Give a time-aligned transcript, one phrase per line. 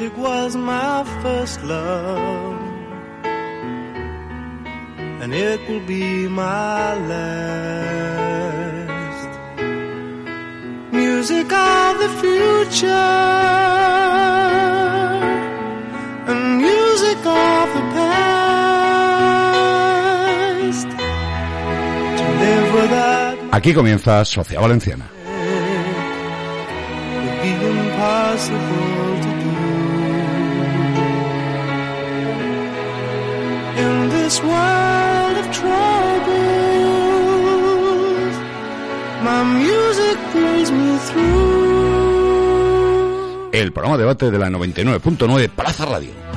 [0.00, 2.58] Music was my first love,
[5.20, 8.00] and it will be my last.
[10.90, 12.86] Music of the future,
[16.30, 18.48] and music of the past.
[22.18, 25.10] To live without Aquí comienza Sociedad Valenciana.
[28.00, 29.29] impossible to
[34.30, 35.50] this world of
[39.24, 40.16] my music
[40.70, 41.50] me through.
[43.52, 46.29] El programa de debate de la 99.9 Plaza Radio.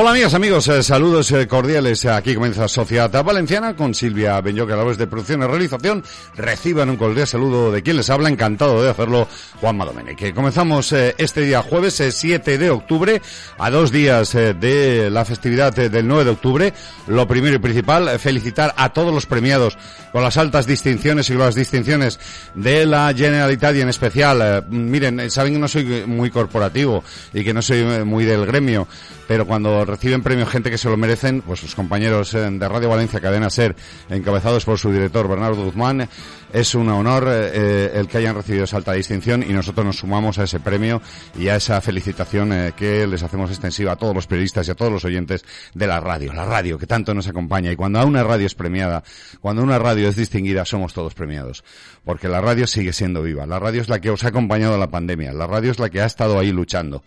[0.00, 2.06] Hola amigas, amigos, eh, saludos eh, cordiales.
[2.06, 6.04] Aquí comienza Sociedad Valenciana con Silvia Benyoque a la vez de producción y realización.
[6.36, 9.26] Reciban un cordial saludo de quien les habla, encantado de hacerlo,
[9.60, 10.32] Juanma Domenech.
[10.32, 13.20] Comenzamos eh, este día jueves eh, 7 de octubre,
[13.58, 16.72] a dos días de la festividad del 9 de octubre.
[17.08, 19.76] Lo primero y principal, felicitar a todos los premiados
[20.12, 22.20] con las altas distinciones y las distinciones
[22.54, 27.02] de la Generalitat y en especial, miren, saben que no soy muy corporativo
[27.34, 28.86] y que no soy muy del gremio,
[29.26, 32.88] pero cuando reciben premios gente que se lo merecen, pues sus compañeros eh, de Radio
[32.90, 33.74] Valencia Cadena Ser,
[34.08, 36.08] encabezados por su director Bernardo Guzmán,
[36.52, 40.38] es un honor eh, el que hayan recibido esa alta distinción y nosotros nos sumamos
[40.38, 41.02] a ese premio
[41.36, 44.74] y a esa felicitación eh, que les hacemos extensiva a todos los periodistas y a
[44.74, 45.44] todos los oyentes
[45.74, 47.72] de la radio, la radio que tanto nos acompaña.
[47.72, 49.02] Y cuando una radio es premiada,
[49.40, 51.64] cuando una radio es distinguida, somos todos premiados,
[52.04, 54.80] porque la radio sigue siendo viva, la radio es la que os ha acompañado en
[54.80, 57.02] la pandemia, la radio es la que ha estado ahí luchando.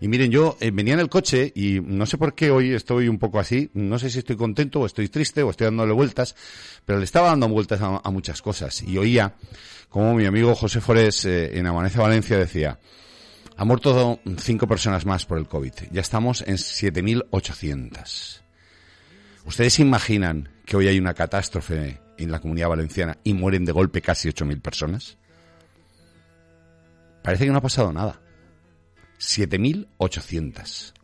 [0.00, 3.06] Y miren, yo eh, venía en el coche y no sé por qué hoy estoy
[3.08, 6.34] un poco así, no sé si estoy contento o estoy triste o estoy dándole vueltas,
[6.86, 9.34] pero le estaba dando vueltas a, muchas cosas y oía
[9.90, 12.78] como mi amigo José Forés eh, en Amanece Valencia decía,
[13.56, 18.40] ha muerto cinco personas más por el COVID, ya estamos en 7.800.
[19.44, 24.00] ¿Ustedes imaginan que hoy hay una catástrofe en la comunidad valenciana y mueren de golpe
[24.00, 25.18] casi 8.000 personas?
[27.22, 28.20] Parece que no ha pasado nada.
[29.20, 30.94] 7.800.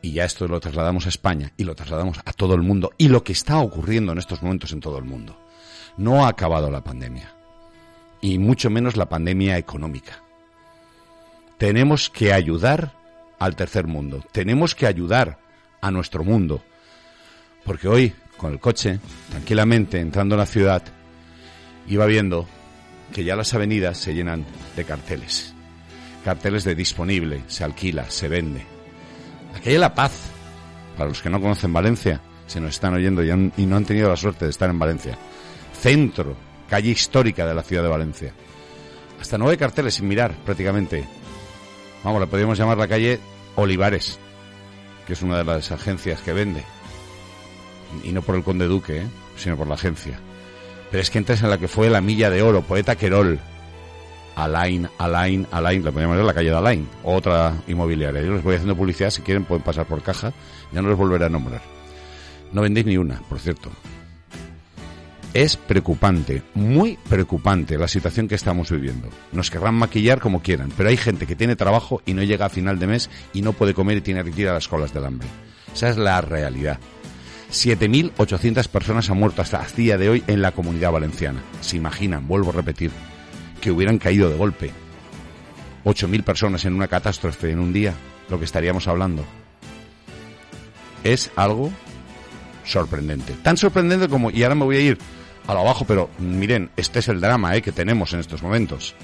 [0.00, 3.08] Y ya esto lo trasladamos a España y lo trasladamos a todo el mundo y
[3.08, 5.38] lo que está ocurriendo en estos momentos en todo el mundo.
[5.96, 7.34] No ha acabado la pandemia
[8.20, 10.22] y mucho menos la pandemia económica.
[11.58, 12.92] Tenemos que ayudar
[13.38, 15.38] al tercer mundo, tenemos que ayudar
[15.80, 16.62] a nuestro mundo,
[17.64, 19.00] porque hoy con el coche,
[19.30, 20.82] tranquilamente entrando en la ciudad,
[21.86, 22.48] iba viendo
[23.12, 24.44] que ya las avenidas se llenan
[24.76, 25.53] de carteles
[26.24, 28.64] carteles de disponible, se alquila, se vende.
[29.52, 30.12] La calle La Paz,
[30.96, 33.84] para los que no conocen Valencia, se nos están oyendo y, han- y no han
[33.84, 35.16] tenido la suerte de estar en Valencia.
[35.80, 36.34] Centro,
[36.68, 38.32] calle histórica de la ciudad de Valencia.
[39.20, 41.04] Hasta nueve carteles sin mirar, prácticamente.
[42.02, 43.20] Vamos, le podríamos llamar la calle
[43.56, 44.18] Olivares,
[45.06, 46.62] que es una de las agencias que vende.
[48.02, 49.06] Y no por el Conde Duque, ¿eh?
[49.36, 50.18] sino por la agencia.
[50.90, 53.38] Pero es que entras en la que fue la milla de oro, poeta Querol,
[54.36, 58.22] Alain, Alain, Alain, la podemos llamar la calle de Alain, otra inmobiliaria.
[58.22, 60.32] Yo les voy haciendo publicidad, si quieren pueden pasar por caja,
[60.72, 61.62] ya no les volveré a nombrar.
[62.52, 63.70] No vendéis ni una, por cierto.
[65.34, 69.08] Es preocupante, muy preocupante la situación que estamos viviendo.
[69.32, 72.50] Nos querrán maquillar como quieran, pero hay gente que tiene trabajo y no llega a
[72.50, 75.04] final de mes y no puede comer y tiene que ir a las colas del
[75.04, 75.26] hambre.
[75.74, 76.78] Esa es la realidad.
[77.50, 81.42] 7.800 personas han muerto hasta el día de hoy en la comunidad valenciana.
[81.60, 82.92] Se imaginan, vuelvo a repetir,
[83.64, 84.70] que hubieran caído de golpe.
[85.86, 87.94] 8.000 personas en una catástrofe en un día,
[88.28, 89.24] lo que estaríamos hablando.
[91.02, 91.72] Es algo
[92.62, 93.32] sorprendente.
[93.42, 94.98] Tan sorprendente como, y ahora me voy a ir
[95.46, 98.94] a lo abajo, pero miren, este es el drama eh, que tenemos en estos momentos.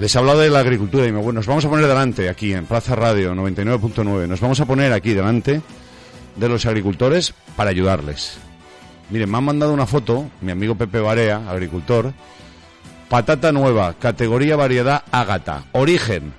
[0.00, 2.52] Les he hablado de la agricultura y me, bueno, nos vamos a poner delante aquí
[2.52, 4.26] en Plaza Radio 99.9.
[4.26, 5.60] Nos vamos a poner aquí delante
[6.34, 8.38] de los agricultores para ayudarles.
[9.10, 12.12] Miren, me han mandado una foto, mi amigo Pepe Barea, agricultor,
[13.12, 16.32] patata nueva, categoría variedad ágata, origen.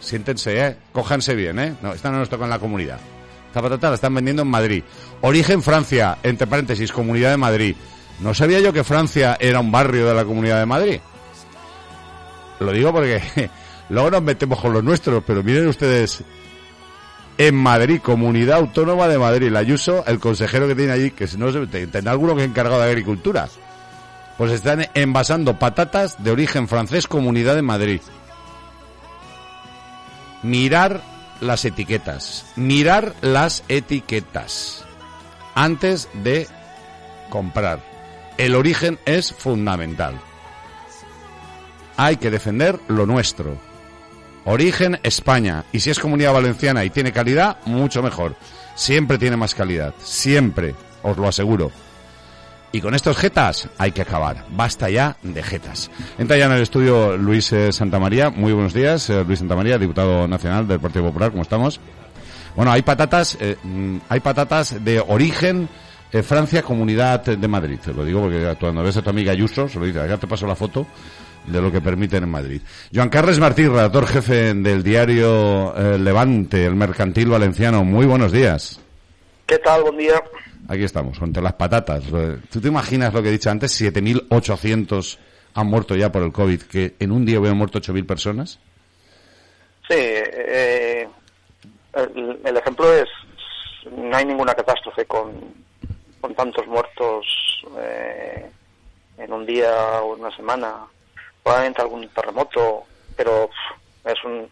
[0.00, 0.76] Siéntense, ¿eh?
[1.36, 1.74] Bien, ¿eh?
[1.82, 2.98] No, esta no nos toca en la comunidad.
[3.48, 4.82] Esta patata la están vendiendo en Madrid.
[5.20, 7.76] Origen Francia, entre paréntesis, Comunidad de Madrid.
[8.20, 11.00] No sabía yo que Francia era un barrio de la Comunidad de Madrid.
[12.60, 13.20] Lo digo porque
[13.90, 16.24] luego nos metemos con los nuestros, pero miren ustedes,
[17.36, 21.36] en Madrid, Comunidad Autónoma de Madrid, la Ayuso, el consejero que tiene allí, que si
[21.36, 23.46] no te- tendrá alguno que es encargado de agricultura,
[24.38, 28.00] pues están envasando patatas de origen francés, Comunidad de Madrid.
[30.42, 31.00] mirar
[31.40, 34.84] las etiquetas, mirar las etiquetas
[35.54, 36.48] antes de
[37.30, 37.80] comprar.
[38.38, 40.18] El origen es fundamental.
[41.96, 43.56] Hay que defender lo nuestro.
[44.44, 45.64] Origen España.
[45.72, 48.34] Y si es comunidad valenciana y tiene calidad, mucho mejor.
[48.74, 49.94] Siempre tiene más calidad.
[50.02, 50.74] Siempre.
[51.02, 51.70] Os lo aseguro.
[52.74, 54.46] Y con estos jetas hay que acabar.
[54.50, 55.90] Basta ya de jetas.
[56.18, 58.30] Entra ya en el estudio Luis eh, Santamaría.
[58.30, 61.30] Muy buenos días, eh, Luis Santamaría, diputado nacional del Partido Popular.
[61.30, 61.78] ¿Cómo estamos?
[62.56, 65.68] Bueno, hay patatas, eh, mm, hay patatas de origen
[66.22, 67.78] Francia, Comunidad de Madrid.
[67.96, 70.46] Lo digo porque cuando ves a tu amiga Ayuso, se lo dice, ya te paso
[70.46, 70.86] la foto
[71.46, 72.60] de lo que permiten en Madrid.
[72.94, 77.82] Joan Carles Martí, redactor jefe del diario Levante, el mercantil valenciano.
[77.82, 78.78] Muy buenos días.
[79.46, 79.84] ¿Qué tal?
[79.84, 80.22] Buen día.
[80.68, 82.04] Aquí estamos, entre las patatas.
[82.50, 83.80] ¿Tú te imaginas lo que he dicho antes?
[83.80, 85.18] 7.800
[85.54, 88.58] han muerto ya por el COVID, que en un día hubieran muerto 8.000 personas.
[89.88, 91.08] Sí, eh,
[91.92, 93.08] el, ejemplo es,
[93.90, 95.32] no hay ninguna catástrofe con,
[96.20, 97.26] con tantos muertos
[97.78, 98.48] eh,
[99.18, 100.86] en un día o una semana.
[101.42, 102.84] Probablemente algún terremoto,
[103.16, 103.50] pero
[104.04, 104.48] es un,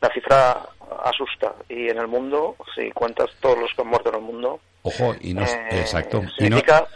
[0.00, 0.60] la cifra
[1.04, 1.54] asusta.
[1.68, 5.14] Y en el mundo, si cuentas todos los que han muerto en el mundo, Ojo,
[5.20, 6.22] y no, eh, exacto.
[6.38, 6.86] Significa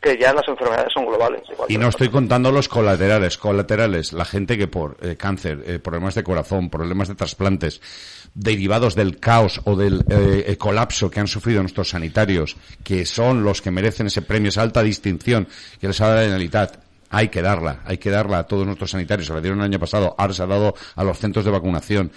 [0.00, 1.42] que ya las enfermedades son globales.
[1.68, 6.14] Y no estoy contando los colaterales, colaterales, la gente que por eh, cáncer, eh, problemas
[6.14, 7.80] de corazón, problemas de trasplantes,
[8.34, 10.04] derivados del caos o del
[10.56, 14.82] colapso que han sufrido nuestros sanitarios, que son los que merecen ese premio, esa alta
[14.82, 15.48] distinción
[15.80, 16.76] que les ha dado la Generalitat,
[17.10, 19.26] hay que darla, hay que darla a todos nuestros sanitarios.
[19.26, 22.12] Se la dieron el año pasado, ahora se ha dado a los centros de vacunación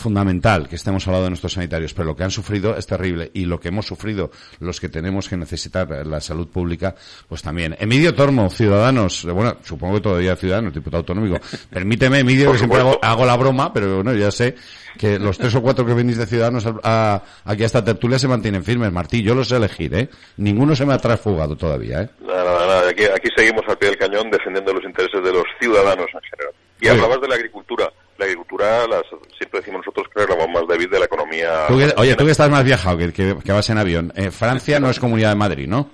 [0.00, 3.44] fundamental que estemos hablando de nuestros sanitarios, pero lo que han sufrido es terrible y
[3.44, 6.94] lo que hemos sufrido los que tenemos que necesitar la salud pública,
[7.28, 7.76] pues también.
[7.78, 11.38] Emilio Tormo, Ciudadanos, bueno, supongo que todavía Ciudadanos, diputado autonómico.
[11.70, 14.56] Permíteme, Emilio, que siempre hago, la broma, pero bueno, ya sé
[14.98, 18.28] que los tres o cuatro que venís de Ciudadanos a, aquí a esta tertulia se
[18.28, 18.90] mantienen firmes.
[18.92, 20.08] Martí, yo los sé elegir, ¿eh?
[20.38, 22.10] Ninguno se me ha transfugado todavía, ¿eh?
[22.20, 22.90] Nada, nada, nada.
[22.90, 26.54] Aquí, aquí seguimos al pie del cañón defendiendo los intereses de los ciudadanos en general.
[26.80, 29.02] Y hablabas de la agricultura la agricultura, las,
[29.36, 31.66] siempre decimos nosotros que es la más débil de la economía.
[31.96, 34.12] oye, tú que estás más viajado, que, que, vas en avión.
[34.14, 35.90] Eh, Francia no es Comunidad de Madrid, ¿no?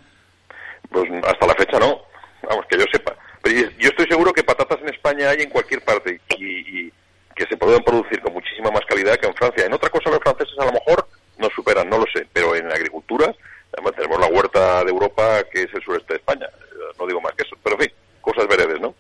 [0.91, 2.03] Pues hasta la fecha no.
[2.43, 3.15] Vamos, que yo sepa.
[3.43, 6.91] Pero yo estoy seguro que patatas en España hay en cualquier parte y,
[7.37, 9.67] que se pueden producir con muchísima más calidad que en Francia.
[9.67, 11.07] En otra cosa los franceses a lo mejor
[11.39, 13.33] nos superan, no lo sé, pero en la agricultura
[13.73, 16.49] además tenemos la huerta de Europa que es el sureste de España.
[16.99, 18.95] No digo más que eso, pero en fin, cosas veredes, ¿no?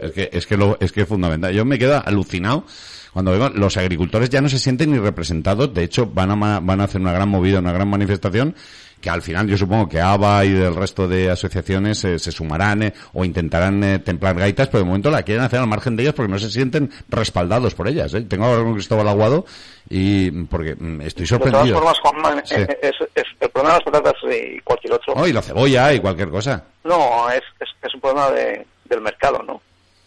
[0.00, 1.52] Es que, es que, lo, es que es fundamental.
[1.52, 2.64] Yo me quedo alucinado
[3.12, 5.72] cuando veo los agricultores ya no se sienten ni representados.
[5.74, 8.54] De hecho, van a, van a hacer una gran movida, una gran manifestación
[9.02, 12.84] que al final yo supongo que ABA y del resto de asociaciones eh, se sumarán
[12.84, 16.04] eh, o intentarán eh, templar gaitas, pero de momento la quieren hacer al margen de
[16.04, 18.12] ellas porque no se sienten respaldados por ellas.
[18.28, 19.44] Tengo ahora con Cristóbal Aguado
[19.90, 21.64] y porque mm, estoy sorprendido.
[21.64, 22.94] De todas formas, es,
[23.40, 25.14] el problema de las patatas y cualquier otro.
[25.16, 26.64] No, y la cebolla y cualquier cosa.
[26.84, 29.60] No, es, es un problema de, del mercado, ¿no?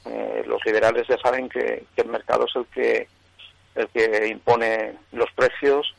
[0.05, 3.07] Eh, los liberales ya saben que, el mercado es el que
[3.75, 5.93] el que impone los precios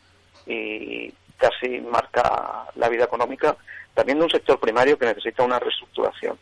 [0.47, 3.55] y casi marca la vida económica,
[3.93, 6.38] también de un sector primario que necesita una reestructuración.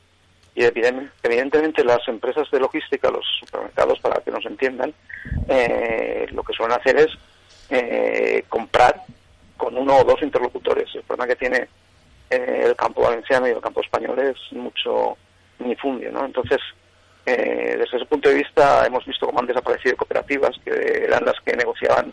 [0.55, 4.95] Y evidentemente las empresas de logística, los supermercados, para que nos entiendan,
[5.49, 7.09] eh, lo que suelen hacer es
[7.71, 9.03] eh, comprar
[9.57, 10.95] con uno o dos interlocutores.
[10.95, 11.69] El problema que tiene
[12.31, 15.17] el campo valenciano y el campo español es mucho
[15.59, 16.25] minifundio, ¿no?
[16.25, 16.61] Entonces,
[17.27, 21.41] eh, desde ese punto de vista hemos visto cómo han desaparecido cooperativas que eran las
[21.41, 22.13] que negociaban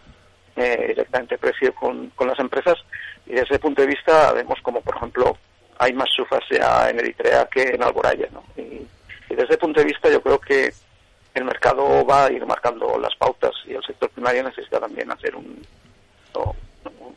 [0.55, 2.77] eh, directamente precio con, las empresas
[3.25, 5.37] y desde ese punto de vista vemos como por ejemplo
[5.79, 8.43] hay más sufas ya en Eritrea que en Alboraya ¿no?
[8.55, 8.87] y,
[9.27, 10.73] desde ese punto de vista yo creo que
[11.33, 15.35] el mercado va a ir marcando las pautas y el sector primario necesita también hacer
[15.35, 15.61] un,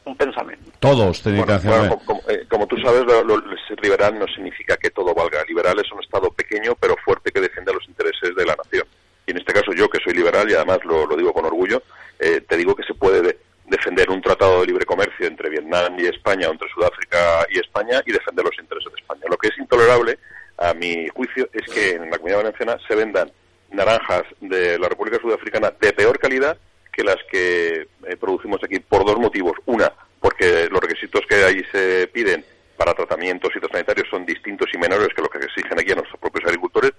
[0.05, 0.71] un pensamiento.
[0.81, 1.93] Todos tienen que hacer.
[2.29, 3.43] Eh, como, tú sabes, lo,
[3.83, 5.45] liberal no significa que todo valga.
[5.49, 7.84] Liberal es un Estado pequeño pero fuerte que defiende los
[8.25, 8.87] intereses de la nación.
[9.27, 11.83] Y en este caso yo, que soy liberal y además lo, digo con orgullo,
[12.19, 16.07] eh, te digo que se puede defender un tratado de libre comercio entre Vietnam y
[16.07, 19.23] España o entre Sudáfrica y España y defender los intereses de España.
[19.29, 20.19] Lo que es intolerable,
[20.59, 23.31] a mi juicio, es que en la Comunidad Valenciana se vendan
[23.71, 26.57] naranjas de la República Sudafricana de peor calidad
[26.93, 29.55] que las que eh, producimos aquí por dos motivos.
[29.67, 32.45] Una, porque los requisitos que ahí se piden
[32.77, 36.45] para tratamientos sanitarios son distintos y menores que lo que exigen aquí a nuestros propios
[36.45, 36.93] agricultores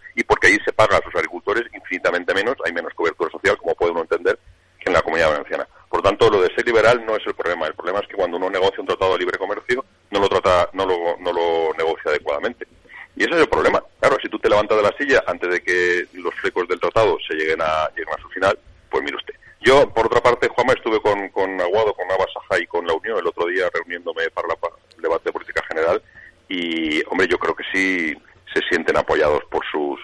[0.46, 4.02] ahí se paga a sus agricultores infinitamente menos, hay menos cobertura social, como puede uno
[4.02, 4.38] entender,
[4.80, 5.68] que en la comunidad valenciana.
[5.90, 7.68] Por tanto, lo de ser liberal no es el problema.
[7.68, 10.70] El problema es que cuando uno negocia un tratado de libre comercio, no lo, trata,
[10.74, 12.68] no lo, no lo negocia adecuadamente.
[13.16, 13.82] Y ese es el problema.
[14.00, 17.18] Claro, si tú te levantas de la silla antes de que los flecos del tratado
[17.28, 18.58] se lleguen a, lleguen a su final,
[18.90, 19.36] pues mire usted.
[19.62, 23.18] Yo, por otra parte, Juanma, estuve con, con Aguado, con Navasaja y con la Unión
[23.18, 26.02] el otro día reuniéndome para, la, para el debate de política general
[26.48, 28.16] y, hombre, yo creo que sí
[28.54, 30.00] se sienten apoyados por sus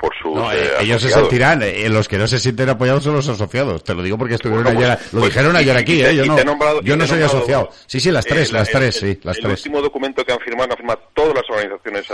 [0.00, 3.04] por sus No, eh, eh, ellos se sentirán, eh, los que no se sienten apoyados
[3.04, 3.84] son los asociados.
[3.84, 6.24] Te lo digo porque estuvieron Bueno, ayer, pues- lo pues, dijeron ayer aquí, eh, yo
[6.24, 7.70] no, nombrado- yo no soy nombrado- asociado.
[7.86, 9.58] Sí, sí, las tres, las tres, el- sí, las el tres.
[9.60, 12.06] último documento que han firmado, han firmado todas las organizaciones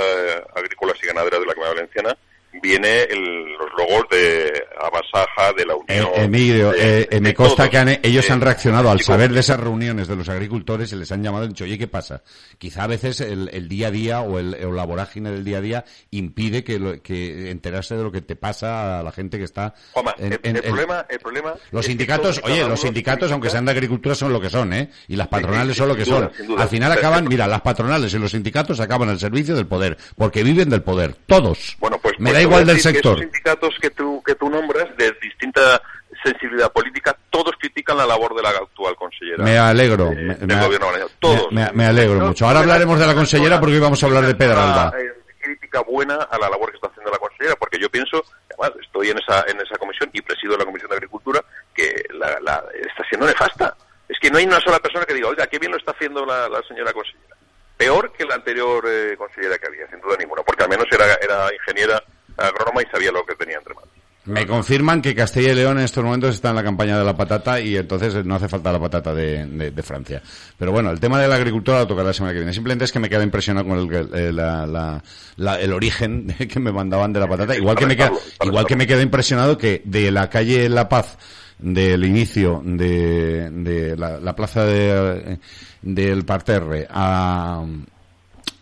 [0.54, 2.18] agrícolas y ganaderas de la Comunidad Valenciana,
[2.62, 6.10] viene el- los logos de Abasaja, de la Eh, Unión.
[6.24, 7.70] Emilio, de- eh, eh, me de consta todos.
[7.70, 10.96] que han- ellos Eh, han reaccionado al saber de esas reuniones de los agricultores y
[10.96, 12.22] les han llamado y han dicho, oye, ¿qué pasa?
[12.58, 15.58] Quizá a veces el, el día a día o, el, o la vorágine del día
[15.58, 19.38] a día impide que, lo- que enterarse de lo que te pasa a la gente
[19.38, 22.80] que está Juanma, en- el, en- el en- problema, el problema Los sindicatos, oye, los
[22.80, 24.90] sindicatos, aunque sean de agricultura, son lo que son, ¿eh?
[25.08, 26.58] Y las patronales son lo que duda, son.
[26.60, 30.42] Al final acaban, mira, las patronales y los sindicatos acaban al servicio del poder, porque
[30.42, 31.76] viven del poder, todos.
[31.80, 33.12] Bueno, pues, Me pues da igual del sector.
[33.12, 35.80] esos sindicatos que tú, que tú nombras, de distinta
[36.22, 39.44] sensibilidad política, todos critican la labor de la actual consellera.
[39.44, 40.86] Me alegro, eh, me, del me- gobierno.
[41.20, 41.52] Todos.
[41.52, 42.46] me- me alegro No- mucho.
[42.46, 44.92] Ahora hablaremos de la consellera porque hoy vamos a hablar de Pedralba.
[45.40, 48.24] crítica buena a la labor que está haciendo la consellera, porque yo pienso,
[48.58, 51.40] además, estoy en esa, en esa comisión y presido la Comisión de Agricultura,
[51.72, 53.76] que la, la- está siendo nefasta.
[54.08, 56.24] Es que no hay una sola persona que diga, oiga, qué bien lo está haciendo
[56.26, 57.36] la, la señora consellera.
[57.76, 61.14] Peor que la anterior eh, consellera que había, sin duda ninguna, porque al menos era,
[61.22, 62.02] era ingeniera
[62.36, 63.90] agrónoma y sabía lo que tenía entre manos.
[64.26, 67.16] Me confirman que Castilla y León en estos momentos está en la campaña de la
[67.16, 70.20] patata y entonces no hace falta la patata de, de- de Francia.
[70.58, 72.52] Pero bueno, el tema de la agricultura lo tocará la semana que viene.
[72.52, 75.00] Simplemente es que me queda impresionado con el, eh, la- la-
[75.36, 77.54] la- el origen que me mandaban de la patata.
[77.56, 78.10] Igual que me queda,
[78.44, 81.16] igual que me queda impresionado que de la calle La Paz
[81.60, 85.38] del inicio de, de la, la plaza de,
[85.82, 87.64] del Parterre a,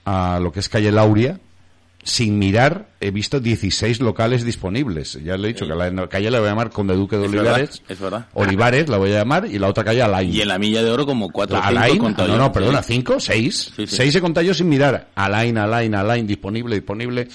[0.04, 1.40] a lo que es calle Lauria,
[2.04, 5.18] sin mirar, he visto 16 locales disponibles.
[5.24, 7.24] Ya le he dicho que la la calle la voy a llamar Conde Duque de
[7.24, 7.68] Es Olivares.
[7.80, 8.26] verdad, es verdad.
[8.34, 10.32] Olivares la voy a llamar y la otra calle Alain.
[10.32, 12.40] Y en la milla de oro como cuatro o La cinco Alain, contado no, yo.
[12.40, 12.92] no, perdona, Sí.
[12.94, 13.72] cinco, seis.
[13.74, 13.96] Sí, sí.
[13.96, 15.08] Seis he contado yo sin mirar.
[15.14, 17.26] Alain, Alain, Alain, disponible, disponible.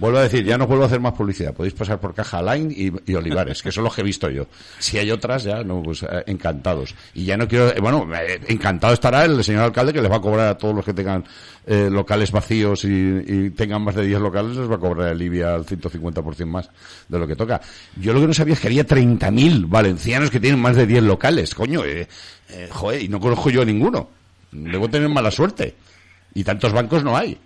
[0.00, 1.52] Vuelvo a decir, ya no vuelvo a hacer más publicidad.
[1.52, 4.46] Podéis pasar por caja Alain y, y Olivares, que son los que he visto yo.
[4.78, 6.94] Si hay otras, ya, no, pues eh, encantados.
[7.14, 10.16] Y ya no quiero, eh, bueno, eh, encantado estará el señor alcalde que les va
[10.16, 11.24] a cobrar a todos los que tengan
[11.66, 15.20] eh, locales vacíos y, y tengan más de 10 locales, les va a cobrar el
[15.22, 16.70] IBI al 150% más
[17.08, 17.60] de lo que toca.
[17.96, 21.02] Yo lo que no sabía es que había 30.000 valencianos que tienen más de 10
[21.04, 22.06] locales, coño, eh,
[22.50, 24.08] eh, joder, y no conozco yo a ninguno.
[24.52, 25.74] Debo tener mala suerte.
[26.34, 27.38] Y tantos bancos no hay.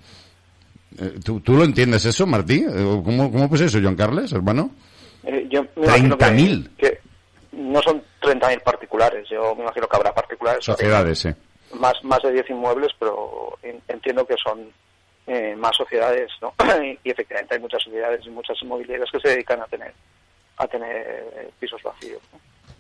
[0.99, 2.65] Eh, ¿Tú, tú lo entiendes eso, Martí?
[2.69, 4.71] Eh, ¿Cómo, cómo pues eso, Joan Carles, hermano?
[5.51, 6.71] Yo me imagino que- 30.000.
[6.77, 6.99] Que
[7.53, 10.65] no son 30.000 particulares, yo me imagino que habrá particulares.
[10.65, 11.37] Sociedades, eh.
[11.79, 14.61] Más, más de 10 inmuebles, pero en- entiendo que son
[15.27, 16.55] eh, más sociedades, ¿no?
[16.83, 19.93] y, efectivamente hay muchas sociedades y muchas inmobiliarias que se dedican a tener
[20.59, 22.21] a tener eh, pisos vacíos.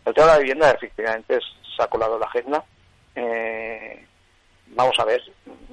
[0.04, 1.38] El tema de la vivienda, efectivamente,
[1.76, 2.64] se ha colado la agenda.
[3.14, 4.04] Eh,
[4.68, 5.22] vamos a ver,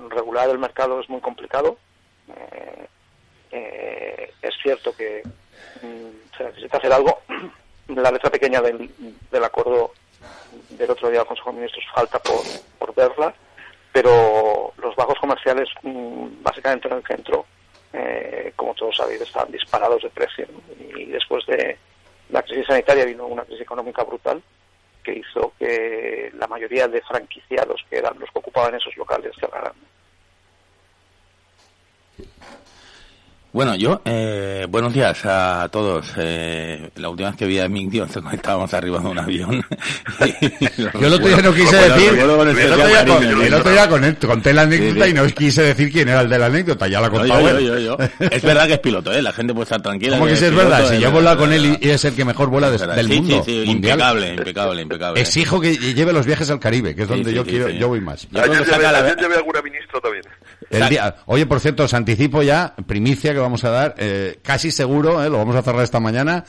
[0.09, 1.77] regular el mercado es muy complicado.
[2.27, 2.88] Eh,
[3.51, 5.23] eh, es cierto que
[5.81, 7.19] mm, se necesita hacer algo.
[7.88, 8.91] La letra pequeña del,
[9.31, 9.93] del acuerdo
[10.69, 12.41] del otro día del Consejo de Ministros falta por,
[12.77, 13.33] por verla,
[13.91, 17.46] pero los bajos comerciales, mm, básicamente en el centro,
[17.93, 20.48] eh, como todos sabéis, están disparados de precio.
[20.96, 21.77] Y después de
[22.29, 24.41] la crisis sanitaria vino una crisis económica brutal
[25.03, 29.74] que hizo que la mayoría de franquiciados, que eran los que ocupaban esos locales, cerraran.
[33.51, 36.06] Bueno, yo, eh, buenos días a todos.
[36.18, 39.65] Eh, la última vez que vi a Migdio estábamos arriba de un avión.
[40.77, 45.01] Yo el otro día no quise decir, el otro día, con- conté la anécdota Sí,
[45.03, 45.10] sí.
[45.10, 47.41] y no quise decir quién era el de la anécdota, ya la ha No, contado
[47.41, 47.65] yo, él.
[47.65, 48.27] yo, yo, yo.
[48.29, 49.22] Es verdad que es piloto, ¿eh?
[49.24, 50.18] La gente puede estar tranquila.
[50.18, 50.88] ¿Cómo que es si es piloto, verdad?
[50.88, 52.86] Si es yo volado es con él y, es el que mejor vuela de- Es
[52.96, 53.94] del sí, mundo Sí, sí, mundial.
[53.98, 55.22] impecable, impecable, impecable.
[55.22, 57.79] Exijo que lleve los viajes al Caribe, que es donde sí, yo sí, quiero, sí.
[57.79, 58.27] yo voy más.
[58.29, 60.24] Yo creo que saca la- alguna ministro también.
[60.69, 64.71] El día, oye, por cierto, os anticipo ya, primicia que vamos a dar, eh, casi
[64.71, 66.43] seguro, eh, lo vamos a cerrar esta mañana,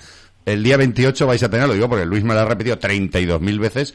[0.46, 3.58] el día 28 vais a tener, lo digo porque Luis me lo ha repetido 32.000
[3.58, 3.94] veces,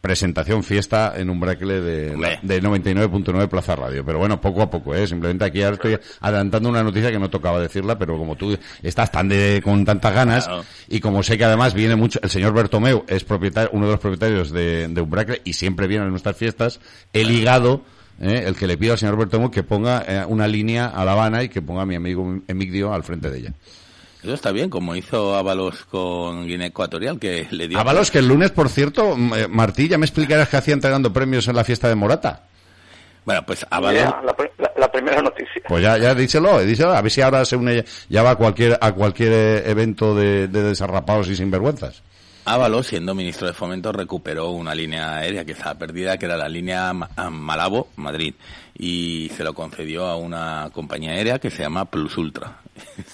[0.00, 4.02] presentación fiesta en un bracle de, de 99.9 Plaza Radio.
[4.02, 7.28] Pero bueno, poco a poco, eh, simplemente aquí ahora estoy adelantando una noticia que no
[7.28, 10.64] tocaba decirla, pero como tú estás tan de, con tantas ganas, Claro.
[10.88, 14.00] y como sé que además viene mucho, el señor Bertomeu es propietario, uno de los
[14.00, 16.80] propietarios de, de Umbracle y siempre viene a nuestras fiestas,
[17.12, 17.82] he ligado,
[18.20, 21.12] eh, el que le pido al señor Bertomeu que ponga eh, una línea a La
[21.12, 23.52] Habana y que ponga a mi amigo Emigdio al frente de ella.
[24.22, 27.78] Eso está bien, como hizo Ábalos con Guinea Ecuatorial, que le dio...
[27.78, 31.48] Ábalos, que el lunes, por cierto, eh, Martí, ya me explicarás qué hacía entregando premios
[31.48, 32.42] en la fiesta de Morata.
[33.24, 34.02] Bueno, pues Ábalos...
[34.24, 35.62] La, pri- la- la primera noticia.
[35.66, 38.78] Pues ya, ya díselo, díselo, a ver si ahora se une, ya va a cualquier,
[38.80, 42.02] a cualquier evento de, de desarrapados y sinvergüenzas.
[42.44, 46.48] Ábalos, siendo ministro de Fomento, recuperó una línea aérea que estaba perdida, que era la
[46.48, 48.34] línea Malabo-Madrid,
[48.76, 52.60] y se lo concedió a una compañía aérea que se llama Plus Ultra.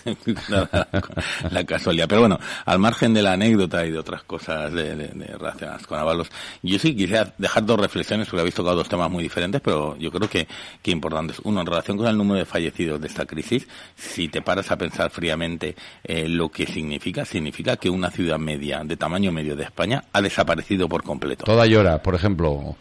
[1.50, 2.06] la, casualidad.
[2.08, 4.94] Pero bueno, al margen de la anécdota y de otras cosas de,
[5.38, 6.30] relacionadas con Ábalos,
[6.62, 10.11] yo sí quisiera dejar dos reflexiones, porque habéis tocado dos temas muy diferentes, pero yo
[10.11, 10.46] creo que,
[10.82, 11.40] que importantes.
[11.44, 14.78] Uno, en relación con el número de fallecidos de esta crisis, si te paras a
[14.78, 19.64] pensar fríamente eh, lo que significa, significa que una ciudad media, de tamaño medio de
[19.64, 21.44] España, ha desaparecido por completo.
[21.44, 22.76] Toda llora, por ejemplo,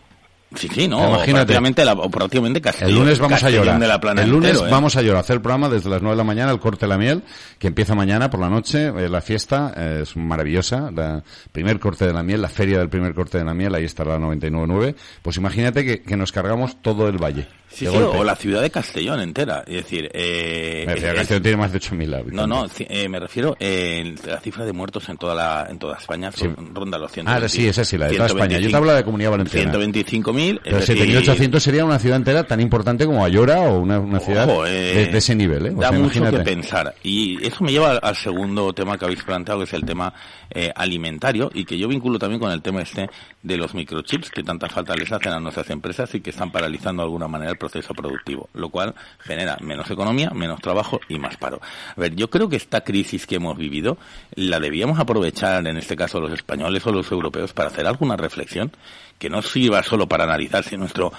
[0.53, 3.81] Sí, sí, no, Imagínate, prácticamente, la, prácticamente El lunes vamos a llorar.
[4.19, 4.67] el lunes ¿eh?
[4.69, 5.21] vamos a llorar.
[5.21, 7.23] Hacer el programa desde las 9 de la mañana, el corte de la miel,
[7.59, 8.87] que empieza mañana por la noche.
[8.87, 10.91] Eh, la fiesta eh, es maravillosa.
[10.91, 13.85] La primer corte de la miel, la feria del primer corte de la miel, ahí
[13.85, 14.95] estará la 99.9.
[15.21, 17.47] Pues imagínate que, que nos cargamos todo el valle.
[17.75, 19.63] Sí, sí, o la ciudad de Castellón entera.
[19.67, 22.33] Es decir, eh, Castellón tiene más de 8.000 habitantes.
[22.33, 25.97] No, no, eh, me refiero eh, la cifra de muertos en toda la en toda
[25.97, 26.31] España
[26.73, 27.45] ronda los 120.
[27.45, 28.59] Ah, sí, esa sí, la de toda España.
[28.59, 29.73] Yo te hablo de Comunidad Valenciana.
[29.73, 30.44] 125.000.
[30.63, 35.07] Pero 7.800 sería una ciudad entera tan importante como Ayora o una, una ciudad de,
[35.07, 35.67] de, ese nivel.
[35.67, 35.73] ¿eh?
[35.75, 36.95] da mucho que pensar.
[37.03, 40.13] Y eso me lleva al segundo tema que habéis planteado, que es el tema
[40.49, 43.09] eh, alimentario, y que yo vinculo también con el tema este
[43.41, 47.03] de los microchips que tanta falta les hacen a nuestras empresas y que están paralizando
[47.03, 51.37] de alguna manera el proceso productivo, lo cual genera menos economía, menos trabajo y más
[51.37, 51.61] paro.
[51.95, 53.97] A ver, yo creo que esta crisis que hemos vivido
[54.35, 58.71] la debíamos aprovechar, en este caso los españoles o los europeos, para hacer alguna reflexión
[59.17, 61.11] que no sirva solo para analizar si nuestro,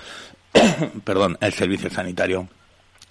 [1.04, 2.48] perdón, el servicio sanitario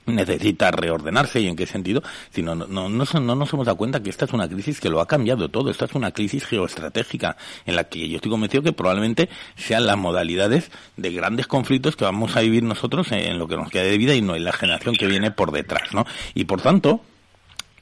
[0.05, 4.01] necesita reordenarse y en qué sentido, sino no, no, no, no, nos hemos dado cuenta
[4.01, 7.37] que esta es una crisis que lo ha cambiado todo, esta es una crisis geoestratégica
[7.65, 12.05] en la que yo estoy convencido que probablemente sean las modalidades de grandes conflictos que
[12.05, 14.53] vamos a vivir nosotros en lo que nos queda de vida y no en la
[14.53, 16.05] generación que viene por detrás, ¿no?
[16.33, 17.01] Y por tanto,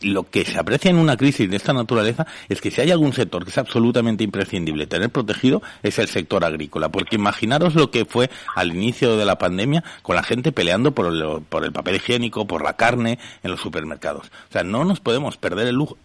[0.01, 3.13] lo que se aprecia en una crisis de esta naturaleza es que si hay algún
[3.13, 8.05] sector que es absolutamente imprescindible tener protegido es el sector agrícola, porque imaginaros lo que
[8.05, 11.95] fue al inicio de la pandemia con la gente peleando por el, por el papel
[11.95, 14.27] higiénico, por la carne en los supermercados.
[14.49, 15.97] O sea, no nos podemos perder el lujo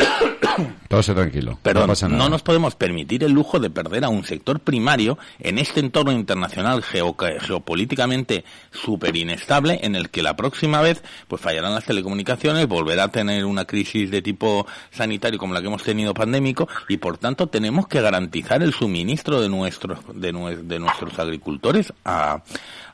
[0.88, 1.58] todo se tranquilo.
[1.62, 5.80] Perdón, no, nos podemos permitir el lujo de perder a un sector primario en este
[5.80, 12.66] entorno internacional geopolíticamente súper inestable en el que la próxima vez pues fallarán las telecomunicaciones,
[12.66, 16.96] volverá a tener una crisis de tipo sanitario como la que hemos tenido pandémico y
[16.96, 20.32] por tanto tenemos que garantizar el suministro de nuestros de,
[20.62, 22.42] de nuestros agricultores a,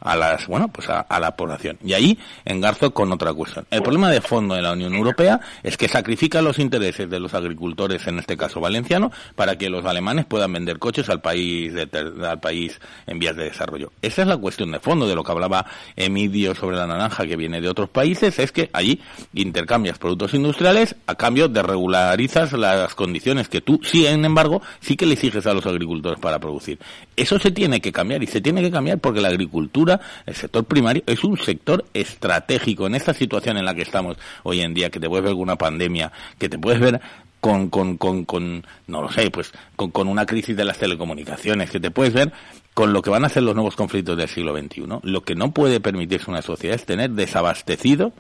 [0.01, 1.79] a las bueno pues a, a, la población.
[1.85, 3.67] Y ahí engarzo con otra cuestión.
[3.71, 7.35] El problema de fondo de la Unión Europea es que sacrifica los intereses de los
[7.35, 11.89] agricultores en este caso valenciano para que los alemanes puedan vender coches al país de,
[12.27, 13.93] al país en vías de desarrollo.
[14.03, 17.37] Esa es la cuestión de fondo de lo que hablaba Emidio sobre la naranja que
[17.37, 19.01] viene de otros países es que allí
[19.35, 25.07] intercambias productos industriales a cambio de regularizas las condiciones que tú sin embargo sí que
[25.07, 26.79] le exiges a los agricultores para producir
[27.17, 30.65] eso se tiene que cambiar y se tiene que cambiar porque la agricultura el sector
[30.65, 34.91] primario es un sector estratégico en esta situación en la que estamos hoy en día,
[34.91, 37.01] que te puedes ver con una pandemia, que te puedes ver
[37.41, 41.71] con, con, con, con no lo sé, pues con, con una crisis de las telecomunicaciones,
[41.71, 42.33] que te puedes ver
[42.75, 44.85] con lo que van a ser los nuevos conflictos del siglo XXI.
[45.03, 48.13] Lo que no puede permitirse una sociedad es tener desabastecido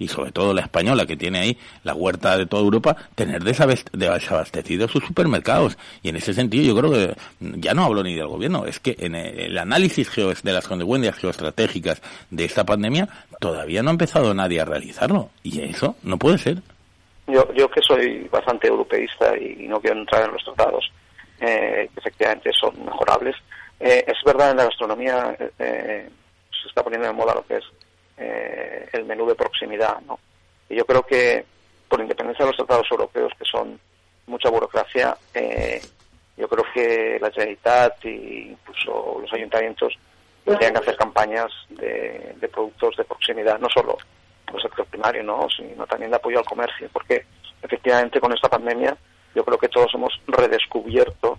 [0.00, 4.90] y sobre todo la española que tiene ahí la huerta de toda Europa, tener desabastecidos
[4.90, 5.78] sus supermercados.
[6.02, 8.96] Y en ese sentido yo creo que ya no hablo ni del gobierno, es que
[8.98, 13.08] en el análisis de las consecuencias geoestratégicas de esta pandemia
[13.38, 15.28] todavía no ha empezado nadie a realizarlo.
[15.42, 16.56] Y eso no puede ser.
[17.28, 20.90] Yo, yo que soy bastante europeísta y no quiero entrar en los tratados,
[21.40, 23.36] eh, efectivamente son mejorables,
[23.78, 26.08] eh, es verdad en la gastronomía eh,
[26.50, 27.64] se está poniendo de moda lo que es
[28.20, 30.18] eh, el menú de proximidad, ¿no?
[30.68, 31.44] Y yo creo que,
[31.88, 33.80] por independencia de los tratados europeos, que son
[34.26, 35.80] mucha burocracia, eh,
[36.36, 39.98] yo creo que la Generalitat e incluso los ayuntamientos
[40.44, 43.96] tendrían que hacer campañas de, productos de proximidad, no solo
[44.52, 45.48] el sector primario, ¿no?
[45.48, 47.24] sino también de apoyo al comercio, porque
[47.62, 48.96] efectivamente con esta pandemia
[49.34, 51.38] yo creo que todos hemos redescubierto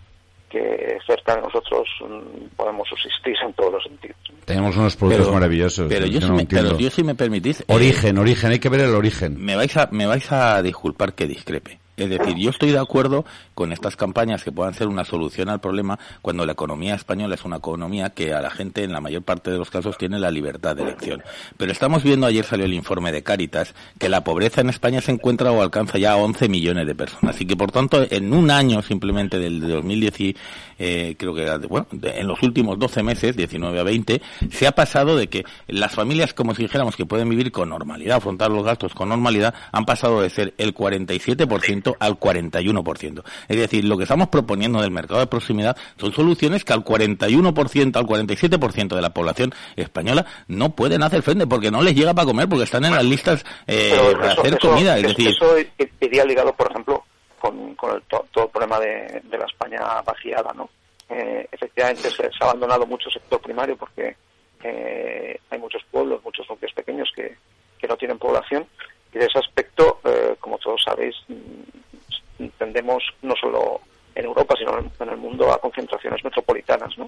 [0.52, 4.18] que cerca de nosotros mm, podemos subsistir en todos los sentidos.
[4.46, 5.88] Tenemos unos productos maravillosos.
[5.88, 7.64] Pero yo, si me, pero yo, si me, permitís...
[7.68, 9.38] Origen, eh, origen, hay que ver el origen.
[9.40, 11.80] Me vais a, me vais a disculpar que discrepe.
[12.04, 15.62] Es decir, yo estoy de acuerdo con estas campañas que puedan ser una solución al
[15.62, 19.24] problema cuando la economía española es una economía que a la gente en la mayor
[19.24, 21.24] parte de los casos tiene la libertad de elección.
[21.58, 25.12] Pero estamos viendo, ayer salió el informe de Cáritas, que la pobreza en España se
[25.12, 28.52] encuentra o alcanza ya a 11 millones de personas y que por tanto en un
[28.52, 30.36] año simplemente del 2010,
[30.84, 35.16] eh, creo que bueno, en los últimos 12 meses, 19 a 20, se ha pasado
[35.16, 38.94] de que las familias, como si dijéramos que pueden vivir con normalidad, afrontar los gastos
[38.94, 41.52] con normalidad, han pasado de ser el 47%
[41.92, 43.24] concreto al 41%.
[43.48, 47.96] Es decir, lo que estamos proponiendo del mercado de proximidad son soluciones que al 41%,
[47.96, 52.26] al 47% de la población española no pueden hacer frente porque no les llega para
[52.26, 54.98] comer, porque están en las listas eh, para hacer comida.
[54.98, 55.56] Es decir, eso
[56.00, 57.04] iría ligado, por ejemplo,
[57.42, 60.70] con, el, todo, el problema de, la España vaciada, ¿no?
[61.10, 64.16] Eh, efectivamente se, ha abandonado mucho sector primario porque
[64.64, 67.36] eh, hay muchos pueblos, muchos núcleos pequeños que,
[67.80, 68.66] que no tienen población
[69.12, 73.82] y de ese aspecto, eh, como todos sabéis, mm, tendemos no solo
[74.14, 77.08] en Europa, sino en el mundo a concentraciones metropolitanas, ¿no?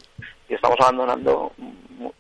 [0.50, 1.52] Y estamos abandonando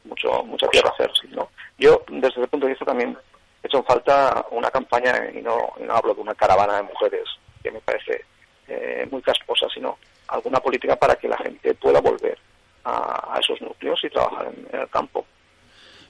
[0.03, 1.49] mucho mucha tierra hacer, ¿no?
[1.79, 3.17] Yo, desde ese punto de vista, también
[3.63, 7.27] he hecho en falta una campaña, y no hablo de una caravana de mujeres,
[7.63, 8.25] que me parece
[8.67, 9.97] eh, muy casposa, sino
[10.27, 12.37] alguna política para que la gente pueda volver
[12.85, 15.25] a, esos núcleos y trabajar en el campo.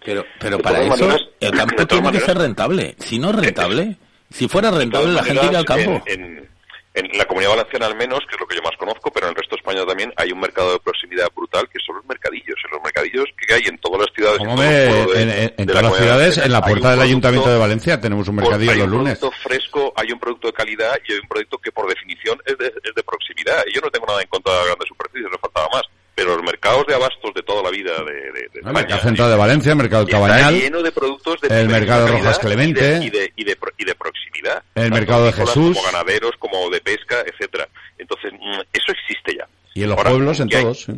[0.03, 2.95] Pero, pero para eso el campo tiene que ser rentable.
[2.97, 3.97] Si no es rentable,
[4.29, 6.01] si fuera rentable la gente iría al campo.
[6.05, 6.49] En,
[6.93, 9.35] la comunidad valenciana al menos, que es lo que yo más conozco, pero en el
[9.35, 12.55] resto de España también hay un mercado de proximidad brutal que son los mercadillos.
[12.65, 14.39] En los mercadillos que hay en todas las ciudades.
[14.41, 18.89] En, todas las ciudades, en la puerta del Ayuntamiento de Valencia tenemos un mercadillo los
[18.89, 19.07] lunes.
[19.07, 21.87] Hay un producto fresco, hay un producto de calidad y hay un producto que por
[21.87, 23.63] definición es de, es de proximidad.
[23.67, 25.83] Y yo no tengo nada en contra de las grandes superficies, no faltaba más
[26.15, 29.35] pero los mercados de abastos de toda la vida de, de, el mercado central de
[29.35, 33.43] Valencia, el mercado Cabañal, lleno de productos de el mercado Rojas Clemente y de, y
[33.43, 33.95] de, y de,
[34.43, 37.67] proximidad, el mercado de Jesús, como ganaderos, como de pesca, etcétera.
[37.97, 39.47] Entonces mm, eso existe ya.
[39.73, 40.83] Y en los pueblos en todos.
[40.83, 40.91] ¿sí?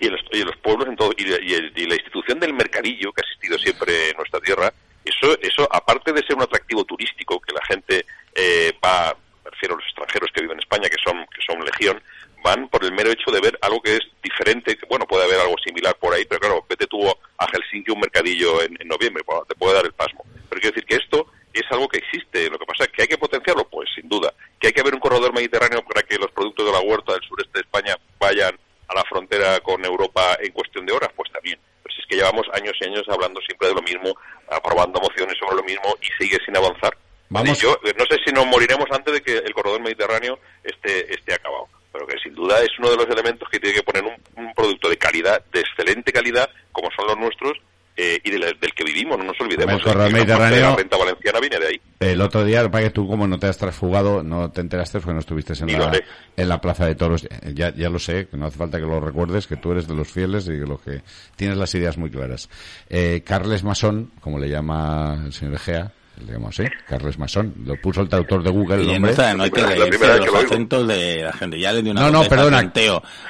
[0.00, 3.12] Y en, los, y en los pueblos en todo y, y, la institución del mercadillo
[3.12, 4.72] que ha existido siempre en nuestra tierra,
[5.04, 9.74] eso, eso aparte de ser un atractivo turístico que la gente eh, va, me refiero
[9.74, 12.02] a los extranjeros que viven en España, que son que son legión
[12.42, 15.40] van por el mero hecho de ver algo que es diferente, que bueno, puede haber
[15.40, 19.54] algo similar por ahí, pero claro, vete tú a Helsinki un mercadillo en, noviembre, te
[19.54, 20.24] puede dar el pasmo.
[20.48, 21.26] Pero quiero decir que esto
[21.60, 24.32] es algo que existe, lo que pasa es que hay que potenciarlo, pues sin duda.
[24.58, 27.22] Que hay que haber un corredor mediterráneo para que los productos de la huerta del
[27.22, 31.58] sureste de España vayan a la frontera con Europa en cuestión de horas, pues también.
[31.82, 34.14] Pero si es que llevamos años y años hablando siempre de lo mismo,
[34.50, 36.96] aprobando mociones sobre lo mismo y sigue sin avanzar.
[37.30, 37.60] Vamos.
[37.60, 41.68] yo no sé si nos moriremos antes de que el corredor mediterráneo esté, esté acabado
[41.92, 44.88] pero que sin duda es uno de los elementos que tiene que poner un, producto
[44.88, 47.58] de calidad, de excelente calidad, como son los nuestros,
[48.00, 49.82] eh, y del que vivimos, no nos olvidemos.
[49.84, 51.80] El Mediterráneo, la renta valenciana viene de ahí.
[51.98, 55.14] El otro día, para que tú como no te has transfugado, no te enteraste porque
[55.14, 56.00] no estuviste en, la,
[56.36, 57.26] en la Plaza de Toros.
[57.54, 59.94] Ya, ya lo sé, que no hace falta que lo recuerdes, que tú eres de
[59.94, 61.02] los fieles y que lo que
[61.34, 62.48] tienes las ideas muy claras.
[62.88, 65.92] Eh, Carles Masón, como le llama el señor Egea,
[66.26, 66.70] digamos, ¿eh?
[66.86, 68.82] Carles Masón, lo puso el traductor de Google.
[68.82, 69.14] El hombre.
[69.36, 71.58] No, hay que reírse de los acentos de la gente.
[71.58, 72.72] Ya le dio una no, no, perdona.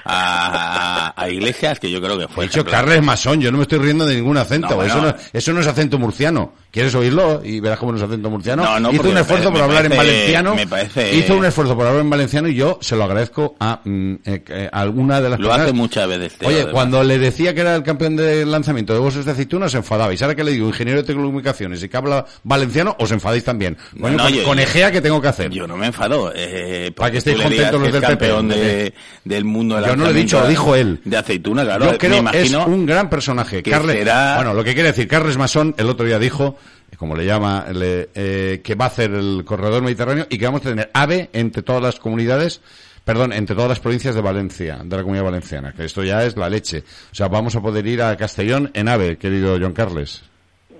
[0.05, 2.45] a, a, Iglesias que yo creo que fue.
[2.45, 4.83] He dicho Carles Masón, yo no me estoy riendo de ningún acento.
[4.83, 6.53] eso, no, eso no es acento murciano.
[6.71, 7.41] ¿Quieres oírlo?
[7.43, 8.79] Y verás cómo no es acento murciano.
[8.79, 10.55] No, hizo un esfuerzo por hablar en valenciano.
[10.55, 11.15] Me parece...
[11.15, 14.45] Hizo un esfuerzo por hablar en valenciano y yo se lo agradezco a, mm, eh,
[14.49, 16.35] eh, alguna de las Lo hace muchas veces.
[16.45, 19.79] Oye, cuando le decía que era el campeón de lanzamiento de bolsas de aceituna, se
[19.79, 20.13] enfadaba.
[20.13, 23.79] Y ahora que le digo ingeniero de telecomunicaciones y que habla valenciano, os enfadáis también.
[23.93, 25.51] Bueno, con, Egea, ¿qué tengo que hacer?
[25.51, 26.33] Yo no me enfado.
[26.35, 28.93] Eh, Para que estéis contentos los del campeón de,
[29.25, 31.01] del mundo Yo no lo he dicho, lo dijo él.
[31.05, 31.93] De aceituna, claro.
[31.93, 33.63] Yo creo que es un gran personaje.
[33.63, 34.05] Carles,
[34.37, 36.57] Bueno, lo que quiere decir, Carles Masón el otro día dijo
[36.99, 40.71] como le llama, eh, que va a hacer el corredor mediterráneo y que vamos a
[40.71, 42.61] tener AVE entre todas las comunidades,
[43.05, 46.37] perdón, entre todas las provincias de Valencia, de la comunidad valenciana, que esto ya es
[46.37, 46.83] la leche.
[47.13, 50.25] O sea, vamos a poder ir a Castellón en AVE, querido John Carles.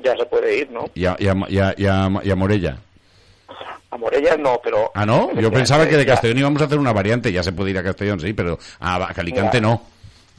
[0.03, 0.91] Ya se puede ir, ¿no?
[0.95, 2.79] Y a, y a, Morella.
[3.91, 4.91] A Morella no, pero...
[4.95, 5.33] Ah, ¿no?
[5.41, 7.85] Yo pensaba que de Castellón íbamos a hacer una variante, ya se puede ir a
[7.85, 9.83] Castellón, sí, pero a Calicante no.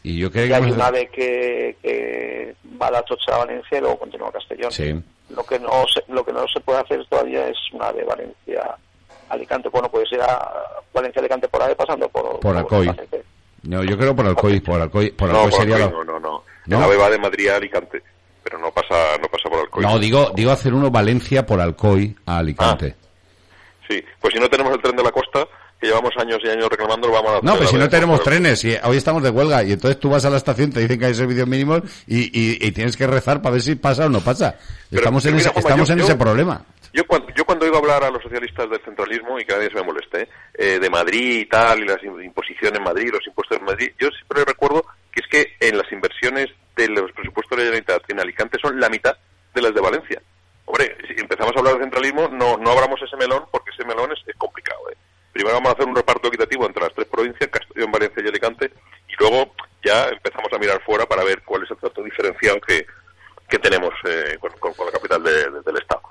[0.04, 0.56] Y yo creo que...
[0.56, 4.34] hay un AVE que, que va a la Tocha a Valencia y luego continúa a
[4.34, 4.72] Castellón.
[4.72, 4.94] Sí.
[5.30, 8.76] Lo que no se, lo que no se puede hacer todavía es una de Valencia
[9.30, 9.70] Alicante.
[9.70, 10.52] Bueno, puede ser a
[10.94, 12.92] Valencia Alicante por ahí pasando por por Alcoy.
[13.64, 16.44] no, yo creo por Alcoy, por Alcoy, por Alcoy no, sería no, no, no.
[16.66, 16.92] ¿No?
[16.92, 18.02] El va de Madrid a Alicante,
[18.44, 19.84] pero no pasa no pasa por Alcoy.
[19.84, 22.96] No, digo digo hacer uno Valencia por Alcoy a Alicante.
[22.98, 23.06] Ah.
[23.88, 25.48] Sí, pues si no tenemos el tren de la costa,
[25.80, 28.76] que llevamos años y años reclamando, vamos a No, pero si no tenemos trenes, y
[28.84, 31.14] hoy estamos de huelga, y entonces tú vas a la estación, te dicen que hay
[31.14, 34.56] servicios mínimos, y, y, tienes que rezar para ver si pasa o no pasa.
[34.92, 36.66] estamos en, ese, estamos en ese problema.
[36.92, 39.76] Yo cuando, yo cuando oigo hablar a los socialistas del centralismo, y que nadie se
[39.76, 43.66] me moleste, eh, de Madrid y tal, y las imposiciones en Madrid, los impuestos en
[43.66, 47.72] Madrid, yo siempre recuerdo que es que en las inversiones de los presupuestos de la
[47.72, 49.16] Generalitat en Alicante son la mitad
[49.54, 50.22] de las de Valencia.
[50.66, 54.12] Hombre, si empezamos a hablar de centralismo, no, no abramos ese melón, porque ese melón
[54.12, 54.82] es, es complicado.
[54.92, 54.98] ¿eh?
[55.34, 58.72] Primero vamos a hacer un reparto equitativo entre las tres provincias, Castellón, Valencia y Alicante,
[59.08, 62.86] y luego ya empezamos a mirar fuera para ver cuál es el trato diferencial que,
[63.48, 64.52] que tenemos eh, con,
[64.86, 66.02] la capital del Estado.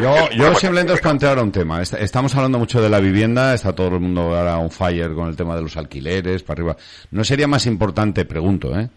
[0.00, 1.80] Yo, yo simplemente os planteo ahora un tema.
[1.80, 5.36] Estamos hablando mucho de la vivienda, está todo el mundo ahora on fire con el
[5.36, 6.76] tema de los alquileres, para arriba.
[7.12, 8.90] ¿No sería más importante, pregunto, eh?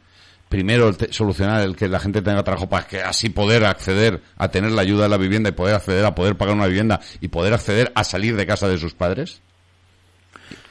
[0.49, 4.71] Primero solucionar el que la gente tenga trabajo para que así poder acceder a tener
[4.71, 7.53] la ayuda de la vivienda y poder acceder a poder pagar una vivienda y poder
[7.53, 9.43] acceder a salir de casa de sus padres?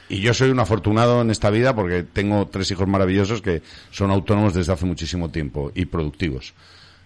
[0.09, 3.61] Y yo soy un afortunado en esta vida porque tengo tres hijos maravillosos que
[3.91, 6.53] son autónomos desde hace muchísimo tiempo y productivos.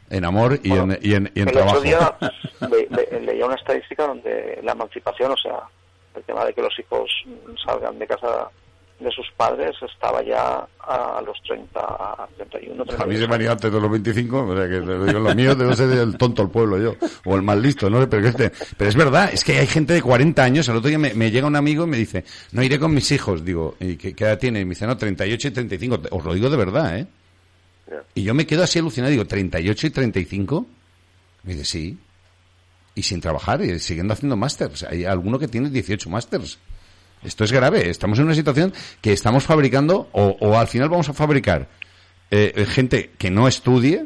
[0.10, 1.78] En amor y en, y en, el trabajo.
[1.78, 2.18] Otro día
[3.20, 5.60] leía una estadística donde la emancipación, o sea,
[6.16, 7.12] el tema de que los hijos
[7.66, 8.50] salgan de casa
[9.00, 13.72] de sus padres estaba ya a los 30, 31, 30 A mí se me antes
[13.72, 16.96] de los 25, o sea que lo mío debe ser el tonto al pueblo yo,
[17.26, 18.08] o el más listo, ¿no?
[18.10, 21.00] Pero, este, pero es verdad, es que hay gente de 40 años, el otro día
[21.00, 24.16] me, llega un amigo y me dice, no iré con mis hijos, digo, ¿y qué,
[24.18, 24.62] edad tiene?
[24.62, 27.08] Y me dice, no, 38 y 35, os lo digo de verdad, ¿eh?
[28.16, 30.66] Y yo me quedo así alucinado, digo, ¿38 y 35?
[31.44, 31.98] Me dice, sí.
[32.96, 34.84] Y sin trabajar, y siguiendo haciendo másters.
[34.84, 36.60] Hay alguno que tiene 18 másters.
[37.24, 37.90] Esto es grave.
[37.90, 41.68] Estamos en una situación que estamos fabricando, o, al final vamos a fabricar
[42.32, 44.06] eh, gente que no estudie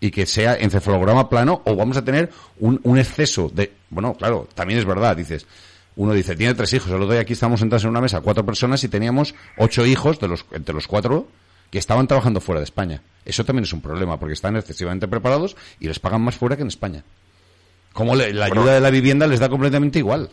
[0.00, 3.72] y que sea encefalograma plano, o vamos a tener un, un exceso de.
[3.90, 5.46] Bueno, claro, también es verdad, dices.
[5.94, 6.88] Uno dice, tiene tres hijos.
[6.88, 10.18] El otro día aquí estamos sentados en una mesa, cuatro personas, y teníamos ocho hijos,
[10.20, 11.28] de los, entre los cuatro,
[11.70, 13.02] que estaban trabajando fuera de España.
[13.24, 16.62] Eso también es un problema, porque están excesivamente preparados y les pagan más fuera que
[16.62, 17.04] en España.
[17.92, 20.30] Como la ayuda de la vivienda les da completamente igual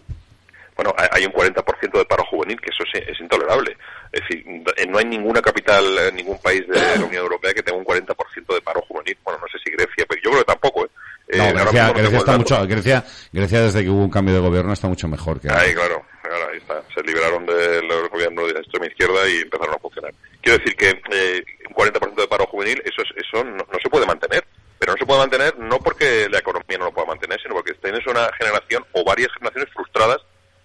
[0.80, 3.76] bueno, hay un 40% de paro juvenil, que eso es, intolerable.
[4.14, 4.46] Es decir,
[4.88, 5.84] no hay ninguna capital,
[6.16, 9.18] ningún país de la Unión Europea que tenga un 40% de paro juvenil.
[9.26, 10.90] Bueno, no sé si Grecia, pero yo creo que tampoco, ¿eh?
[11.38, 14.72] No, eh, Grecia, Grecia está mucho, Grecia, Grecia desde que hubo un cambio de gobierno
[14.72, 16.02] está mucho mejor que Ahí, claro,
[16.50, 16.82] ahí está.
[16.96, 20.14] Se liberaron del gobierno de extrema izquierda y empezaron a funcionar.
[20.42, 24.46] Quiero decir que eh, un 40% de paro juvenil, eso, eso no, se puede mantener.
[24.80, 27.74] Pero no se puede mantener no porque la economía no lo pueda mantener, sino porque
[27.74, 30.20] tienes una generación o varias generaciones frustradas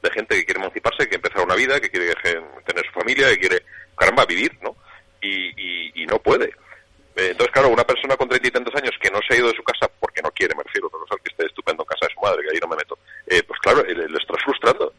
[0.05, 2.15] de gente que quiere emanciparse, que empezar una vida, que quiere
[2.65, 3.63] tener su familia, que quiere,
[3.97, 4.77] caramba, vivir, ¿no?
[5.21, 6.45] Y, y, no puede.
[7.17, 9.49] Eh, entonces, claro, una persona con treinta y tantos años que no se ha ido
[9.49, 12.15] de su casa porque no quiere, me refiero, a que esté estupendo en casa de
[12.15, 14.93] su madre, que ahí no me meto, eh, pues claro, le, está frustrando.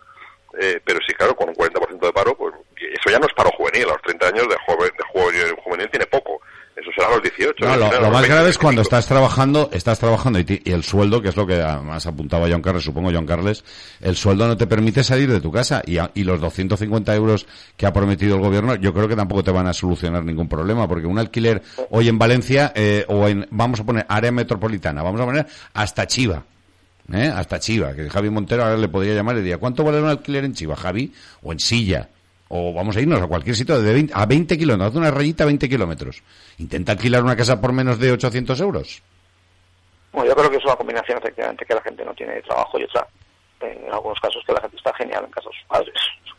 [0.60, 3.52] Eh, pero sí, claro, con un 40% de paro, pues eso ya no es paro
[3.52, 3.86] juvenil.
[3.86, 6.42] A los 30 años de, joven, de juvenil tiene poco.
[6.76, 7.66] Eso será a los 18.
[7.66, 11.38] No, lo, más grave es cuando estás trabajando, estás trabajando y, el sueldo, que es
[11.38, 13.64] lo que además apuntaba John Carles, supongo John Carles,
[14.02, 17.86] el sueldo no te permite salir de tu casa y, y los 250 euros que
[17.86, 21.08] ha prometido el gobierno, yo creo que tampoco te van a solucionar ningún problema, porque
[21.08, 21.62] un alquiler
[21.92, 26.06] hoy en Valencia, eh, o en, vamos a poner área metropolitana, vamos a poner hasta
[26.08, 26.44] Chiva,
[27.14, 27.32] ¿eh?
[27.34, 30.44] hasta Chiva, que Javi Montero ahora le podría llamar y diría, ¿cuánto vale un alquiler
[30.44, 31.14] en Chiva, Javi?
[31.42, 32.10] O en Silla
[32.50, 35.48] o vamos a irnos a cualquier sitio de a 20 kilómetros, haz una rayita a
[35.48, 36.24] 20y kilómetros.
[36.58, 39.02] Intenta alquilar una casa por menos de 800 euros.
[40.12, 42.84] Bueno, yo creo que es una combinación, efectivamente, que la gente no tiene trabajo y
[42.84, 43.06] otra,
[43.62, 45.94] en algunos casos, que la gente está genial en casa de sus padres.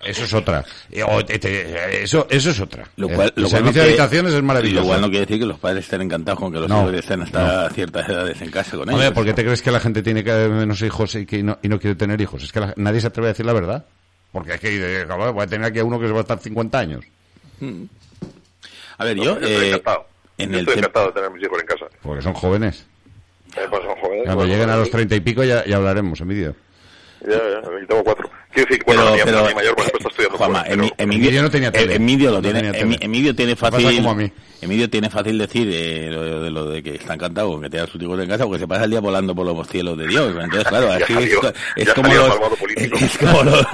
[0.05, 0.65] Eso es otra.
[0.91, 2.85] Eh, eso, eso es otra.
[2.97, 4.83] Lo cual, el, servicio de habitaciones es maravilloso.
[4.83, 7.23] Lo cual no quiere decir que los padres estén encantados con que los hijos estén
[7.23, 9.13] hasta ciertas edades en casa con ellos.
[9.13, 11.79] ¿por qué te crees que la gente tiene menos hijos y, que no, y no
[11.81, 12.45] quiere tener hijos?
[12.45, 13.87] Es que nadie se atreve a decir la verdad.
[14.33, 16.79] Porque es que voy a tener aquí a uno que se va a estar 50
[16.79, 17.05] años.
[18.99, 19.33] A ver, yo...
[19.33, 20.07] estoy eh, encantado.
[20.39, 21.87] En estoy encantado de tener a mis hijos en casa.
[22.03, 22.87] Porque son jóvenes.
[23.57, 24.25] Eh, pues son jóvenes.
[24.25, 26.29] Cuando pues, lleguen a los 30 y pico ya, ya hablaremos en
[27.21, 28.31] Ya, ya, tengo cuatro.
[28.53, 31.73] Quiero decir, bueno, pero, mi, mi mayor, por está estudiando Juanma, fuera, Emidio, no tenía
[31.73, 31.95] tele.
[31.95, 34.31] Emidio lo tiene, tenía Emidio tiene fácil, como a mí.
[34.63, 37.87] Emidio tiene fácil decir eh, lo, de, lo de que está encantado con que tenga
[37.87, 40.35] sus hijos en casa porque se pasa el día volando por los cielos de Dios.
[40.35, 41.31] Entonces, claro, así es,
[41.77, 42.35] es, como los,
[42.77, 43.67] es, como los,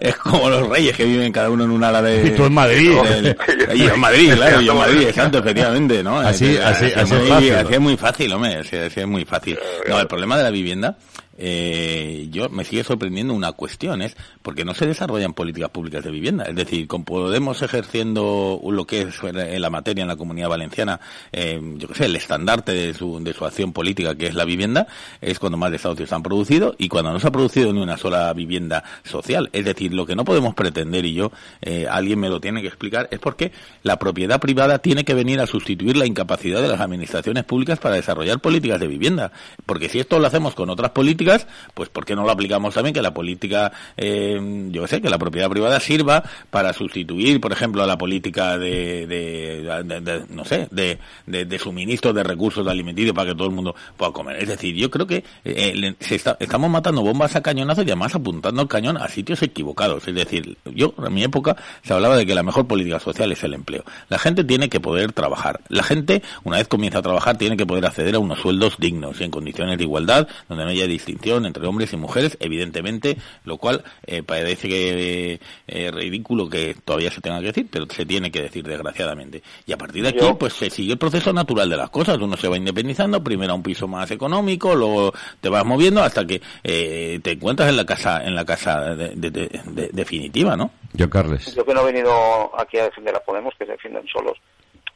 [0.00, 2.28] es como los reyes que viven cada uno en un ala de...
[2.28, 2.92] Y tú en Madrid.
[3.74, 6.20] y en Madrid, claro, y en Madrid, exacto, efectivamente, ¿no?
[6.20, 7.54] Así, así, así, es fácil.
[7.54, 9.58] Así es muy fácil, hombre, así es muy fácil.
[9.88, 10.96] No, el problema de la vivienda
[11.42, 16.10] eh, yo me sigue sorprendiendo una cuestión, es porque no se desarrollan políticas públicas de
[16.10, 16.44] vivienda.
[16.44, 21.00] Es decir, con Podemos ejerciendo lo que es la materia en la comunidad valenciana,
[21.32, 24.44] eh, yo qué sé, el estandarte de su, de su acción política, que es la
[24.44, 24.86] vivienda,
[25.20, 27.96] es cuando más desahucios se han producido y cuando no se ha producido ni una
[27.96, 29.48] sola vivienda social.
[29.54, 32.68] Es decir, lo que no podemos pretender, y yo, eh, alguien me lo tiene que
[32.68, 33.50] explicar, es porque
[33.82, 37.94] la propiedad privada tiene que venir a sustituir la incapacidad de las administraciones públicas para
[37.94, 39.32] desarrollar políticas de vivienda.
[39.64, 41.29] Porque si esto lo hacemos con otras políticas,
[41.74, 42.94] pues ¿por qué no lo aplicamos también?
[42.94, 47.82] Que la política, eh, yo sé, que la propiedad privada sirva para sustituir, por ejemplo,
[47.82, 53.48] a la política de, de, no sé, de, suministro de recursos alimenticios para que todo
[53.48, 54.36] el mundo pueda comer.
[54.36, 58.14] Es decir, yo creo que eh, se está, estamos matando bombas a cañonazos y además
[58.14, 60.08] apuntando el cañón a sitios equivocados.
[60.08, 63.42] Es decir, yo en mi época se hablaba de que la mejor política social es
[63.44, 63.84] el empleo.
[64.08, 65.60] La gente tiene que poder trabajar.
[65.68, 69.20] La gente, una vez comienza a trabajar, tiene que poder acceder a unos sueldos dignos
[69.20, 73.16] y en condiciones de igualdad, donde no haya distinción distinción entre hombres y mujeres, evidentemente,
[73.44, 78.06] lo cual eh, parece que eh, ridículo que todavía se tenga que decir, pero se
[78.06, 79.42] tiene que decir desgraciadamente.
[79.66, 82.18] Y a partir de aquí, pues se sigue el proceso natural de las cosas.
[82.18, 86.26] Uno se va independizando, primero a un piso más económico, luego te vas moviendo hasta
[86.26, 90.70] que eh, te encuentras en la casa, en la casa definitiva, ¿no?
[90.94, 91.54] Yo, Carles.
[91.54, 94.38] Yo que no he venido aquí a defender a Podemos, que se defienden solos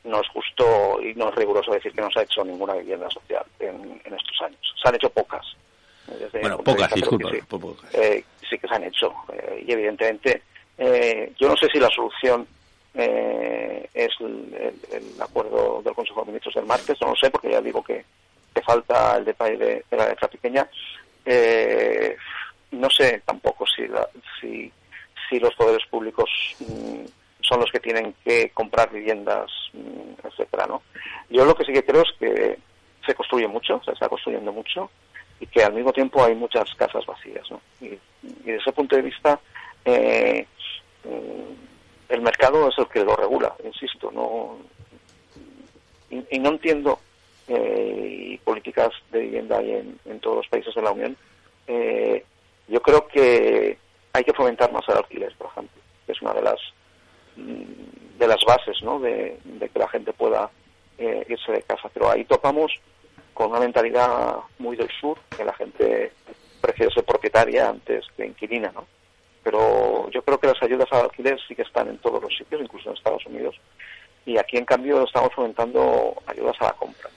[0.04, 3.08] no es justo y no es riguroso decir que no se ha hecho ninguna vivienda
[3.10, 4.60] social en, estos años.
[4.80, 5.44] Se han hecho pocas.
[6.40, 7.30] Bueno, pocas, disculpa.
[7.30, 7.38] Sí,
[7.94, 9.12] eh, sí, que se han hecho.
[9.32, 10.42] Eh, y evidentemente,
[10.78, 12.46] eh, yo no sé si la solución
[12.94, 17.82] es el, acuerdo del Consejo de Ministros del martes, no lo sé, porque ya digo
[17.82, 18.04] que,
[18.52, 20.68] te falta el detalle de, la letra pequeña.
[22.70, 23.82] no sé tampoco si,
[24.40, 24.72] si,
[25.28, 26.30] si los poderes públicos.
[26.60, 27.04] Mm,
[27.44, 30.82] son los que tienen que comprar viviendas, mm, etcétera, ¿no?
[31.28, 32.58] Yo lo que sí que creo es que
[33.04, 34.90] se construye mucho, se está construyendo mucho
[35.40, 37.60] y que al mismo tiempo hay muchas casas vacías, ¿no?
[37.80, 39.38] Y, desde ese punto de vista
[39.84, 40.46] eh,
[41.04, 44.58] mm, el mercado es el que lo regula, insisto, no
[46.10, 47.00] y, no entiendo
[47.48, 49.72] eh, políticas de vivienda hay
[50.04, 51.16] en, todos los países de la Unión.
[51.66, 52.24] Eh,
[52.68, 53.76] yo creo que
[54.12, 56.60] hay que fomentar más el alquiler, por ejemplo, que es una de las
[57.36, 59.00] Mm, de las bases ¿no?
[59.00, 59.38] de,
[59.72, 60.48] que la gente pueda
[60.98, 61.90] eh, irse de casa.
[61.92, 62.72] Pero ahí topamos
[63.34, 66.12] con una mentalidad muy del sur, que la gente
[66.60, 68.86] prefiere ser propietaria antes que inquilina, ¿no?
[69.42, 72.62] Pero yo creo que las ayudas al alquiler sí que están en todos los sitios,
[72.62, 73.60] incluso en Estados Unidos.
[74.24, 77.10] Y aquí, en cambio, estamos fomentando ayudas a la compra.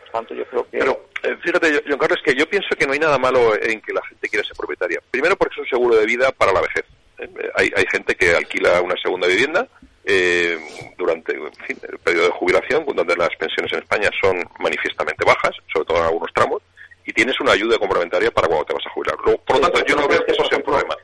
[0.00, 0.78] Por tanto, yo creo que...
[0.78, 3.92] Pero, eh, fíjate, John Carlos, que yo pienso que no hay nada malo en que
[3.92, 5.00] la gente quiera ser propietaria.
[5.10, 6.84] Primero porque es un seguro de vida para la vejez.
[7.18, 9.68] Eh, hay, hay gente que alquila una segunda vivienda
[10.08, 10.56] eh,
[10.96, 15.98] durante el periodo de jubilación, donde las pensiones en España son manifiestamente bajas, sobre todo
[15.98, 16.62] en algunos tramos,
[17.04, 19.16] y tienes una ayuda complementaria para cuando te vas a jubilar.
[19.16, 20.96] por lo tanto, yo no veo que eso sea un problema.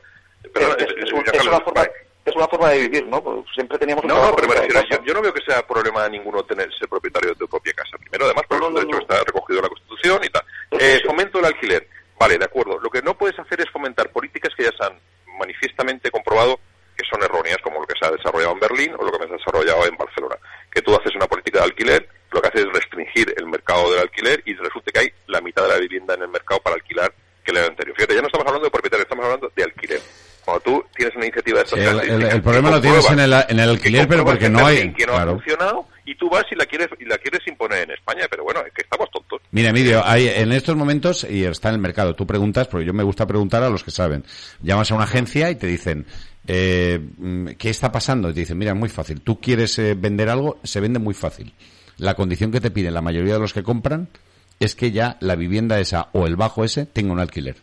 [0.43, 3.45] es, una forma, de vivir, ¿no?
[3.53, 6.43] Siempre teníamos No, no, pero me refiero, yo, yo, no veo que sea problema ninguno
[6.43, 7.97] tener ser propietario de tu propia casa.
[7.97, 10.43] Primero, además, por eso, de hecho, está recogido en la Constitución y tal.
[10.79, 11.87] Eh, fomento el alquiler.
[12.17, 12.79] Vale, de acuerdo.
[12.79, 14.97] Lo que no puedes hacer es fomentar políticas que ya se han
[15.37, 16.57] manifiestamente comprobado
[17.13, 19.37] son erróneas, como lo que se ha desarrollado en Berlín o lo que se ha
[19.37, 20.35] desarrollado en Barcelona.
[20.71, 24.01] Que tú haces una política de alquiler, lo que haces es restringir el mercado del
[24.01, 27.13] alquiler y resulta que hay la mitad de la vivienda en el mercado para alquilar
[27.43, 27.95] que el anterior.
[27.95, 30.01] Fíjate, ya no estamos hablando de propietario, estamos hablando de alquiler.
[30.43, 33.69] Cuando tú tienes una iniciativa de estas el, problema lo tienes en el, en el
[33.69, 34.91] alquiler, pero porque no hay...
[34.93, 37.91] Que no ha funcionado y tú vas y la quieres y la quieres imponer en
[37.91, 39.41] España, pero bueno, es que estamos tontos.
[39.51, 42.93] Mira, Emilio, hay, en estos momentos, y está en el mercado, tú preguntas, porque yo
[42.93, 44.25] me gusta preguntar a los que saben.
[44.61, 46.05] Llamas a una agencia y te dicen,
[46.47, 48.33] eh, ¿qué está pasando?
[48.33, 51.53] Te dicen, mira, muy fácil, tú quieres eh, vender algo, se vende muy fácil.
[51.97, 54.09] La condición que te piden la mayoría de los que compran
[54.59, 57.55] es que ya la vivienda esa o el bajo ese tenga un alquiler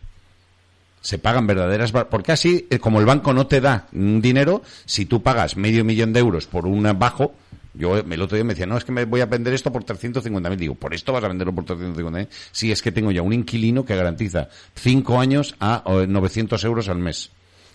[1.00, 5.22] se pagan verdaderas porque así eh, como el banco no te da dinero si tú
[5.22, 7.34] pagas medio millón de euros por un bajo
[7.72, 9.84] yo el otro día me decía no es que me voy a vender esto por
[9.84, 13.32] 350.000 digo por esto vas a venderlo por 350.000 si es que tengo ya un
[13.32, 17.30] inquilino que garantiza cinco años a 900 euros al mes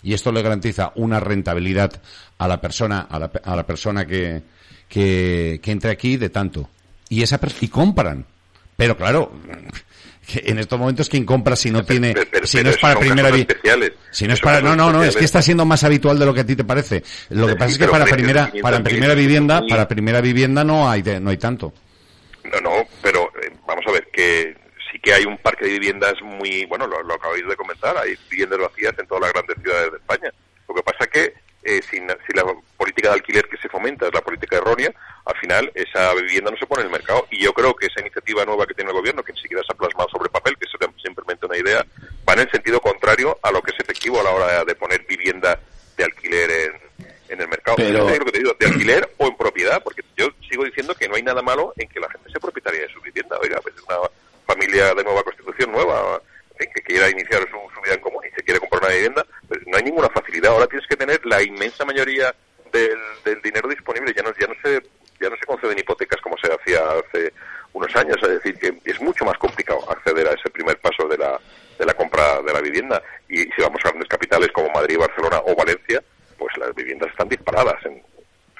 [0.06, 2.00] y esto le garantiza una rentabilidad
[2.38, 4.40] a la persona a la, a la persona que,
[4.88, 6.70] que que entre aquí de tanto.
[7.08, 8.24] Y esa y compran.
[8.76, 9.32] Pero claro
[10.32, 12.14] en estos momentos quien compra si no tiene
[12.44, 13.30] si no es para primera
[14.12, 16.32] si no es para no no no es que está siendo más habitual de lo
[16.32, 17.02] que a ti te parece.
[17.30, 21.02] Lo que pasa es que para primera para primera vivienda para primera vivienda no hay
[21.20, 21.72] no hay tanto.
[22.44, 22.70] No no
[23.02, 24.65] pero eh, vamos a ver que
[25.06, 28.58] que hay un parque de viviendas muy bueno lo, lo acabáis de comentar hay viviendas
[28.58, 30.32] vacías en todas las grandes ciudades de España
[30.68, 32.44] lo que pasa es que eh, si, si, la
[32.76, 34.92] política de alquiler que se fomenta es la política errónea,
[35.24, 37.26] al final esa vivienda no se pone en el mercado.
[37.30, 39.72] Y yo creo que esa iniciativa nueva que tiene el gobierno, que ni siquiera se
[39.72, 41.84] ha plasmado sobre papel, que es simplemente una idea,
[42.28, 45.04] va en el sentido contrario a lo que es efectivo a la hora de poner
[45.08, 45.58] vivienda
[45.96, 47.78] de alquiler en, en el mercado.
[47.78, 48.08] Pero...
[48.08, 51.16] Lo que te digo, de alquiler o en propiedad, porque yo sigo diciendo que no
[51.16, 53.38] hay nada malo en que la gente sea propietaria de su vivienda.
[53.42, 53.96] Oiga, pues es una
[54.46, 56.20] familia de nueva constitución nueva
[56.58, 59.76] que quiera iniciar su, vida en común y se quiere comprar una vivienda, pues no
[59.76, 60.52] hay ninguna facilidad.
[60.52, 62.34] Ahora tienes que tener la inmensa mayoría
[62.72, 64.14] del, dinero disponible.
[64.16, 64.82] Ya no, ya no se
[65.20, 67.32] ya no se conceden hipotecas como se hacía hace
[67.72, 68.16] unos años.
[68.22, 71.38] Es decir, que es mucho más complicado acceder a ese primer paso de la,
[71.78, 73.02] de la compra de la vivienda.
[73.28, 76.02] Y si vamos a grandes capitales como Madrid, Barcelona o Valencia,
[76.38, 77.84] pues las viviendas están disparadas.
[77.86, 78.02] En,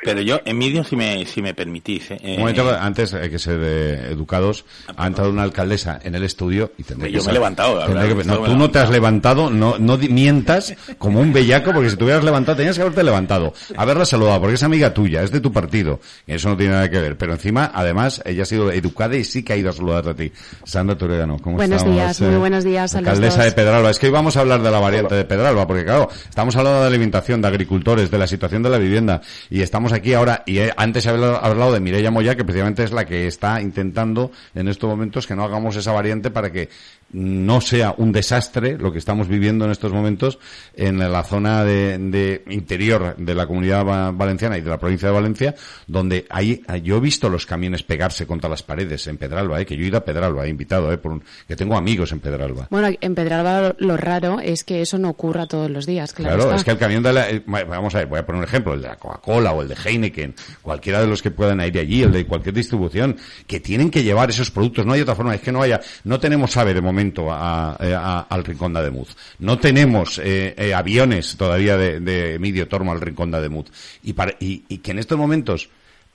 [0.07, 2.13] Pero yo, Emidio, si me, si me permitís...
[2.13, 4.65] Eh, Un momento, antes hay que ser eh, educados.
[4.97, 7.87] Ha entrado una alcaldesa en el estudio y tendré Yo que me he levantado, la
[7.89, 11.91] verdad, que- no, tú no te has levantado, no, no mientas como un bellaco, porque
[11.91, 13.53] si te hubieras levantado, tenías que haberte levantado.
[13.77, 15.99] Haberla saludado, porque es amiga tuya, es de tu partido.
[16.25, 17.17] Y eso no tiene nada que ver.
[17.19, 20.15] Pero encima, además, ella ha sido educada y sí que ha ido a saludarte a
[20.15, 20.31] ti.
[20.65, 21.97] Sandra Toledano, ¿cómo Buenos estamos?
[21.97, 23.45] días, muy buenos días a los Alcaldesa dos.
[23.47, 23.91] de Pedralba.
[23.91, 26.83] Es que hoy vamos a hablar de la variante de Pedralba, porque claro, estamos hablando
[26.83, 30.59] de alimentación, de agricultores, de la situación de la vivienda, y estamos aquí ahora, y
[30.59, 34.69] eh, antes he hablado, de Mireia Moya, que precisamente es la que está intentando en
[34.69, 36.69] estos momentos que no hagamos esa variante para que
[37.13, 40.39] no sea un desastre lo que estamos viviendo en estos momentos
[40.75, 45.09] en la zona de, de interior de la comunidad va- valenciana y de la provincia
[45.09, 45.55] de Valencia,
[45.87, 49.77] donde hay, yo he visto los camiones pegarse contra las paredes en Pedralba, eh, que
[49.77, 52.67] yo he ido a Pedralba, he invitado, eh, por un- que tengo amigos en Pedralba.
[52.71, 56.37] Bueno, en Pedralba lo, raro es que eso no ocurra todos los días, claro.
[56.37, 56.57] Claro, está.
[56.57, 58.75] es que el camión de la, eh, vamos a ver, voy a poner un ejemplo,
[58.75, 62.03] el de la Coca-Cola o el de Heineken, cualquiera de los que puedan ir allí,
[62.03, 65.41] el de cualquier distribución, que tienen que llevar esos productos, no hay otra forma, es
[65.41, 66.96] que no haya, no tenemos AVE de momento
[67.31, 72.35] a- eh, a- al Rincón de Ademuz, no tenemos eh, eh, aviones todavía de, de
[72.35, 73.67] Emilio Tormo al Rincón de Ademuz,
[74.03, 75.69] y, para, y, y que en estos momentos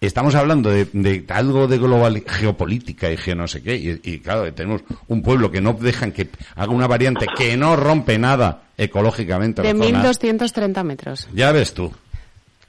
[0.04, 4.18] Estamos hablando de, de algo de global geopolítica y geo no sé qué, y, y
[4.18, 8.64] claro, tenemos un pueblo que no dejan que haga una variante que no rompe nada
[8.80, 9.62] ecológicamente.
[9.62, 10.04] De la zona.
[10.12, 11.28] 1.230 metros.
[11.36, 11.94] Ya ves tú.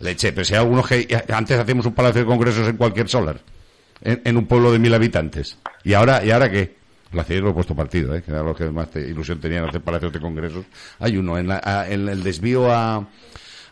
[0.01, 3.41] Leche, pero si hay algunos que antes hacíamos un palacio de congresos en cualquier solar,
[4.03, 5.57] en, en un pueblo de mil habitantes.
[5.85, 6.75] ¿Y ahora, y ahora qué?
[7.13, 8.23] He puesto partido, ¿eh?
[8.23, 10.65] que era lo que más te- ilusión tenían hacer palacios de congresos.
[10.99, 13.07] Hay uno, en, la- a- en el desvío a,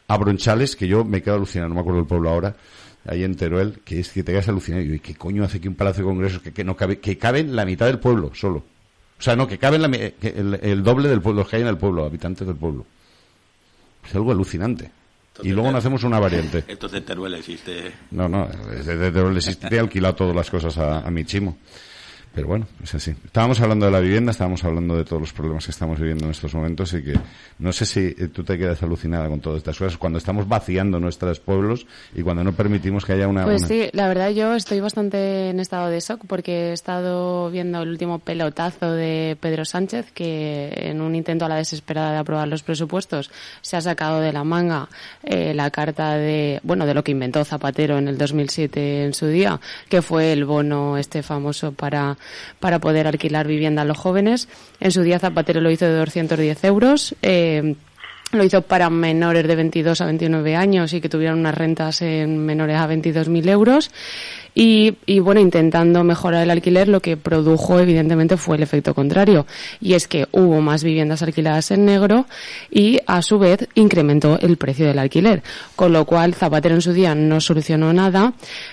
[0.08, 2.54] a Bronchales, que yo me quedo alucinado, no me acuerdo el pueblo ahora,
[3.06, 4.82] ahí en Teruel, que es que te quedas alucinado.
[4.84, 6.98] Y yo, ¿y qué coño hace que un palacio de congresos que, que no cabe,
[6.98, 8.64] que cabe en la mitad del pueblo solo?
[9.18, 11.48] O sea, no, que cabe en la mi- que el, el doble del pueblo, los
[11.50, 12.84] que hay en el pueblo, habitantes del pueblo.
[14.06, 14.90] Es algo alucinante.
[15.42, 16.64] Y luego no hacemos una variante.
[16.68, 17.92] Entonces Teruel existe...
[18.10, 21.56] No, no, desde, desde Teruel existe, he alquilado todas las cosas a, a mi chimo.
[22.32, 23.10] Pero bueno, es así.
[23.24, 26.30] Estábamos hablando de la vivienda, estábamos hablando de todos los problemas que estamos viviendo en
[26.30, 27.14] estos momentos y que
[27.58, 31.00] no sé si eh, tú te quedas alucinada con todas estas cosas cuando estamos vaciando
[31.00, 33.44] nuestros pueblos y cuando no permitimos que haya una...
[33.44, 37.50] Pues una- sí, la verdad yo estoy bastante en estado de shock porque he estado
[37.50, 42.18] viendo el último pelotazo de Pedro Sánchez que en un intento a la desesperada de
[42.18, 44.88] aprobar los presupuestos se ha sacado de la manga
[45.24, 49.26] eh, la carta de, bueno, de lo que inventó Zapatero en el 2007 en su
[49.26, 52.16] día, que fue el bono este famoso para,
[52.58, 54.48] para poder alquilar vivienda a los jóvenes.
[54.80, 57.14] En su día Zapatero lo hizo de 210 euros.
[57.22, 57.76] Eh,
[58.32, 62.38] lo hizo para menores de 22 a 29 años y que tuvieran unas rentas en
[62.38, 63.90] menores a 22.000 euros.
[64.54, 69.46] Y, y bueno, intentando mejorar el alquiler, lo que produjo evidentemente fue el efecto contrario.
[69.80, 72.26] Y es que hubo más viviendas alquiladas en negro
[72.70, 75.42] y a su vez incrementó el precio del alquiler.
[75.76, 78.32] Con lo cual Zapatero en su día no solucionó nada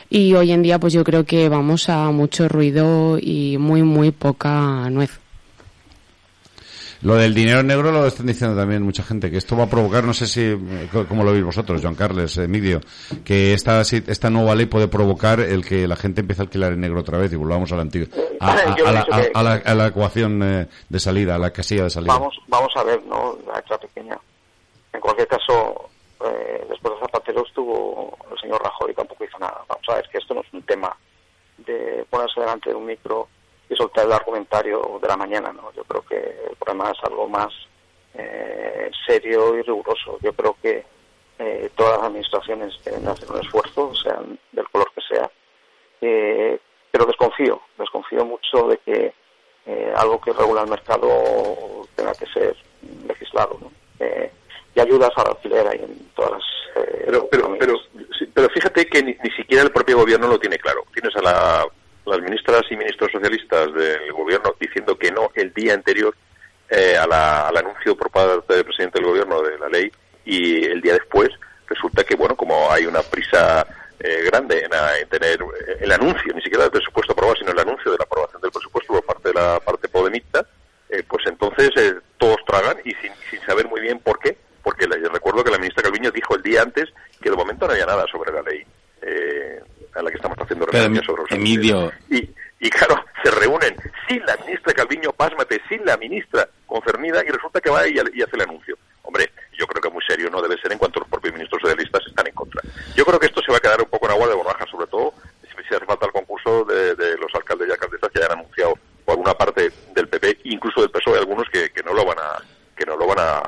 [0.10, 4.12] y hoy en día pues yo creo que vamos a mucho ruido y muy, muy
[4.12, 5.27] poca nuez.
[7.02, 10.04] Lo del dinero negro lo están diciendo también mucha gente, que esto va a provocar,
[10.04, 12.82] no sé si, eh, co- cómo lo veis vosotros, Joan Carles, Emilio,
[13.24, 16.82] que esta, esta nueva ley puede provocar el que la gente empiece a alquilar en
[16.82, 18.08] negro otra vez y volvamos a la antigua,
[18.40, 21.00] a, a- Yo a la, pienso que- a- a la- a la ecuación eh, de
[21.00, 22.14] salida, a la casilla de salida.
[22.14, 23.38] Vamos, vamos a ver, ¿no?
[23.48, 24.18] La letra pequeña.
[24.94, 25.90] En cualquier caso,
[26.26, 29.62] eh, después de Zapatero estuvo el señor Rajoy, tampoco hizo nada.
[29.70, 30.96] Vamos a ver que esto no es un tema
[31.60, 33.28] de ponerse delante de un micro
[33.70, 35.72] y soltar el argumentario de la mañana, ¿no?
[35.74, 36.16] Yo creo que
[36.50, 37.52] el problema es algo más
[38.14, 40.18] eh, serio y riguroso.
[40.22, 40.86] Yo creo que
[41.40, 45.30] eh, todas las administraciones deben hacer un esfuerzo, sean del color que sea,
[46.02, 46.60] eh,
[46.92, 49.14] pero desconfío, desconfío mucho de que
[49.66, 51.08] eh, algo que regula el mercado
[51.96, 52.56] tenga que ser
[53.08, 53.58] legislado.
[53.62, 53.72] ¿no?
[54.76, 56.44] Y ayudas al alquiler hay en todas las.
[56.76, 57.76] eh, Pero, pero, pero,
[58.34, 60.84] pero fíjate que ni, ni siquiera el propio gobierno lo tiene claro.
[60.94, 61.68] Tienes a la-
[62.08, 66.16] las ministras y ministros socialistas del gobierno diciendo que no el día anterior
[66.70, 69.92] eh, a la- al anuncio por parte del presidente del gobierno de la ley
[70.26, 71.30] y el día después
[71.68, 73.66] resulta que, bueno, como hay una prisa
[74.00, 77.52] eh, grande en, a- en tener eh, el anuncio, ni siquiera del presupuesto aprobado, sino
[77.52, 80.46] el anuncio de la aprobación del presupuesto por parte de la parte podemista,
[80.90, 84.88] eh, pues entonces eh, todos tragan y sin, sin saber muy bien por qué, porque
[84.88, 86.86] le- recuerdo que la ministra Calviño dijo el día antes
[87.22, 88.64] que de momento no había nada sobre la ley.
[89.02, 89.62] Eh,
[89.96, 91.92] a la que estamos haciendo referencia sobre los Emilio-.
[92.10, 92.30] Y,
[92.60, 93.76] y claro, se reúnen
[94.08, 98.22] sin la ministra Calviño, pásmate, sin la ministra concernida y resulta que va y, y
[98.22, 98.78] hace el anuncio.
[99.04, 102.02] Hombre, yo creo que muy serio no debe ser en cuanto los propios ministros socialistas
[102.06, 102.62] están en contra.
[102.96, 104.88] Yo creo que esto se va a quedar un poco en agua de borraja, sobre
[104.88, 105.14] todo
[105.44, 108.74] si si hace falta el concurso de, de los alcaldes y alcaldesas que hayan anunciado
[109.06, 112.42] por una parte del PP, incluso del PSOE, algunos que, que no lo van a
[112.76, 113.42] que no lo van a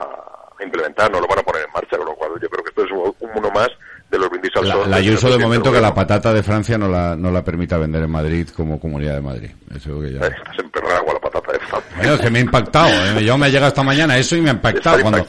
[0.64, 2.84] implementar, no lo van a poner en marcha, con lo cual yo creo que esto
[2.86, 3.70] es un- uno más
[4.12, 4.90] de los brindis al La, sol.
[4.90, 8.04] la Ayuso de momento que la patata de Francia no la, no la permita vender
[8.04, 9.50] en Madrid como Comunidad de Madrid.
[9.76, 10.20] Eso que ya...
[10.26, 11.92] Eh, Estás en agua la patata de Francia.
[11.98, 12.90] Bueno, es que me ha impactado.
[13.20, 13.24] eh.
[13.24, 15.00] Yo me ha llegado esta mañana eso y me ha impactado.
[15.02, 15.26] Cuando...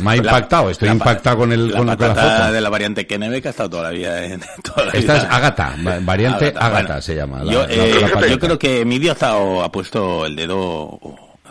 [0.00, 0.70] Me ha impactado.
[0.70, 2.52] Estoy La pa- impactado con, el, la con, con la foto.
[2.52, 5.22] de la variante Kennebec ha estado toda la vida en toda la Esta vida.
[5.24, 7.02] es Agata, va- variante Agata bueno.
[7.02, 7.42] se llama.
[7.42, 11.00] la- yo, la- eh, la yo creo que Emilio ha, ha puesto el dedo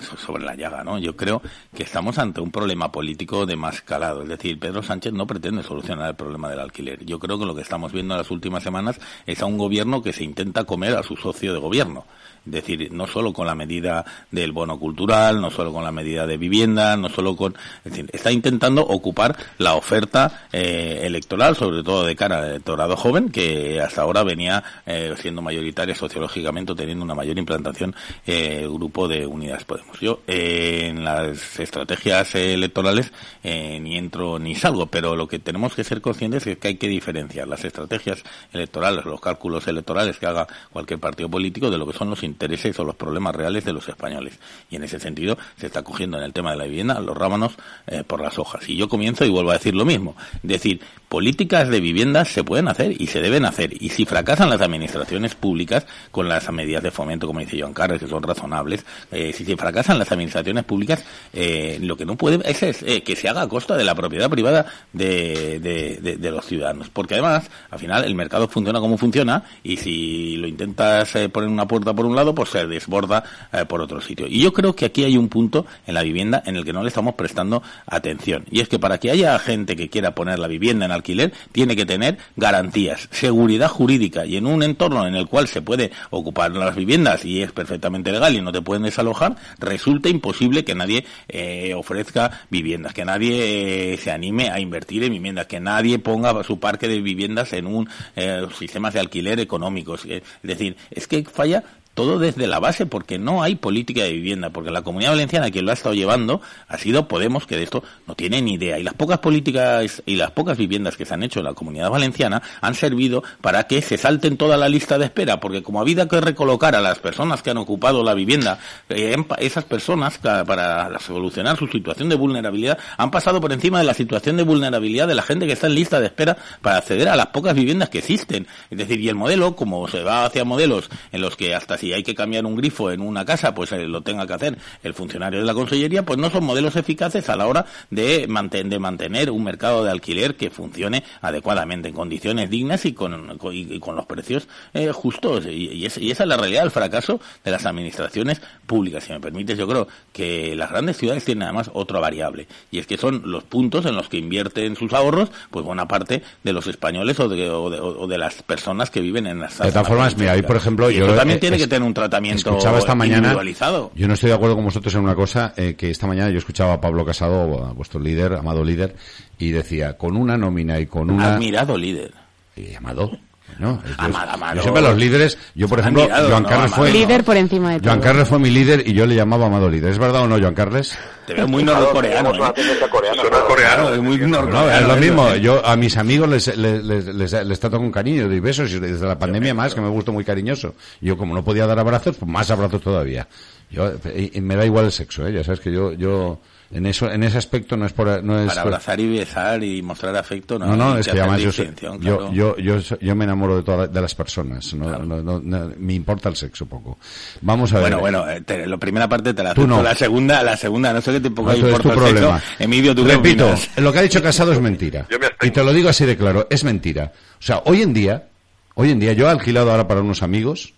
[0.01, 0.97] sobre la llaga, ¿no?
[0.97, 1.41] Yo creo
[1.73, 4.23] que estamos ante un problema político de más calado.
[4.23, 7.05] Es decir, Pedro Sánchez no pretende solucionar el problema del alquiler.
[7.05, 10.01] Yo creo que lo que estamos viendo en las últimas semanas es a un gobierno
[10.01, 12.05] que se intenta comer a su socio de gobierno.
[12.45, 16.25] Es decir, no solo con la medida del bono cultural, no solo con la medida
[16.25, 17.55] de vivienda, no solo con...
[17.85, 22.97] Es decir, está intentando ocupar la oferta eh, electoral, sobre todo de cara al electorado
[22.97, 29.07] joven, que hasta ahora venía eh, siendo mayoritaria sociológicamente, teniendo una mayor implantación eh, grupo
[29.07, 29.99] de Unidas Podemos.
[29.99, 33.11] Yo en las estrategias electorales
[33.43, 36.87] ni entro ni salgo, pero lo que tenemos que ser conscientes es que hay que
[36.87, 41.97] diferenciar las estrategias electorales, los cálculos electorales que haga cualquier partido político de lo que
[41.97, 44.39] son los intereses o los problemas reales de los españoles.
[44.69, 47.53] Y en ese sentido se está cogiendo en el tema de la vivienda los rábanos
[47.87, 48.67] eh, por las hojas.
[48.69, 50.15] Y yo comienzo y vuelvo a decir lo mismo.
[50.35, 53.73] Es decir, políticas de vivienda se pueden hacer y se deben hacer.
[53.81, 57.99] Y si fracasan las administraciones públicas con las medidas de fomento, como dice Joan Carles,
[57.99, 61.03] que son razonables, eh, si se fracasan las administraciones públicas,
[61.33, 64.29] eh, lo que no puede es, eh, que se haga a costa de la propiedad
[64.29, 66.89] privada de, de- los ciudadanos.
[66.89, 71.67] Porque además, al final, el mercado funciona como funciona y si lo intentas poner una
[71.67, 74.27] puerta por un lado, pues se desborda eh, por otro sitio.
[74.27, 76.83] Y yo creo que aquí hay un punto en la vivienda en el que no
[76.83, 78.45] le estamos prestando atención.
[78.51, 81.75] Y es que para que haya gente que quiera poner la vivienda en alquiler, tiene
[81.75, 86.51] que tener garantías, seguridad jurídica y en un entorno en el cual se puede ocupar
[86.51, 91.05] las viviendas y es perfectamente legal y no te pueden desalojar, resulta imposible que nadie
[91.27, 96.43] eh, ofrezca viviendas, que nadie eh, se anime a invertir en viviendas, que nadie ponga
[96.43, 100.05] su parque de viviendas en un eh, sistemas de alquiler económicos.
[100.05, 101.63] Es decir, es que falla
[101.93, 105.65] todo desde la base porque no hay política de vivienda, porque la comunidad valenciana quien
[105.65, 108.79] lo ha estado llevando ha sido Podemos, que de esto no tiene ni idea.
[108.79, 111.89] Y las pocas políticas y las pocas viviendas que se han hecho en la comunidad
[111.89, 115.81] valenciana han servido para que se salten toda la lista de espera, porque como ha
[115.81, 120.99] habido que recolocar a las personas que han ocupado la vivienda, eh, esas personas para
[120.99, 125.15] solucionar su situación de vulnerabilidad han pasado por encima de la situación de vulnerabilidad de
[125.15, 127.99] la gente que está en lista de espera para acceder a las pocas viviendas que
[127.99, 128.47] existen.
[128.69, 131.93] Es decir, y el modelo, como se va hacia modelos en los que hasta si
[131.93, 134.93] hay que cambiar un grifo en una casa, pues eh, lo tenga que hacer el
[134.93, 138.77] funcionario de la consellería, pues no son modelos eficaces a la hora de, manten- de
[138.77, 143.61] mantener un mercado de alquiler que funcione adecuadamente, en condiciones dignas y con, con- y-
[143.73, 145.45] y con los precios eh, justos.
[145.47, 149.03] Y, y es- y esa es la realidad del fracaso de las administraciones públicas.
[149.03, 152.85] Si me permites, yo creo que las grandes ciudades tienen además otra variable, y es
[152.87, 156.67] que son los puntos en los que invierten sus ahorros, pues buena parte de los
[156.67, 159.87] españoles o de, o de- o de las personas que viven en las De todas
[159.87, 162.95] formas, mira, ahí por ejemplo, y yo también tiene que tener un tratamiento escuchaba esta
[162.95, 163.91] mañana, individualizado.
[163.95, 166.37] yo no estoy de acuerdo con vosotros en una cosa, eh, que esta mañana yo
[166.37, 168.95] escuchaba a Pablo Casado, a vuestro líder, amado líder,
[169.39, 171.35] y decía, con una nómina y con una...
[171.35, 172.13] Admirado líder.
[172.57, 173.11] y amado.
[173.59, 173.81] ¿No?
[173.85, 174.55] Yo- Amado, amado.
[174.55, 176.81] Yo siempre los líderes, yo por ejemplo, Admirado, Joan no, Carles amado.
[176.83, 176.91] fue...
[176.91, 177.89] Líder por encima de todo.
[177.89, 179.91] Joan Carles fue mi líder y yo le llamaba amado líder.
[179.91, 180.97] ¿Es verdad o no, Joan Carles?
[181.27, 182.29] Te veo muy norcoreano.
[182.33, 182.37] ¿eh?
[182.37, 182.53] coreana.
[182.63, 183.85] Suena coreano.
[183.87, 184.71] Claro, muy No, norcoreano.
[184.71, 185.27] es lo eso, mismo.
[185.29, 185.41] ¿eh?
[185.41, 188.79] Yo a mis amigos les, les, les, les- les trato con cariño, doy besos y
[188.79, 190.75] desde la pandemia más, que me gusto muy cariñoso.
[190.99, 193.27] Yo como no podía dar abrazos, pues más abrazos todavía.
[193.69, 195.31] Yo, y- y me da igual el sexo, ¿eh?
[195.33, 196.39] ya sabes que yo, yo
[196.73, 199.81] en eso, en ese aspecto no es por, no es Para abrazar y besar y
[199.81, 202.31] mostrar afecto, no, no, no, es que además yo, yo, claro.
[202.33, 202.55] yo,
[202.99, 206.35] yo, me enamoro de todas de las personas, no, no, no- no- me importa el
[206.35, 206.97] sexo poco.
[207.41, 207.83] Vamos a ver.
[207.83, 209.83] Bueno, bueno, eh, te- la primera parte te la Tú acepto, no.
[209.83, 212.13] la segunda, la segunda, no sé qué tipo No, que eso es importa tu el
[212.13, 212.39] problema.
[212.39, 212.63] sexo.
[212.63, 215.05] Emilio, ¿tú Repito, lo que ha dicho Casado es mentira.
[215.09, 215.49] Yo me abstengo.
[215.49, 217.11] Y te lo digo así de claro, es mentira.
[217.39, 218.27] O sea, hoy en día,
[218.75, 220.73] hoy en día yo he alquilado ahora para unos amigos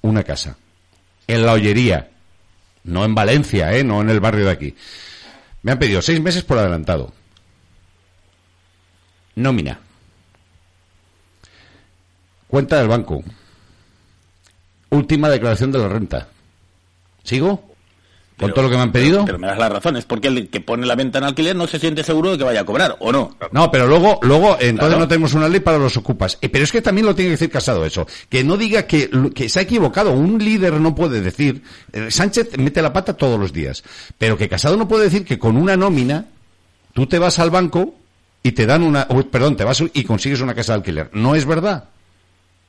[0.00, 0.56] una casa.
[1.26, 2.08] En la Ollería.
[2.84, 3.84] No en Valencia, ¿eh?
[3.84, 4.74] No en el barrio de aquí.
[5.62, 7.12] Me han pedido seis meses por adelantado.
[9.34, 9.80] Nómina.
[12.48, 13.22] Cuenta del banco.
[14.90, 16.28] Última declaración de la renta.
[17.22, 17.74] ¿Sigo?
[18.38, 19.24] ¿Con todo lo que me han pedido?
[19.24, 21.66] Pero me das la razón, es porque el que pone la venta en alquiler no
[21.66, 23.36] se siente seguro de que vaya a cobrar, ¿o no?
[23.50, 24.98] No, pero luego, luego, entonces Claro.
[25.00, 26.38] no tenemos una ley para los ocupas.
[26.40, 28.06] Eh, pero es que también lo tiene que decir Casado eso.
[28.28, 30.12] Que no diga que, que se ha equivocado.
[30.12, 31.62] Un líder no puede decir,
[31.92, 33.82] eh, Sánchez mete la pata todos los días.
[34.18, 36.26] Pero que Casado no puede decir que con una nómina,
[36.94, 37.94] tú te vas al banco
[38.42, 41.10] y te dan una, perdón, te vas y consigues una casa de alquiler.
[41.12, 41.88] No es verdad.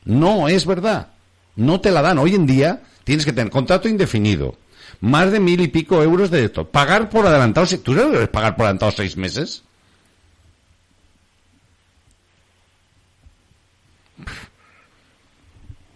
[0.05, 1.09] No es verdad.
[1.55, 2.17] No te la dan.
[2.17, 4.55] Hoy en día tienes que tener contrato indefinido
[5.01, 6.69] más de mil y pico euros de esto.
[6.69, 9.63] Pagar por adelantado, ¿tú sabes lo que es pagar por adelantado seis meses?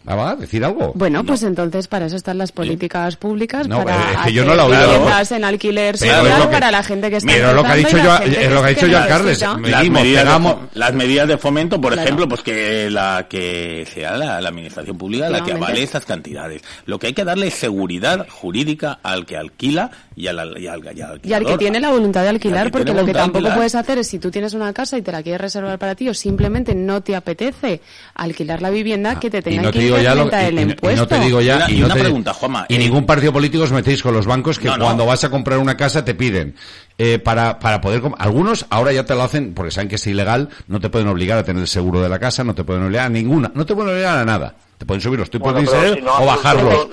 [0.05, 0.91] Ah, va, decir algo.
[0.95, 4.53] Bueno, pues entonces para eso están las políticas públicas, No, para es que yo no
[4.53, 4.81] la oído.
[4.91, 7.63] viviendas en alquiler Pero social es lo que- para la gente que está Pero lo
[7.63, 9.39] que ha dicho yo- es lo que ha dicho al Carles.
[9.39, 9.57] las
[9.89, 12.05] medidas, pegamos- de, las medidas de fomento, por Claro.
[12.05, 16.61] ejemplo, pues que la que sea la, la administración pública la que avale estas cantidades.
[16.85, 20.81] Lo que hay que darle es seguridad jurídica al que alquila y al, y al,
[20.83, 23.13] y al Y al que tiene la voluntad de alquilar, al que porque lo que
[23.13, 25.95] tampoco puedes hacer es si tú tienes una casa y te la quieres reservar para
[25.95, 27.79] ti o simplemente no te apetece
[28.15, 31.19] alquilar la vivienda, que te Ah, tengan que digo ya lo, incrementar y, no te
[31.19, 33.33] digo ya Y una- y y no una te- pregunta, Juanma, y eh, ningún partido
[33.33, 34.85] político os metéis con los bancos que No, no.
[34.85, 36.55] cuando vas a comprar una casa te piden
[36.97, 40.49] eh, para para poder algunos ahora ya te lo hacen porque saben que es ilegal
[40.67, 43.05] no te pueden obligar a tener el seguro de la casa no te pueden obligar
[43.07, 44.55] a ninguna no te pueden obligar a nada.
[44.77, 46.89] Te pueden subir los tipos Bueno, de pero interés si no o bajarlos.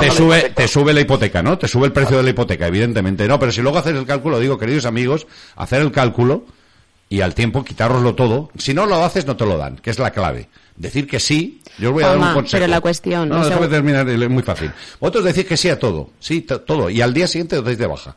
[0.00, 3.26] te sube te sube la hipoteca no te sube el precio de la hipoteca evidentemente.
[3.26, 5.26] No pero si luego haces el cálculo digo queridos amigos
[5.56, 6.44] hacer el cálculo
[7.08, 8.50] y al tiempo quitároslo todo.
[8.56, 10.48] Si no lo haces, no te lo dan, que es la clave.
[10.80, 12.52] Decir que sí, yo os voy a dar un consejo.
[12.52, 14.72] pero la cuestión, No, o sea, déjame terminar, es muy fácil.
[14.98, 17.86] Vosotros decís que sí a todo, sí, todo, y al día siguiente os dais de
[17.86, 18.16] baja.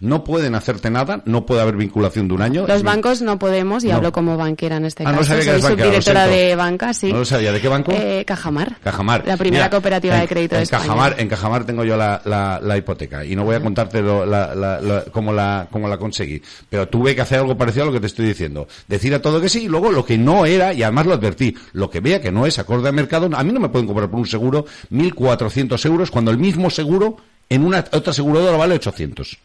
[0.00, 2.66] No pueden hacerte nada, no puede haber vinculación de un año.
[2.68, 3.96] Los bancos no podemos, y No.
[3.96, 7.12] hablo como banquera en este Ah, no caso, sabía que soy subdirectora de banca, sí.
[7.12, 7.50] No lo sabía.
[7.52, 7.90] ¿De qué banco?
[7.92, 8.76] Eh, Cajamar.
[8.82, 9.24] Cajamar.
[9.26, 10.82] La primera Mira, cooperativa en- de crédito en de España.
[10.84, 14.24] Cajamar, en Cajamar tengo yo la, la, la hipoteca y no voy a contarte lo-
[14.24, 16.40] la, la, la- cómo, la, cómo la conseguí.
[16.70, 18.68] Pero tuve que hacer algo parecido a lo que te estoy diciendo.
[18.86, 21.56] Decir a todo que sí y luego lo que no era, y además lo advertí,
[21.72, 24.08] lo que vea que no es acorde al mercado, a mí no me pueden cobrar
[24.08, 27.16] por un seguro 1.400 euros cuando el mismo seguro
[27.48, 29.38] en una otra aseguradora vale 800.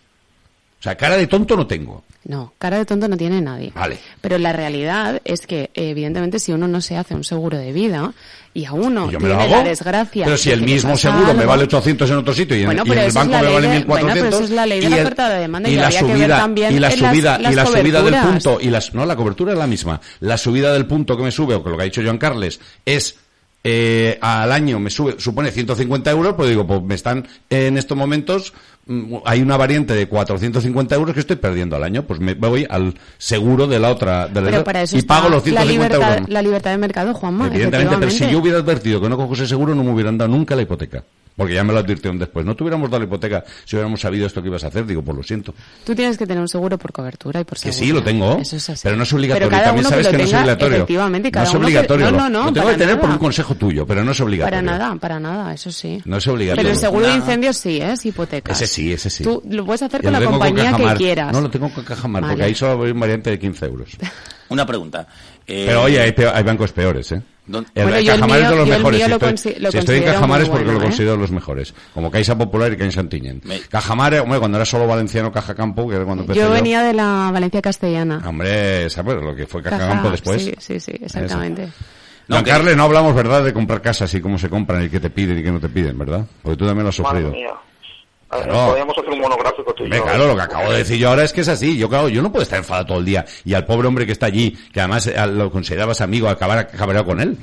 [0.83, 2.03] O sea, cara de tonto no tengo.
[2.25, 3.71] No, cara de tonto no tiene nadie.
[3.73, 3.97] Vale.
[4.19, 8.11] Pero la realidad es que, evidentemente, si uno no se hace un seguro de vida
[8.53, 9.49] y a uno Y yo me lo hago.
[9.49, 10.25] la desgracia.
[10.25, 13.11] Pero si el mismo seguro me vale 800 en otro sitio y en, y el
[13.13, 15.39] banco me vale de- 1400 bueno, pero eso es la ley de la oferta de
[15.39, 17.65] demanda y y la habría que ver subida también y la subida las y la
[17.65, 21.15] subida del punto y las no la cobertura es la misma la subida del punto
[21.15, 23.15] que me sube o que lo que ha dicho Joan Carles es
[23.63, 27.97] eh, al año me sube supone 150 euros pues digo pues me están en estos
[27.97, 28.53] momentos
[29.25, 32.93] hay una variante de 450 euros que estoy perdiendo al año pues me voy al
[33.17, 36.13] seguro de la otra de la Pero para eso y pago los la 150 libertad,
[36.17, 37.47] euros la libertad de mercado, Juanma.
[37.47, 40.31] Evidentemente, pero si yo hubiera advertido que no cojo ese seguro, no me hubieran dado
[40.31, 41.03] nunca la hipoteca.
[41.35, 42.45] Porque ya me lo advirtieron después.
[42.45, 44.85] No te hubiéramos dado la hipoteca si hubiéramos sabido esto que ibas a hacer.
[44.85, 45.53] Digo, pues lo siento.
[45.83, 47.85] Tú tienes que tener un seguro por cobertura y por Que seguridad.
[47.85, 48.37] sí, lo tengo.
[48.39, 48.81] Eso es así.
[48.83, 49.47] Pero no es obligatorio.
[49.49, 50.77] Pero cada También uno sabes que, que, lo no es tenga, obligatorio.
[50.77, 52.05] Efectivamente, cada no es uno que- obligatorio.
[52.05, 52.39] No, lo- no, no.
[52.45, 53.13] Lo tengo para que tener por nada.
[53.15, 54.57] un consejo tuyo, pero no es obligatorio.
[54.67, 56.01] Para nada, para nada, eso sí.
[56.05, 56.61] No es obligatorio.
[56.63, 57.93] Pero el seguro de incendios sí, ¿eh?
[57.93, 58.51] es hipoteca.
[58.51, 59.23] Ese sí, ese sí.
[59.23, 60.97] Tú lo puedes hacer Y con lo la compañía que Cajamar.
[60.97, 61.33] quieras.
[61.33, 62.43] No, lo tengo con Cajamar, porque Vale.
[62.45, 63.89] ahí solo hay un variante de 15 euros.
[64.49, 65.07] Una pregunta.
[65.47, 67.21] Eh, Pero oye, hay, hay bancos peores, ¿eh?
[67.45, 69.01] ¿Dónde- El Bueno, el Cajamar es de los mejores.
[69.03, 70.87] Si lo estoy, consi- lo si estoy en Cajamar es porque bueno, lo ¿eh?
[70.87, 71.73] considero los mejores.
[71.93, 73.41] Como Caixa Popular y Caixa Santillán.
[73.43, 76.81] Me- Cajamar, hombre, cuando era solo valenciano Caja Campo, que era cuando empecé Yo venía
[76.83, 78.21] de la Valencia castellana.
[78.25, 80.41] Hombre, ¿sabes lo que fue Caja Caja, Campo después?
[80.41, 81.67] Sí, sí, sí, exactamente.
[82.29, 85.01] No, que- Carles, no hablamos, ¿verdad?, de comprar casas y cómo se compran y qué
[85.01, 86.25] te piden y qué no te piden, ¿verdad?
[86.41, 87.31] Porque tú también lo has Madre sufrido.
[87.31, 87.49] mía.
[88.33, 88.67] A ver, Claro.
[88.67, 90.03] Podríamos hacer un monográfico tú y yo.
[90.03, 91.77] claro, lo que acabo de decir yo ahora es que es así.
[91.77, 93.25] Yo, claro, yo no puedo estar enfadado todo el día.
[93.45, 97.05] Y al pobre hombre que está allí, que además eh, lo considerabas amigo, acabar acabar
[97.05, 97.37] con él.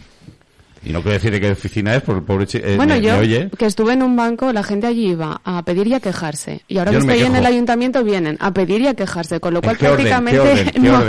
[0.82, 3.02] Y no quiero decir de qué oficina es, porque el pobre chi- eh, Bueno, me,
[3.02, 3.50] yo me oye.
[3.58, 6.62] que estuve en un banco, la gente allí iba a pedir y a quejarse.
[6.68, 9.40] Y ahora Yo que no estoy en el ayuntamiento vienen a pedir y a quejarse,
[9.40, 10.70] con lo ¿En cual prácticamente ¿Qué orden?
[10.70, 11.00] ¿Qué no,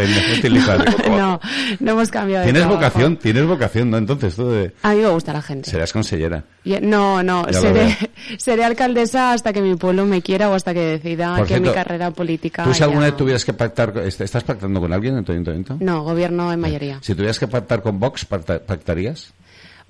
[1.17, 1.39] no,
[1.79, 3.97] no hemos cambiado de Tienes vocación, tienes vocación, ¿no?
[3.97, 4.73] Entonces, tú de...
[4.83, 5.69] A mí me gusta la gente.
[5.69, 6.43] serás consellera.
[6.81, 7.45] No, no,
[8.37, 11.69] seré, alcaldesa hasta que mi pueblo me quiera o hasta que decida Por que mi
[11.69, 12.63] carrera política.
[12.65, 15.77] ¿Tú si alguna vez tuvieras que pactar, est- estás pactando con alguien en tu ayuntamiento?
[15.79, 16.99] No, gobierno en mayoría.
[17.01, 19.31] Si tuvieras que pactar con Vox, pacta- ¿pactarías?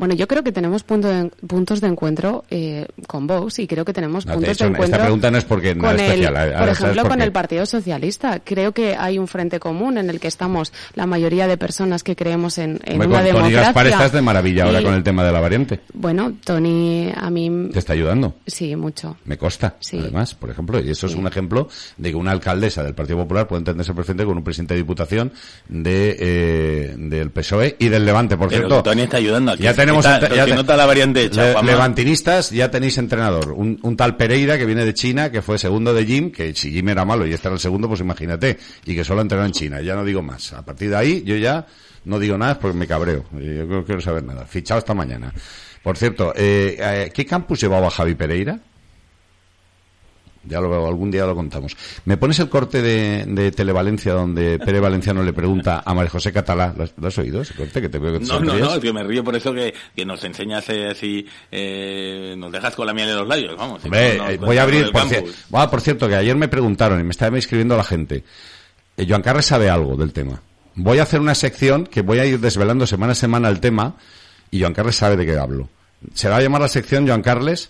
[0.02, 3.86] Bueno, yo creo que tenemos punto de- puntos de encuentro eh, con Vox y creo
[3.86, 5.94] que tenemos No, te he puntos hecho- de esta encuentro pregunta no es porque nada
[5.94, 7.24] el, especial, por ejemplo, por con qué.
[7.26, 8.40] el Partido Socialista.
[8.44, 12.16] Creo que hay un frente común en el que estamos la mayoría de personas que
[12.16, 13.62] creemos en, en Hombre, una con Tony democracia.
[13.62, 15.80] Gaspar estás de maravilla ahora con el tema de la variante.
[15.94, 18.34] Bueno, Tony, a mí Te está ayudando.
[18.48, 19.18] sí mucho.
[19.26, 20.00] Me consta, Sí.
[20.00, 23.48] además, por ejemplo, y eso es un ejemplo de que una alcaldesa del Partido Popular
[23.48, 25.32] puede entenderse perfectamente con un presidente de Diputación
[25.70, 28.82] de, eh, del PSOE y del Levante, por Pero cierto.
[28.82, 29.54] Tony está ayudando.
[29.58, 31.72] Ya tenemos Está, entre- ya que te- no está la variante hecha, Le- Juanma.
[31.72, 33.52] levantinistas, ya tenéis entrenador.
[33.52, 36.72] Un, un tal Pereira que viene de China, que fue segundo de Jim, que si
[36.72, 38.58] Jim era malo y este era el segundo, pues imagínate.
[38.86, 39.82] Y que solo ha entrenado en China.
[39.82, 40.54] Ya no digo más.
[40.54, 41.66] A partir de ahí, yo ya
[42.06, 43.26] no digo nada porque me cabreo.
[43.34, 44.46] Yo no quiero saber nada.
[44.46, 45.34] Fichado hasta mañana.
[45.84, 48.60] Por cierto, eh, eh, ¿qué campus llevaba Javi Pereira?
[50.44, 51.78] Ya lo veo, algún día lo contamos.
[52.06, 56.34] ¿Me pones el corte de, de Televalencia donde Pere Valenciano le pregunta a María José
[56.34, 56.74] Catalá?
[56.76, 57.80] ¿Lo has, lo has oído ese corte?
[57.80, 58.68] Que te veo que te No, no, sonríes.
[58.68, 62.52] no, es que me río por eso que, que nos enseñas eh, así, eh, nos
[62.52, 63.84] dejas con la miel en los labios, vamos.
[63.86, 66.48] Hombre, No, no, eh, voy a abrir, por, cier- Ah, por cierto, que ayer me
[66.48, 68.24] preguntaron y me estaba escribiendo la gente.
[68.98, 70.42] Eh, Joan Carles sabe algo del tema.
[70.74, 73.96] voy a hacer una sección que voy a ir desvelando semana a semana el tema
[74.50, 75.70] y Joan Carles sabe de qué hablo.
[76.16, 77.70] Se va a llamar la sección Joan Carles.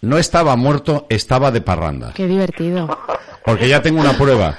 [0.00, 2.12] No estaba muerto, estaba de parranda.
[2.14, 2.98] Qué divertido.
[3.44, 4.56] Porque ya tengo una prueba.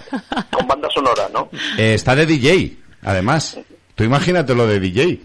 [0.52, 1.50] Con banda sonora, ¿no?
[1.78, 3.58] Eh, está de DJ, además.
[3.96, 5.22] Tú imagínate lo de DJ.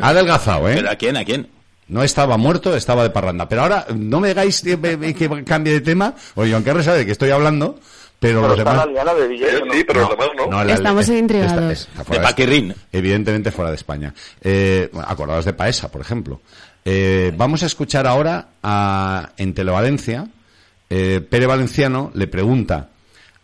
[0.00, 0.74] Ha adelgazado, ¿eh?
[0.76, 1.16] ¿Pero a quién?
[1.16, 1.48] ¿A quién?
[1.88, 3.48] No estaba muerto, estaba de parranda.
[3.48, 4.78] Pero ahora, no me hagáis que,
[5.14, 6.14] que cambie de tema.
[6.36, 7.80] Oye, Carles sabe de qué estoy hablando.
[8.20, 8.76] Pero, Pero los demás...
[8.76, 9.72] la liana de DJ, ¿no?
[9.72, 10.46] sí, pero los demás no.
[10.46, 11.70] No, la- Estamos eh, intrigados.
[11.88, 12.74] está- está De Paquirrín.
[12.92, 14.12] Evidentemente fuera de España.
[14.42, 16.40] Eh, bueno, acordaos de Paesa, por ejemplo.
[16.84, 20.28] Eh, vamos a escuchar ahora a, en Televalencia,
[20.88, 22.88] eh, Pere Valenciano le pregunta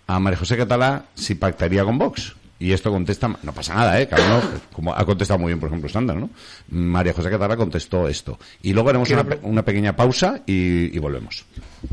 [0.07, 2.35] a María José Catalá si pactaría con Vox.
[2.59, 4.09] Y esto contesta, no pasa nada, ¿eh?
[4.09, 4.43] Cada uno,
[4.73, 6.31] como ha contestado muy bien, por ejemplo, Sandra, ¿no?
[6.71, 8.39] María José Catalá contestó esto.
[8.63, 11.45] Y luego haremos una, una pequeña pausa y, y volvemos.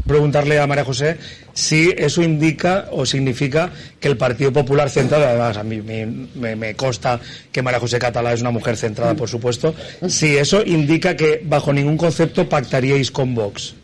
[0.07, 1.17] preguntarle a María José
[1.53, 6.05] si eso indica o significa que el Partido Popular centrado, además a mí me,
[6.35, 7.19] me- me consta
[7.51, 9.75] que María José Catalá es una mujer centrada, por supuesto,
[10.07, 13.75] si eso indica que bajo ningún concepto pactaríais con Vox.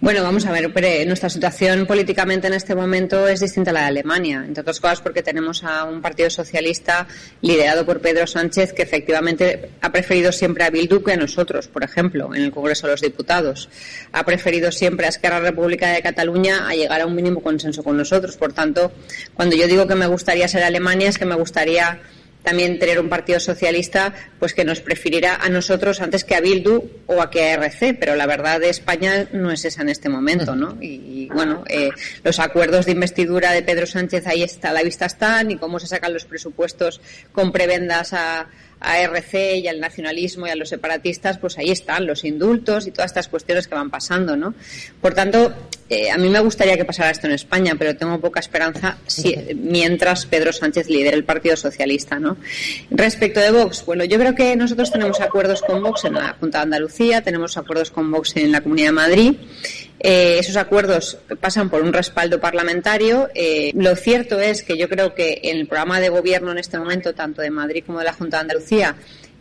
[0.00, 3.80] Bueno, vamos a ver, pero nuestra situación políticamente en este momento es distinta a la
[3.80, 7.08] de Alemania, entre otras cosas porque tenemos a un partido socialista
[7.42, 11.82] liderado por Pedro Sánchez que efectivamente ha preferido siempre a Bildu que a nosotros, por
[11.82, 13.68] ejemplo, en el Congreso de los Diputados.
[14.12, 17.96] Ha preferido siempre a Esquerra República de Cataluña a llegar a un mínimo consenso con
[17.96, 18.36] nosotros.
[18.36, 18.92] Por tanto,
[19.34, 21.98] cuando yo digo que me gustaría ser Alemania es que me gustaría
[22.42, 26.88] también tener un partido socialista pues que nos prefiriera a nosotros antes que a Bildu
[27.06, 30.08] o a que a RC, pero la verdad de España no es esa en este
[30.08, 30.78] momento, ¿no?
[30.80, 31.90] Y, y, bueno, eh,
[32.24, 35.78] los acuerdos de investidura de Pedro Sánchez ahí está, a la vista están y cómo
[35.78, 37.00] se sacan los presupuestos
[37.32, 38.46] con prebendas a,
[38.80, 42.90] a RC y al nacionalismo y a los separatistas, pues ahí están los indultos y
[42.90, 44.54] todas estas cuestiones que van pasando, ¿no?
[45.00, 45.52] Por tanto,
[45.88, 49.34] eh, a mí me gustaría que pasara esto en España, pero tengo poca esperanza si,
[49.56, 52.36] mientras Pedro Sánchez lidere el Partido Socialista, ¿no?
[52.90, 56.58] Respecto de Vox, bueno, yo creo que nosotros tenemos acuerdos con Vox en la Junta
[56.58, 59.34] de Andalucía, tenemos acuerdos con Vox en la Comunidad de Madrid.
[60.00, 63.28] Eh, esos acuerdos pasan por un respaldo parlamentario.
[63.34, 66.78] Eh, lo cierto es que yo creo que en el programa de gobierno en este
[66.78, 68.96] momento, tanto de Madrid como de la Junta de Andalucía,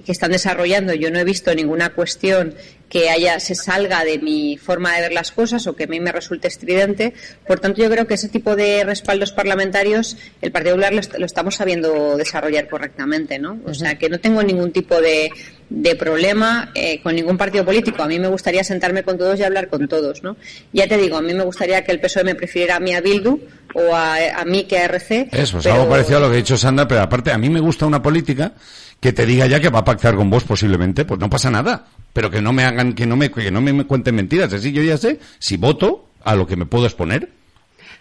[0.05, 2.55] que están desarrollando, yo no he visto ninguna cuestión
[2.89, 5.99] que haya se salga de mi forma de ver las cosas o que a mí
[5.99, 7.13] me resulte estridente.
[7.45, 11.25] Por tanto, yo creo que ese tipo de respaldos parlamentarios el Partido Popular lo, lo
[11.25, 13.59] estamos sabiendo desarrollar correctamente, ¿no?
[13.65, 15.29] O sea, que no tengo ningún tipo de,
[15.69, 18.03] de problema eh, con ningún partido político.
[18.03, 20.37] A mí me gustaría sentarme con todos y hablar con todos, ¿no?
[20.71, 23.01] Ya te digo, a mí me gustaría que el PSOE me prefiriera a mí a
[23.01, 23.37] Bildu
[23.73, 25.27] o a, a mí que a RC.
[25.33, 27.49] Eso, es pero- algo parecido a lo que ha dicho Sandra, pero aparte, a mí
[27.49, 28.53] me gusta una política
[28.99, 31.85] que te diga ya que va a pactar con vos posiblemente, pues no pasa nada.
[32.13, 34.51] Pero que no me hagan, que no me, que no me cuenten mentiras.
[34.53, 37.31] Así yo ya sé si voto a lo que me puedo exponer.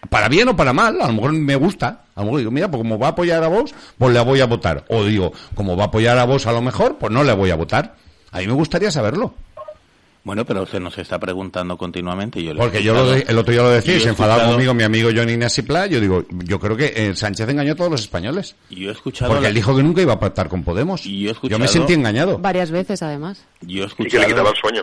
[0.08, 2.04] Para bien o para mal, a lo mejor me gusta.
[2.14, 4.40] A lo mejor digo, mira, pues como va a apoyar a vos, pues le voy
[4.40, 4.84] a votar.
[4.88, 7.50] O digo, como va a apoyar a vos a lo mejor, pues no le voy
[7.50, 7.96] a votar.
[8.30, 9.34] A mí me gustaría saberlo.
[10.26, 12.40] Bueno, pero se nos está preguntando continuamente.
[12.40, 13.30] y Yo Porque yo lo de- escuchado.
[13.32, 15.64] el otro día lo decía y Yo se enfadaba escuchado- conmigo mi amigo Johnny Ignacio
[15.64, 15.86] Pla.
[15.86, 18.56] Yo digo, yo creo que eh, Sánchez engañó a todos los españoles.
[18.70, 19.30] Yo he escuchado.
[19.30, 21.06] Porque la- él dijo que nunca iba a pactar con Podemos.
[21.06, 22.38] Y yo he me escuchado- sentí engañado.
[22.38, 23.44] Varias veces, además.
[23.60, 24.26] Yo he Y que le escuchado.
[24.26, 24.82] quitaba el sueño.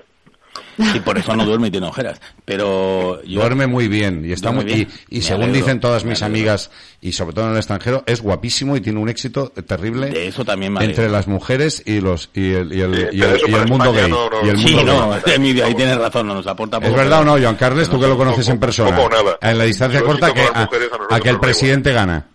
[0.96, 2.20] Y por eso no duerme y tiene ojeras.
[2.46, 3.42] Pero yo.
[3.42, 4.88] Duerme muy bien y está muy, bien.
[5.10, 8.22] y, y según alegro, dicen todas mis amigas y sobre todo en el extranjero es
[8.22, 12.30] guapísimo y tiene un éxito terrible De eso también me entre las mujeres y los
[12.34, 14.50] y el, y el, Sí, y el- y el mundo España gay no- no- y
[14.50, 15.22] el Sí, mundo no, gay.
[15.36, 17.88] Emilio, ahí tienes razón, no nos aporta ¿Es poco, verdad o no, Joan Carles?
[17.90, 18.92] Tú que lo conoces en persona.
[18.92, 19.38] Nada.
[19.42, 20.70] En la distancia Yo corta sí que a,
[21.16, 22.26] a que el presidente gana.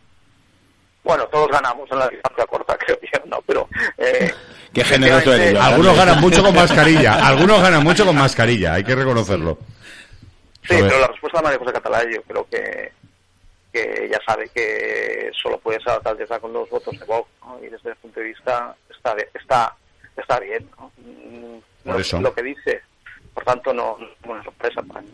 [1.09, 3.41] Bueno, todos ganamos en la distancia corta, creo yo, ¿no?
[3.47, 3.67] Pero...
[3.97, 4.31] Eh,
[4.75, 5.59] Qué generoso eres.
[5.59, 7.27] Algunos ganan mucho con mascarilla.
[7.27, 8.75] Algunos ganan mucho con mascarilla.
[8.75, 9.57] Hay que reconocerlo.
[10.69, 12.93] Sí, pero la respuesta de María José Catalá yo creo que,
[13.73, 17.59] que ella sabe que solo puede ser alcaldesa con los votos de Vox, ¿no?
[17.65, 19.75] Y desde ese punto de vista está bien, está,
[20.15, 20.93] está bien, ¿no?
[20.99, 22.21] Mm, Por lo, eso.
[22.21, 22.83] lo que dice.
[23.33, 25.09] Por tanto, no, no es una sorpresa para mí.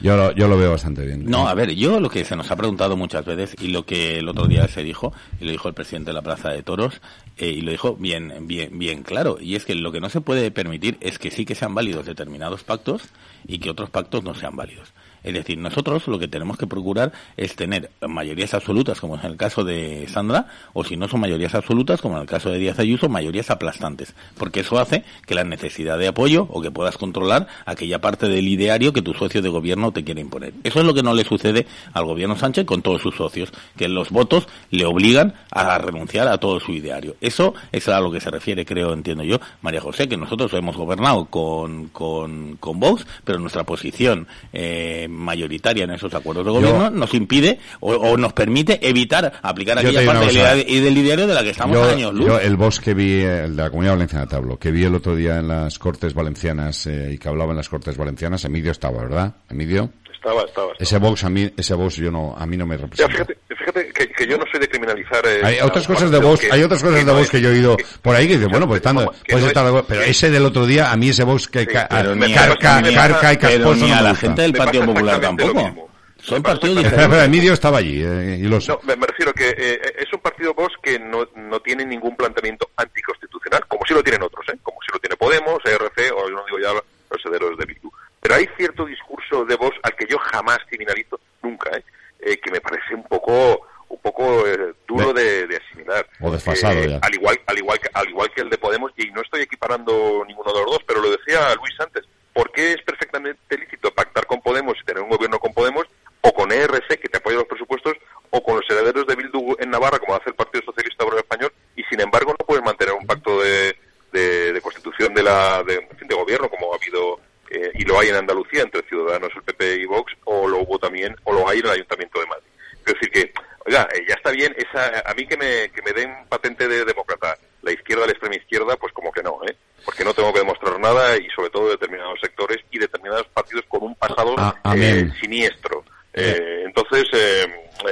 [0.00, 1.24] Yo lo, yo lo veo bastante bien.
[1.24, 4.18] No, a ver, yo lo que se nos ha preguntado muchas veces y lo que
[4.18, 7.00] el otro día se dijo, y lo dijo el presidente de la Plaza de Toros,
[7.36, 10.20] eh, y lo dijo bien, bien, bien claro, y es que lo que no se
[10.20, 13.02] puede permitir es que sí que sean válidos determinados pactos
[13.46, 14.92] y que otros pactos no sean válidos.
[15.26, 19.36] Es decir, nosotros lo que tenemos que procurar es tener mayorías absolutas, como es el
[19.36, 22.78] caso de Sandra, o si no son mayorías absolutas, como en el caso de Díaz
[22.78, 27.48] Ayuso, mayorías aplastantes, porque eso hace que la necesidad de apoyo o que puedas controlar
[27.64, 30.54] aquella parte del ideario que tu socio de gobierno te quiere imponer.
[30.62, 33.88] Eso es lo que no le sucede al gobierno Sánchez con todos sus socios, que
[33.88, 37.16] los votos le obligan a renunciar a todo su ideario.
[37.20, 40.76] Eso es a lo que se refiere, creo, entiendo yo, María José, que nosotros hemos
[40.76, 46.90] gobernado con, con, con Vox, pero nuestra posición eh, mayoritaria en esos acuerdos de gobierno,
[46.90, 51.50] nos impide o, nos permite evitar aplicar aquella parte del, del ideario de la que
[51.50, 52.26] estamos años luz.
[52.26, 54.94] Yo el voz que vi, el de la Comunidad Valenciana te hablo, que vi el
[54.94, 58.72] otro día en las Cortes Valencianas eh, y que hablaba en las Cortes Valencianas, Emilio
[58.72, 59.34] estaba, ¿verdad?
[59.48, 59.90] Emilio.
[60.26, 63.12] Estaba, estaba, Ese Vox a mí, ese Vox yo no, a mí no me representa.
[63.12, 65.24] fíjate, fíjate que, yo no soy de criminalizar.
[65.24, 67.76] Eh, hay otras cosas de Vox, hay otras cosas de Vox que yo he oído
[68.02, 70.96] por ahí que dice, bueno, pues estando, puedes estar, pero ese del otro día, a
[70.96, 75.90] mí ese Vox que carca y casposo no a la gente del Partido Popular tampoco.
[76.18, 76.84] Son partidos.
[77.24, 78.02] Emilio estaba allí.
[78.02, 81.84] Eh, y No, me, refiero que eh, es un partido Vox que no, no tiene
[81.84, 84.58] ningún planteamiento anticonstitucional, como si lo tienen otros, ¿eh?
[84.60, 87.92] como si lo tiene Podemos, ERC o yo no digo ya los herederos de Bildu.
[88.20, 89.95] Pero hay cierto discurso de Vox al que
[90.36, 91.84] jamás criminalizo, nunca, ¿eh?
[92.20, 94.44] eh que me parece un poco un poco
[94.88, 96.06] duro de, de, asimilar.
[96.20, 96.98] O desfasado ya.
[97.00, 100.24] Al igual, al, igual que, al igual que el de Podemos, y no estoy equiparando
[100.26, 104.26] ninguno de los dos, pero lo decía Luis antes, ¿por qué es perfectamente lícito pactar
[104.26, 105.86] con Podemos y tener un gobierno con Podemos
[106.20, 107.94] o con ERC, que te apoya los presupuestos,
[108.30, 111.52] o con los herederos de Bildu en Navarra, como hace el Partido Socialista Obrero Español,
[111.76, 113.76] y sin embargo no puedes mantener un pacto de,
[114.12, 117.20] de, constitución de, la, de, de, gobierno, como ha habido
[117.50, 120.78] eh, y lo hay en Andalucía entre Ciudadanos, el PP y Vox, o lo hubo
[120.78, 122.48] también, o lo hay en el Ayuntamiento de Madrid.
[122.84, 123.32] Es decir que,
[123.66, 126.84] oiga, eh, ya está bien, esa, a mí que me, que me den patente de
[126.84, 129.56] demócrata la izquierda, la extrema izquierda, pues como que no, ¿eh?
[129.84, 133.82] Porque no tengo que demostrar nada y sobre todo determinados sectores y determinados partidos con
[133.82, 135.84] un pasado ah, eh, siniestro.
[136.12, 137.46] Eh, entonces, eh,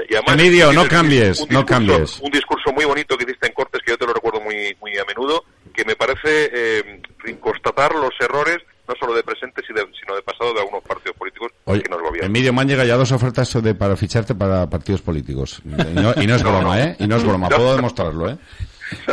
[0.08, 0.40] y además...
[0.40, 2.20] Emilio, no cambies, no cambies.
[2.20, 4.96] Un discurso muy bonito que hiciste en Cortes, que yo te lo recuerdo muy, muy
[4.96, 7.02] a menudo, que me parece eh,
[7.40, 8.58] constatar los errores
[8.88, 11.52] no solo de presente, sino de pasado de algunos partidos políticos
[12.34, 15.62] Emilio, me han llegado ya dos ofertas de, para ficharte para partidos políticos.
[15.64, 16.96] Y no, y no es broma, ¿eh?
[16.98, 18.36] Y no es broma, puedo demostrarlo, ¿eh?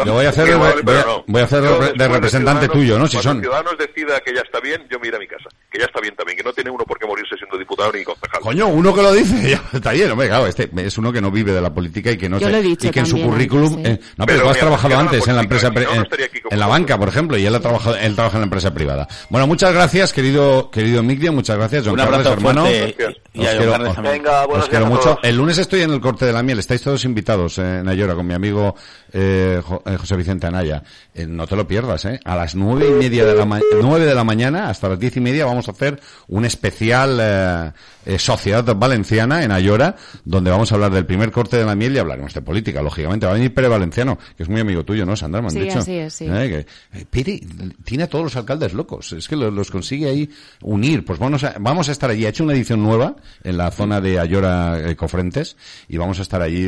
[0.06, 1.62] Yo voy a hacer, de, voy, a, hacer
[1.96, 3.08] de, representante tuyo, ¿no?
[3.08, 3.40] Si son.
[3.40, 5.50] Ciudadanos decida que ya está bien, yo me iré a mi casa.
[5.72, 8.04] Que ya está bien también, que no tiene uno por qué morirse siendo diputado ni
[8.04, 8.42] concejal.
[8.42, 11.32] Coño, uno que lo dice, ya está bien, hombre, claro, este es uno que no
[11.32, 14.26] vive de la política y que no se, y que en su currículum, eh, no,
[14.26, 15.72] pero, tú has trabajado antes en la empresa,
[16.50, 19.08] en, la banca, por ejemplo, y él ha trabajado, él trabaja en la empresa privada.
[19.30, 22.66] Bueno, muchas gracias, querido, querido Migdia, muchas gracias, John Carlos, hermano.
[23.70, 25.18] Os Venga, os quiero mucho.
[25.22, 28.16] El lunes estoy en el corte de la miel, estáis todos invitados eh, en Ayora
[28.16, 28.76] con mi amigo
[29.12, 30.84] eh, eh, José Vicente Anaya.
[31.14, 32.20] Eh, no te lo pierdas, ¿eh?
[32.24, 35.20] A las nueve y media de la, nueve de la mañana hasta las diez y
[35.20, 36.00] media vamos a hacer
[36.30, 37.72] un especial eh,
[38.06, 41.96] eh, Sociedad Valenciana en Ayora, donde vamos a hablar del primer corte de la miel
[41.96, 43.26] y hablaremos de política, lógicamente.
[43.26, 45.42] Va a venir Pere Valenciano, que es muy amigo tuyo, ¿no, Sandra?
[45.42, 45.80] Me han sí, dicho.
[45.80, 46.26] Así es, sí.
[46.26, 46.66] Que,
[47.10, 47.42] Pere
[47.84, 49.12] tiene a todos los alcaldes locos.
[49.14, 50.30] Es que los, consigue ahí
[50.62, 51.06] unir.
[51.06, 52.26] Pues vamos a, vamos a estar allí.
[52.26, 56.42] Ha hecho una edición nueva en la zona de Ayora Cofrentes y vamos a estar
[56.42, 56.68] allí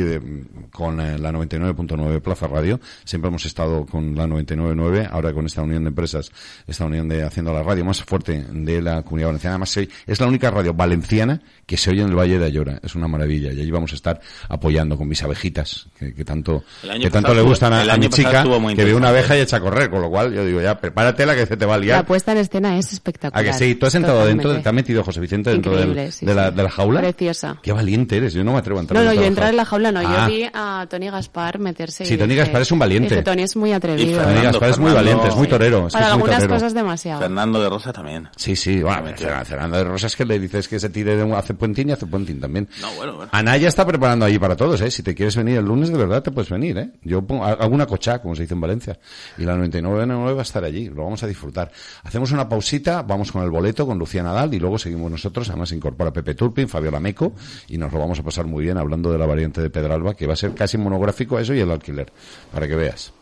[0.70, 2.80] con la 99.9 Plaza Radio.
[3.04, 6.30] Siempre hemos estado con la 99.9, ahora con esta unión de empresas,
[6.66, 9.54] esta unión de haciendo la radio más fuerte de la comunidad valenciana.
[9.54, 12.80] Además, es la única radio valenciana que se oye en el Valle de Ayora.
[12.82, 13.52] Es una maravilla.
[13.52, 16.64] Y allí vamos a estar apoyando con mis abejitas, que, tanto,
[17.00, 19.90] que tanto le gustan a, mi chica, que ve una abeja y echa a correr.
[19.90, 21.98] Con lo cual, yo digo, ya, prepárate la que se te va a liar.
[21.98, 23.44] La puesta en escena es espectacular.
[23.44, 23.74] ¿A que sí?
[23.74, 24.60] ¿Tú has entrado dentro?
[24.60, 25.86] ¿Te ha metido José Vicente dentro de,
[26.34, 27.00] la, de, la, jaula?
[27.00, 27.58] Preciosa.
[27.62, 28.34] Qué valiente eres.
[28.34, 29.02] Yo no me atrevo a entrar.
[29.02, 30.02] No, no, yo entrar en la jaula no.
[30.02, 30.26] Yo ah.
[30.26, 32.04] vi a Tony Gaspar meterse.
[32.04, 33.22] Sí, Tony Gaspar es un valiente.
[33.22, 34.22] Tony es muy atrevido.
[34.22, 35.88] Tony Gaspar es muy valiente, es muy torero.
[35.88, 37.20] Para algunas cosas demasiado.
[37.20, 38.28] Fernando de Rosa también.
[38.36, 38.82] Sí, sí.
[38.82, 41.92] Bueno, Fernando de Rosa es que le dices que se tire de hace puentín y
[41.92, 42.68] hace puentín también.
[42.80, 43.30] No, bueno, bueno.
[43.32, 44.90] Anaya está preparando ahí para todos, ¿eh?
[44.90, 46.90] Si te quieres venir el lunes, de verdad te puedes venir, ¿eh?
[47.02, 48.98] Yo hago una cocha, como se dice en Valencia.
[49.38, 50.88] Y la 99.9 va a estar allí.
[50.88, 51.70] Lo vamos a disfrutar.
[52.02, 55.48] Hacemos una pausita, vamos con el boleto, con Lucía Nadal, y luego seguimos nosotros.
[55.48, 56.34] Además incorpora Pepe
[56.68, 57.32] Fabiola Meco,
[57.68, 60.26] y nos lo vamos a pasar muy bien hablando de la variante de Pedralba, que
[60.26, 62.12] va a ser casi monográfico eso y el alquiler,
[62.52, 63.12] para que veas.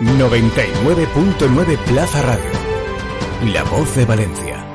[0.00, 2.50] 99.9 Plaza Radio.
[3.52, 4.66] La voz de Valencia.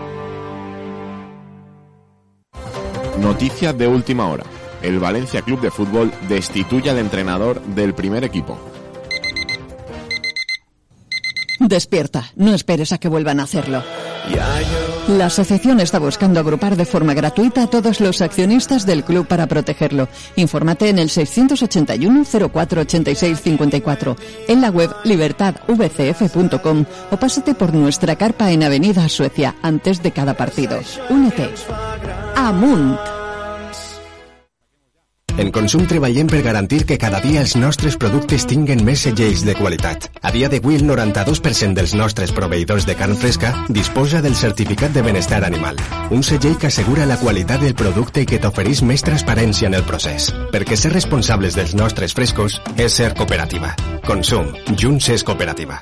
[3.19, 4.45] Noticia de última hora.
[4.81, 8.57] El Valencia Club de Fútbol destituye al entrenador del primer equipo.
[11.59, 13.83] Despierta, no esperes a que vuelvan a hacerlo.
[15.09, 19.47] La asociación está buscando agrupar de forma gratuita a todos los accionistas del club para
[19.47, 20.07] protegerlo.
[20.35, 24.15] Infórmate en el 681 0486 54,
[24.47, 30.35] en la web libertadvcf.com o pásate por nuestra carpa en Avenida Suecia antes de cada
[30.35, 30.79] partido.
[31.09, 31.49] Únete.
[32.35, 33.18] Amunt.
[35.39, 39.55] En Consum treballem per garantir que cada dia els nostres productes tinguen més segells de
[39.55, 40.09] qualitat.
[40.19, 45.05] A dia d'avui, el 92% dels nostres proveïdors de carn fresca disposa del certificat de
[45.05, 45.79] benestar animal.
[46.11, 49.87] Un segell que assegura la qualitat del producte i que t'oferís més transparència en el
[49.87, 50.33] procés.
[50.51, 53.71] Perquè ser responsables dels nostres frescos és ser cooperativa.
[54.09, 54.51] Consum.
[54.75, 55.79] Junts és cooperativa.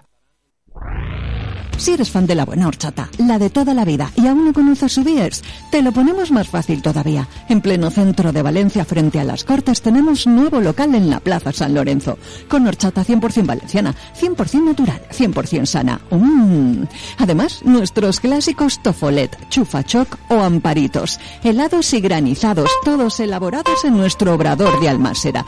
[1.77, 4.53] Si eres fan de la buena horchata, la de toda la vida, y aún no
[4.53, 7.27] conoces su Biers, te lo ponemos más fácil todavía.
[7.49, 11.51] En pleno centro de Valencia, frente a las Cortes, tenemos nuevo local en la Plaza
[11.53, 12.17] San Lorenzo,
[12.49, 16.01] con horchata 100% valenciana, 100% natural, 100% sana.
[16.09, 16.83] Mm.
[17.19, 24.79] Además, nuestros clásicos tofolet, chufachoc o amparitos, helados y granizados, todos elaborados en nuestro obrador
[24.81, 25.45] de Almásera.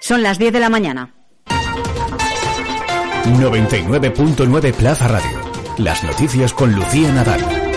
[0.00, 1.19] Son las 10 de la mañana.
[3.38, 5.40] 99.9 Plaza Radio.
[5.78, 7.69] Las noticias con Lucía Nadal.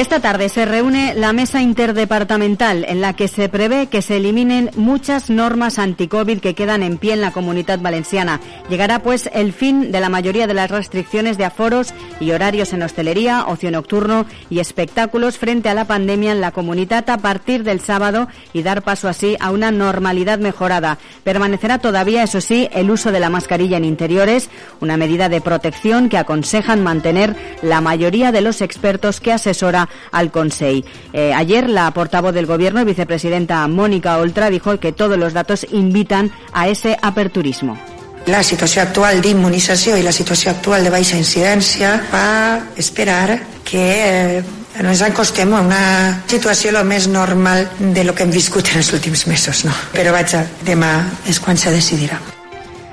[0.00, 4.70] Esta tarde se reúne la mesa interdepartamental en la que se prevé que se eliminen
[4.74, 8.40] muchas normas anti-COVID que quedan en pie en la comunidad valenciana.
[8.70, 12.82] Llegará pues el fin de la mayoría de las restricciones de aforos y horarios en
[12.82, 17.80] hostelería, ocio nocturno y espectáculos frente a la pandemia en la comunidad a partir del
[17.80, 20.96] sábado y dar paso así a una normalidad mejorada.
[21.24, 24.48] Permanecerá todavía, eso sí, el uso de la mascarilla en interiores,
[24.80, 30.30] una medida de protección que aconsejan mantener la mayoría de los expertos que asesoran al
[30.30, 30.86] Consejo.
[31.12, 36.30] Eh, ayer la portavoz del Gobierno vicepresidenta Mónica Oltra dijo que todos los datos invitan
[36.52, 37.78] a ese aperturismo.
[38.26, 44.42] La situació actual d'immunització i la situació actual de baixa incidència va esperar que eh,
[44.78, 45.84] ens acostem a una
[46.28, 49.64] situació lo més normal de lo que hem viscut en els últims mesos.
[49.64, 49.72] No?
[49.96, 50.92] Però vaja, demà
[51.26, 52.20] és quan se decidirà.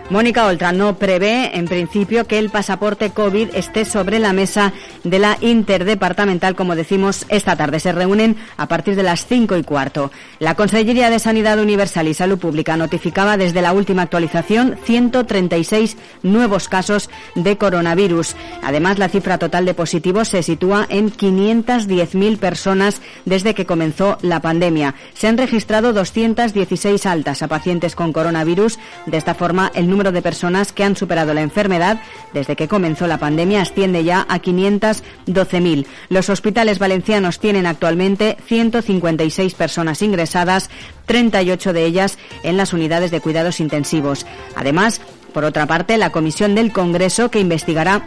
[0.10, 4.72] Mónica Oltra no prevé, en principio, que el pasaporte COVID esté sobre la mesa
[5.04, 7.82] de la interdepartamental, como decimos, esta tarde.
[7.82, 10.10] Se reúnen a partir de las cinco y cuarto.
[10.40, 16.70] La Consellería de Sanidad Universal y Salud Pública notificaba desde la última actualización 136 nuevos
[16.70, 18.38] casos de coronavirus.
[18.64, 24.42] Además, la cifra total de positivos se sitúa en 510.000 personas desde que comenzó la
[24.42, 24.96] pandemia.
[25.16, 28.80] Se han registrado 216 altas a pacientes con coronavirus.
[29.06, 32.00] De esta forma, el número de personas que han superado la enfermedad
[32.34, 35.86] desde que comenzó la pandemia asciende ya a 512.000.
[36.10, 40.70] Los hospitales valencianos tienen actualmente 156 personas ingresadas,
[41.06, 44.26] 38 de ellas en las unidades de cuidados intensivos.
[44.56, 45.02] Además,
[45.34, 48.06] por otra parte, la Comisión del Congreso que investigará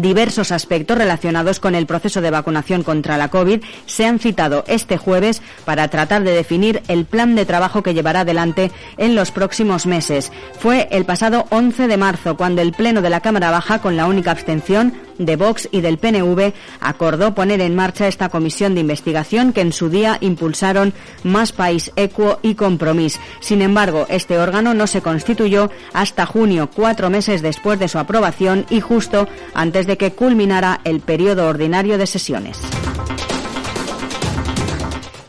[0.00, 4.96] diversos aspectos relacionados con el proceso de vacunación contra la COVID se han citado este
[4.96, 9.86] jueves para tratar de definir el plan de trabajo que llevará adelante en los próximos
[9.86, 10.32] meses.
[10.58, 14.06] Fue el pasado 11 de marzo cuando el Pleno de la Cámara Baja, con la
[14.06, 19.52] única abstención de Vox y del PNV, acordó poner en marcha esta comisión de investigación
[19.52, 20.92] que en su día impulsaron
[21.22, 23.20] Más País, Equo y Compromís.
[23.40, 28.66] Sin embargo, este órgano no se constituyó hasta junio, cuatro meses después de su aprobación
[28.70, 32.58] y justo antes de que culminara el periodo ordinario de sesiones.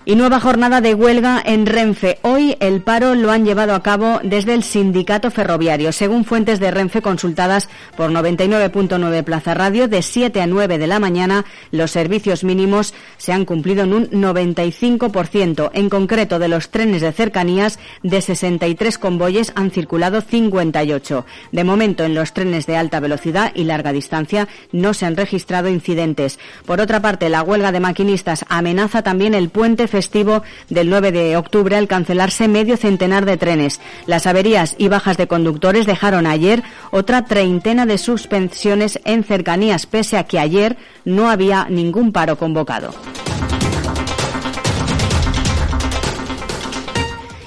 [0.08, 2.20] Y nueva jornada de huelga en Renfe.
[2.22, 5.92] Hoy el paro lo han llevado a cabo desde el sindicato ferroviario.
[5.92, 11.00] Según fuentes de Renfe consultadas por 99.9 Plaza Radio, de 7 a 9 de la
[11.00, 15.72] mañana los servicios mínimos se han cumplido en un 95%.
[15.74, 21.26] En concreto, de los trenes de cercanías, de 63 convoyes han circulado 58.
[21.52, 25.68] De momento, en los trenes de alta velocidad y larga distancia no se han registrado
[25.68, 26.38] incidentes.
[26.68, 31.38] Por otra parte, la huelga de maquinistas amenaza también el puente festivo del 9 de
[31.38, 33.80] octubre al cancelarse medio centenar de trenes.
[34.08, 40.18] Las averías y bajas de conductores dejaron ayer otra treintena de suspensiones en cercanías, pese
[40.18, 40.76] a que ayer
[41.06, 42.94] no había ningún paro convocado.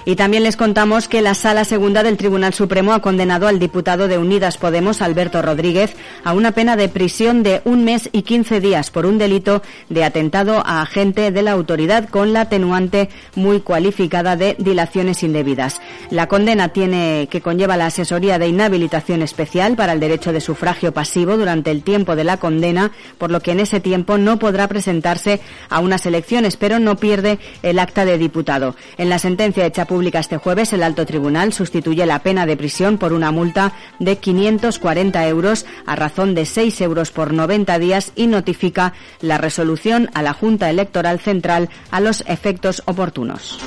[0.08, 4.08] Y también les contamos que la Sala Segunda del Tribunal Supremo ha condenado al diputado
[4.08, 5.94] de Unidas Podemos, Alberto Rodríguez,
[6.24, 10.04] a una pena de prisión de un mes y quince días por un delito de
[10.04, 15.82] atentado a agente de la autoridad con la atenuante muy cualificada de dilaciones indebidas.
[16.08, 20.94] La condena tiene que conlleva la asesoría de inhabilitación especial para el derecho de sufragio
[20.94, 24.68] pasivo durante el tiempo de la condena, por lo que en ese tiempo no podrá
[24.68, 28.74] presentarse a unas elecciones, pero no pierde el acta de diputado.
[28.96, 33.12] En la sentencia hecha este jueves, el alto tribunal sustituye la pena de prisión por
[33.12, 38.94] una multa de 540 euros a razón de 6 euros por 90 días y notifica
[39.20, 43.58] la resolución a la Junta Electoral Central a los efectos oportunos.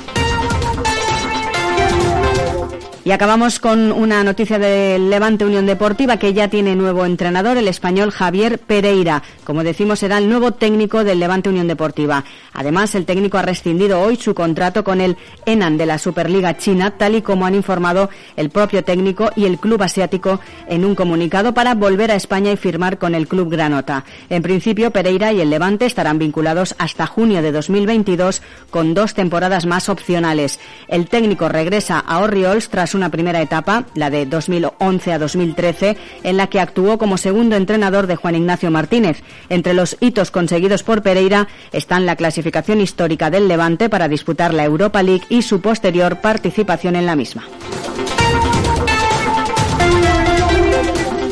[3.04, 7.66] Y acabamos con una noticia del Levante Unión Deportiva que ya tiene nuevo entrenador, el
[7.66, 9.24] español Javier Pereira.
[9.42, 12.22] Como decimos, será el nuevo técnico del Levante Unión Deportiva.
[12.52, 16.92] Además, el técnico ha rescindido hoy su contrato con el Enan de la Superliga China,
[16.92, 20.38] tal y como han informado el propio técnico y el club asiático
[20.68, 24.04] en un comunicado para volver a España y firmar con el club Granota.
[24.30, 29.66] En principio, Pereira y el Levante estarán vinculados hasta junio de 2022 con dos temporadas
[29.66, 30.60] más opcionales.
[30.86, 36.36] El técnico regresa a Orioles tras una primera etapa, la de 2011 a 2013, en
[36.36, 39.22] la que actuó como segundo entrenador de Juan Ignacio Martínez.
[39.48, 44.64] Entre los hitos conseguidos por Pereira están la clasificación histórica del Levante para disputar la
[44.64, 47.44] Europa League y su posterior participación en la misma.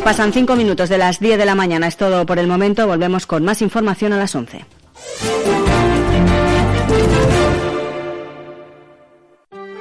[0.04, 1.86] Pasan cinco minutos de las 10 de la mañana.
[1.86, 2.86] Es todo por el momento.
[2.86, 4.64] Volvemos con más información a las 11.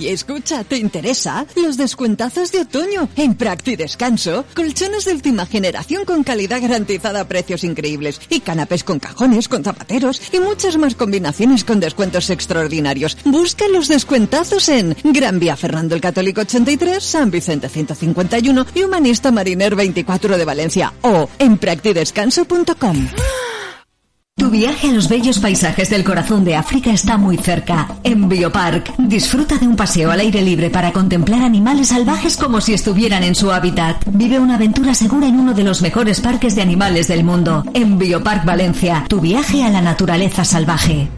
[0.00, 0.64] ¡Ey, escucha!
[0.64, 1.46] ¿Te interesa?
[1.56, 4.46] Los descuentazos de otoño en Practi Descanso.
[4.54, 8.18] Colchones de última generación con calidad garantizada a precios increíbles.
[8.30, 13.18] Y canapés con cajones, con zapateros y muchas más combinaciones con descuentos extraordinarios.
[13.24, 19.30] Busca los descuentazos en Gran Vía Fernando el Católico 83, San Vicente 151 y Humanista
[19.30, 20.94] Mariner 24 de Valencia.
[21.02, 23.08] O en practidescanso.com.
[24.40, 27.96] Tu viaje a los bellos paisajes del corazón de África está muy cerca.
[28.02, 32.72] En Biopark, disfruta de un paseo al aire libre para contemplar animales salvajes como si
[32.72, 34.02] estuvieran en su hábitat.
[34.06, 37.64] Vive una aventura segura en uno de los mejores parques de animales del mundo.
[37.74, 41.10] En Biopark Valencia, tu viaje a la naturaleza salvaje.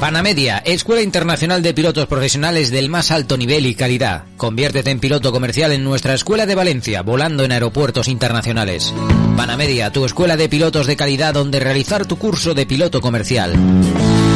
[0.00, 4.24] Panamedia, Escuela Internacional de Pilotos Profesionales del más alto nivel y calidad.
[4.36, 8.92] Conviértete en piloto comercial en nuestra Escuela de Valencia, volando en aeropuertos internacionales.
[9.38, 13.54] Panamedia, tu escuela de pilotos de calidad donde realizar tu curso de piloto comercial.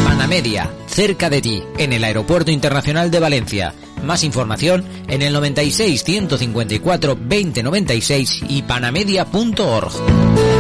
[0.04, 3.74] Panamedia, cerca de ti, en el Aeropuerto Internacional de Valencia.
[4.02, 10.59] Más información en el 96 154 2096 y panamedia.org.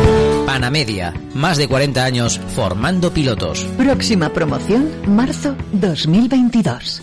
[0.50, 3.64] Panamedia, más de 40 años formando pilotos.
[3.76, 7.00] Próxima promoción, marzo 2022.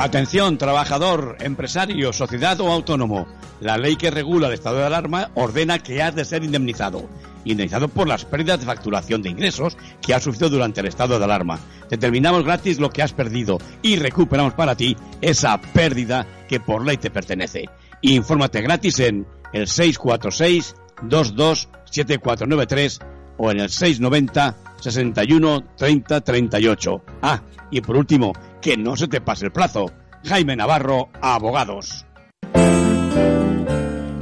[0.00, 3.28] Atención, trabajador, empresario, sociedad o autónomo.
[3.60, 7.08] La ley que regula el estado de alarma ordena que has de ser indemnizado.
[7.44, 11.24] Indemnizado por las pérdidas de facturación de ingresos que has sufrido durante el estado de
[11.24, 11.60] alarma.
[11.88, 16.96] Determinamos gratis lo que has perdido y recuperamos para ti esa pérdida que por ley
[16.96, 17.66] te pertenece.
[18.02, 20.74] Infórmate gratis en el 646
[21.86, 23.00] 227493
[23.38, 27.02] o en el 690 61 30 38.
[27.22, 29.90] Ah, y por último, que no se te pase el plazo.
[30.24, 32.06] Jaime Navarro, abogados.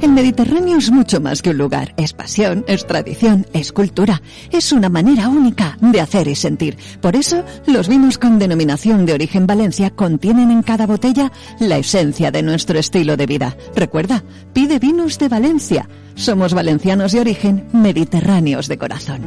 [0.05, 4.71] El Mediterráneo es mucho más que un lugar, es pasión, es tradición, es cultura, es
[4.71, 6.77] una manera única de hacer y sentir.
[7.01, 12.29] Por eso, los vinos con denominación de origen Valencia contienen en cada botella la esencia
[12.29, 13.57] de nuestro estilo de vida.
[13.75, 15.89] Recuerda, pide vinos de Valencia.
[16.13, 19.21] Somos valencianos de origen, mediterráneos de corazón.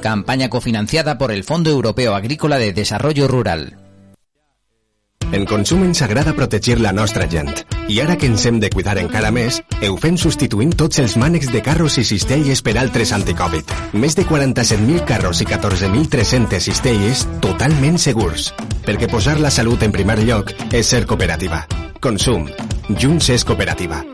[0.00, 3.83] Campaña cofinanciada por el Fondo Europeo Agrícola de Desarrollo Rural.
[5.34, 7.50] En Consum ens agrada protegir la nostra gent.
[7.90, 11.50] I ara que ens hem de cuidar encara més, ho fem substituint tots els mànecs
[11.50, 13.74] de carros i cistelles per altres anticovid.
[13.98, 18.52] Més de 47.000 carros i 14.300 cistelles totalment segurs.
[18.86, 21.64] Perquè posar la salut en primer lloc és ser cooperativa.
[21.98, 22.46] Consum.
[22.94, 24.04] Junts és cooperativa.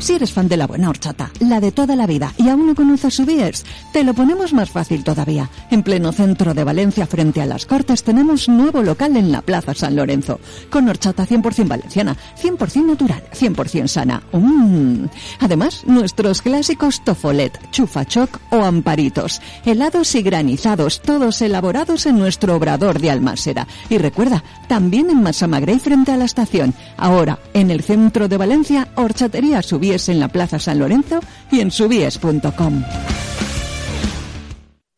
[0.00, 2.74] Si eres fan de la buena horchata, la de toda la vida, y aún no
[2.74, 5.50] conoces su Biers, te lo ponemos más fácil todavía.
[5.70, 9.74] En pleno centro de Valencia, frente a las Cortes, tenemos nuevo local en la Plaza
[9.74, 10.40] San Lorenzo,
[10.70, 14.22] con horchata 100% valenciana, 100% natural, 100% sana.
[14.32, 15.04] Mm.
[15.40, 23.00] Además, nuestros clásicos tofolet, chufachoc o amparitos, helados y granizados, todos elaborados en nuestro obrador
[23.00, 23.66] de Almásera.
[23.90, 26.72] Y recuerda, también en Masamagrey frente a la estación.
[26.96, 29.60] Ahora, en el centro de Valencia, horchatería
[29.90, 31.18] En la Plaza San Lorenzo
[31.50, 32.84] y en subies.com.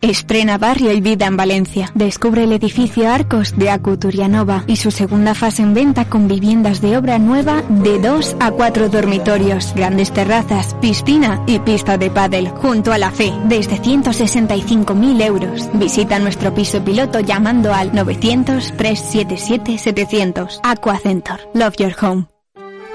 [0.03, 1.91] Estrena Barrio y Vida en Valencia.
[1.95, 6.99] Descubre el edificio Arcos de Acuturianova y su segunda fase en venta con viviendas de
[6.99, 12.49] obra nueva de 2 a 4 dormitorios, grandes terrazas, piscina y pista de pádel.
[12.49, 15.71] Junto a la fe, desde 165.000 euros.
[15.75, 20.61] Visita nuestro piso piloto llamando al 900-377-700.
[20.65, 21.41] Aquacentor.
[21.55, 22.32] Love your home.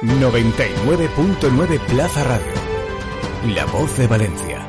[0.02, 2.53] 99.9 Plaza Radio.
[3.56, 4.64] La voz de Valencia.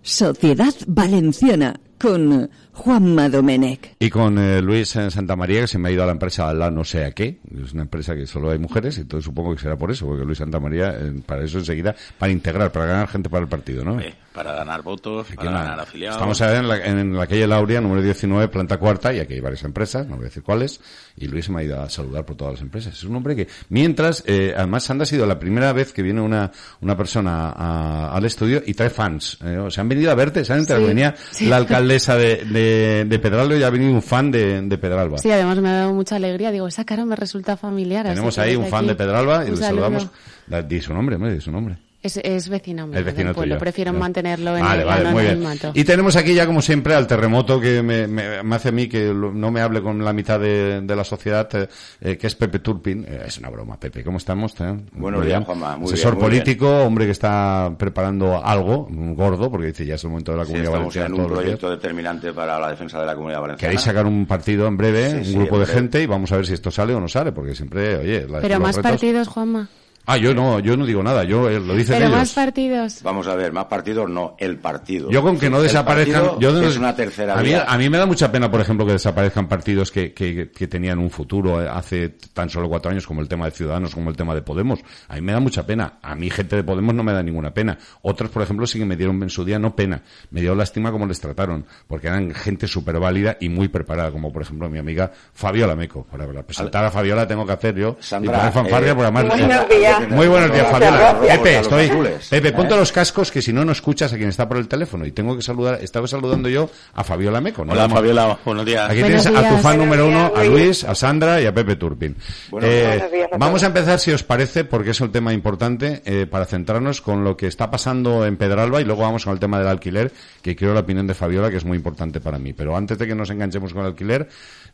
[0.00, 3.94] Sociedad Valenciana con Juanma Domenech.
[4.00, 6.52] Y con eh, Luis en Santa María, que se me ha ido a la empresa
[6.52, 7.38] la no sé a qué.
[7.64, 10.38] Es una empresa que solo hay mujeres, entonces supongo que será por eso, porque Luis
[10.38, 13.98] Santa María, eh, para eso enseguida, para integrar, para ganar gente para el partido, ¿no?
[14.32, 15.62] para ganar votos, para nada.
[15.64, 16.16] ganar afiliados.
[16.16, 19.62] Estamos en la, en la calle Lauria, número 19, planta cuarta, y aquí hay varias
[19.62, 20.80] empresas, no voy a decir cuáles,
[21.18, 22.94] y Luis se me ha ido a saludar por todas las empresas.
[22.94, 26.22] Es un hombre que, mientras, eh, además Sandra ha sido la primera vez que viene
[26.22, 26.50] una,
[26.80, 29.36] una persona a- al estudio y trae fans.
[29.44, 30.64] eh, o sea, han venido a verte, ¿saben?
[30.64, 31.46] Sí, venía sí.
[31.48, 35.18] la alcaldesa alcaldesa de, de, de Pedralba y ha venido un fan de, de Pedralba.
[35.18, 36.50] Sí, además me ha dado mucha alegría.
[36.50, 38.06] Digo, esa cara me resulta familiar.
[38.06, 40.08] Tenemos ahí un fan aquí, de Pedralba y un le saludamos.
[40.46, 41.76] Da- Di su nombre, hombre, di su nombre.
[42.02, 43.54] Es, es vecino mío Es vecino del pueblo.
[43.54, 43.60] tuyo.
[43.60, 43.98] Prefiero Ya.
[43.98, 45.34] mantenerlo en Vale, el vale, muy bien.
[45.36, 45.70] anonimato.
[45.74, 48.88] Y tenemos aquí ya, como siempre, al terremoto que me, me- me hace a mí
[48.88, 51.68] que lo- no me hable con la mitad de, de la sociedad, eh,
[52.00, 53.04] eh, que es Pepe Turpin.
[53.08, 54.02] Eh, es una broma, Pepe.
[54.02, 54.52] ¿Cómo estamos?
[54.60, 55.44] Eh, Buenos muy días, bien.
[55.44, 55.76] Juanma.
[55.76, 59.94] Muy Asesor bien, muy político, hombre que está preparando algo, un gordo, porque dice ya
[59.94, 62.68] es el momento de la Sí, comunidad estamos valenciana en un proyecto determinante para la
[62.70, 63.70] defensa de la comunidad valenciana.
[63.70, 65.78] Queréis sacar un partido en breve, Sí, un sí, grupo de breve.
[65.80, 68.40] gente, y vamos a ver si esto sale o no sale, porque siempre, oye, la-
[68.40, 69.68] Pero más retos- partidos, Juanma.
[70.04, 72.18] Ah, yo no, yo no digo nada, yo eh, lo dicen Pero ellos.
[72.18, 73.02] más partidos.
[73.04, 75.08] Vamos a ver, más partidos no, el partido.
[75.10, 77.88] Yo con que no El desaparezcan, yo no- es una tercera a mí, a mí
[77.88, 81.62] me da mucha pena, por ejemplo, que desaparezcan partidos que, que, que tenían un futuro
[81.62, 84.42] eh, hace tan solo cuatro años, como el tema de Ciudadanos, como el tema de
[84.42, 84.80] Podemos.
[85.06, 85.98] A mí me da mucha pena.
[86.02, 87.78] A mí gente de Podemos no me da ninguna pena.
[88.02, 90.02] Otros, por ejemplo, sí que me dieron en su día no pena.
[90.30, 94.32] Me dio lástima cómo les trataron, porque eran gente súper válida y muy preparada, como
[94.32, 96.04] por ejemplo mi amiga Fabiola Meco.
[96.10, 99.91] Para, presentar a Fabiola tengo que hacer yo Sandra, y poner fanfarria, eh, buenos días.
[100.10, 101.20] Muy buenos días, Fabiola.
[101.20, 101.90] Pepe, estoy.
[102.30, 105.04] Pepe, ponte los cascos que si no, no escuchas a quien está por el teléfono.
[105.06, 107.64] Y tengo que saludar, estaba saludando yo a Fabiola Meco.
[107.64, 107.72] ¿no?
[107.72, 108.38] Hola, Fabiola.
[108.44, 108.90] Buenos días.
[108.90, 111.76] Aquí Buenos tienes a tu fan número uno, a Luis, a Sandra y a Pepe
[111.76, 112.16] Turpin.
[112.50, 115.32] Bueno, Eh, buenos días a vamos a empezar, si os parece, porque es un tema
[115.32, 119.32] importante, eh, para centrarnos con lo que está pasando en Pedralba y luego vamos con
[119.32, 120.12] el tema del alquiler,
[120.42, 122.52] que quiero la opinión de Fabiola, que es muy importante para mí.
[122.52, 124.28] Pero antes de que nos enganchemos con el alquiler,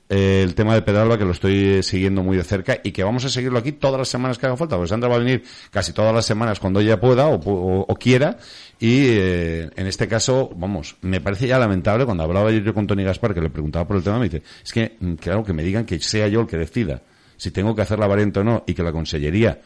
[0.08, 3.24] eh, el tema de Pedralba, que lo estoy siguiendo muy de cerca y que vamos
[3.24, 5.92] a seguirlo aquí todas las semanas que haga falta, porque Sandra va a venir casi
[5.92, 8.38] todas las semanas cuando ella pueda o, quiera.
[8.80, 13.04] Y eh, en este caso, vamos, me parece ya lamentable cuando hablaba yo con Tony
[13.04, 15.62] Gaspar, que le preguntaba por el tema, me dice, es que, mm, claro, que me
[15.62, 17.02] digan que sea yo el que decida
[17.36, 19.60] si tengo que hacer la variante o no y que la consellería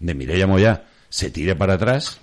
[0.00, 2.20] de Mireia Moya se tire para atrás.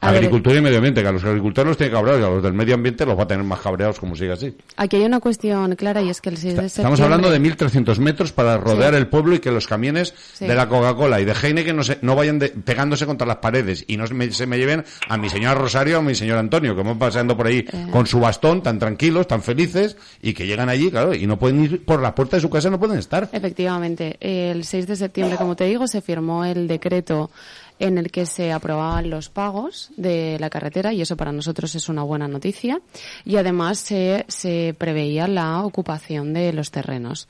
[0.00, 2.52] Agricultura y medio ambiente, que a los agricultores los tiene cabreados y a los del
[2.52, 4.54] medio ambiente los va a tener más cabreados como siga así.
[4.76, 7.98] Aquí hay una cuestión clara y es que el 6 de Estamos hablando de 1.300
[7.98, 8.98] metros para rodear Sí.
[8.98, 10.46] el pueblo y que los camiones Sí.
[10.46, 13.84] de la Coca-Cola y de Heineken no, se, no vayan de- pegándose contra las paredes
[13.88, 16.38] y no se me, se me lleven a mi señor Rosario o a mi señor
[16.38, 17.86] Antonio, que van paseando por ahí Eh.
[17.90, 21.64] con su bastón, tan tranquilos, tan felices, y que llegan allí, claro, y no pueden
[21.64, 23.28] ir por la puerta de su casa, no pueden estar.
[23.32, 27.30] Efectivamente, el 6 de septiembre, como te digo, se firmó el decreto
[27.78, 31.88] en el que se aprobaban los pagos de la carretera y eso para nosotros es
[31.88, 32.80] una buena noticia
[33.24, 37.28] y además se, se preveía la ocupación de los terrenos.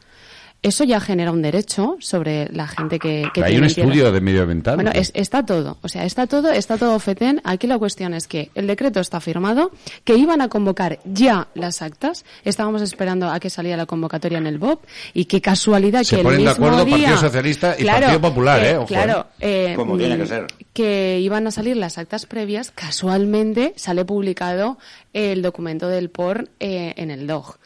[0.66, 4.20] Eso ya genera un derecho sobre la gente que, que Hay tiene un estudio de
[4.20, 4.74] medioambiental.
[4.76, 5.00] Bueno, ¿no?
[5.00, 7.40] es- está todo, o sea, está todo, está todo fetén.
[7.44, 9.70] Aquí la cuestión es que el decreto está firmado,
[10.04, 12.24] que iban a convocar ya las actas.
[12.44, 14.84] Estábamos esperando a que salía la convocatoria en el BOP
[15.14, 18.00] y qué casualidad Se que ponen el de mismo acuerdo día, Partido Socialista y Claro,
[18.00, 18.76] Partido Popular, que- ¿eh?
[18.76, 19.66] Ojo, claro, ¿eh?
[19.70, 20.46] eh, Como tiene que ser.
[20.72, 24.78] que iban a salir las actas previas, casualmente sale publicado
[25.12, 27.56] el documento del POR eh, en el DOG.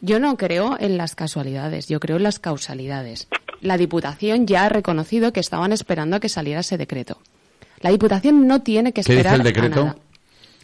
[0.00, 3.28] Yo no creo en las casualidades, yo creo en las causalidades.
[3.60, 7.18] La Diputación ya ha reconocido que estaban esperando a que saliera ese decreto.
[7.80, 9.84] La Diputación no tiene que ¿Qué dice esperar el a decreto?
[9.84, 9.96] nada.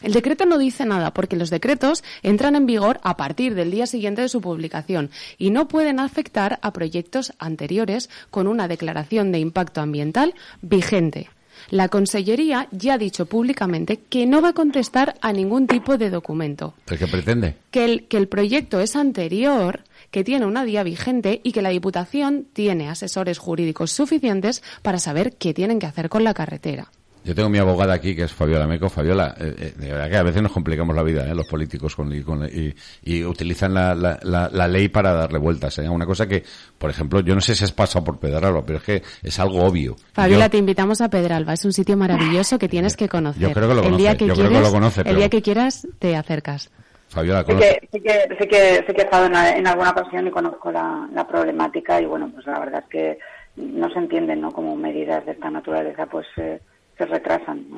[0.02, 3.86] El decreto no dice nada porque los decretos entran en vigor a partir del día
[3.86, 9.38] siguiente de su publicación y no pueden afectar a proyectos anteriores con una declaración de
[9.38, 11.30] impacto ambiental vigente.
[11.70, 16.10] La Consellería ya ha dicho públicamente que no va a contestar a ningún tipo de
[16.10, 17.56] documento, ¿Pero qué pretende?
[17.70, 21.70] que el, que el proyecto es anterior, que tiene una vía vigente y que la
[21.70, 26.90] Diputación tiene asesores jurídicos suficientes para saber qué tienen que hacer con la carretera.
[27.26, 28.88] Yo tengo mi abogada aquí, que es Fabiola Meco.
[28.88, 31.34] Fabiola, eh, eh, de verdad que a veces nos complicamos la vida, ¿eh?
[31.34, 32.72] los políticos, con, y, con- y-
[33.02, 35.76] y utilizan la, la- la- la ley para darle vueltas.
[35.80, 35.88] ¿eh?
[35.88, 36.44] Una cosa que,
[36.78, 39.64] por ejemplo, yo no sé si has pasado por Pedralba, pero es que es algo
[39.64, 39.96] obvio.
[40.12, 41.54] Fabiola, Yo- te invitamos a Pedralba.
[41.54, 43.42] Es un sitio maravilloso que tienes que conocer.
[43.42, 45.04] Yo creo que lo el día conoce, que yo creo que quieres, lo conoce, El
[45.06, 46.70] pero- día que quieras, te acercas.
[47.08, 49.90] Fabiola, Sí conoce- que, sí, que, sí, que, sí que he estado en, en alguna
[49.90, 53.18] ocasión y conozco la, la problemática y bueno, pues la verdad es que
[53.56, 54.52] no se entienden, ¿no?
[54.52, 56.60] Como medidas de esta naturaleza pues eh,
[56.96, 57.64] se retrasan.
[57.70, 57.76] ¿no?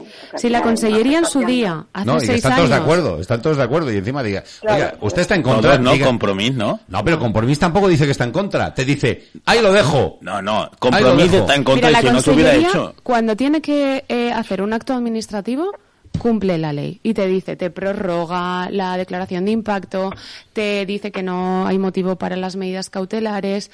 [0.48, 2.66] La Consellería en su día, hace no, y seis están años...
[2.66, 3.92] todos de acuerdo, están todos de acuerdo.
[3.92, 4.76] Y encima diga, Claro.
[4.76, 5.78] oiga, usted está en contra.
[5.78, 6.80] no, diga- Compromís, ¿no?
[6.88, 8.72] No, pero Compromís tampoco dice que está en contra.
[8.72, 10.18] Te dice, ahí lo dejo.
[10.20, 12.94] No, no, Compromís está en contra Mira, y la si no se hubiera hecho.
[13.02, 15.72] cuando tiene que eh, hacer un acto administrativo,
[16.18, 20.12] cumple la ley y te dice, te prorroga la declaración de impacto,
[20.52, 23.70] te dice que no hay motivo para las medidas cautelares,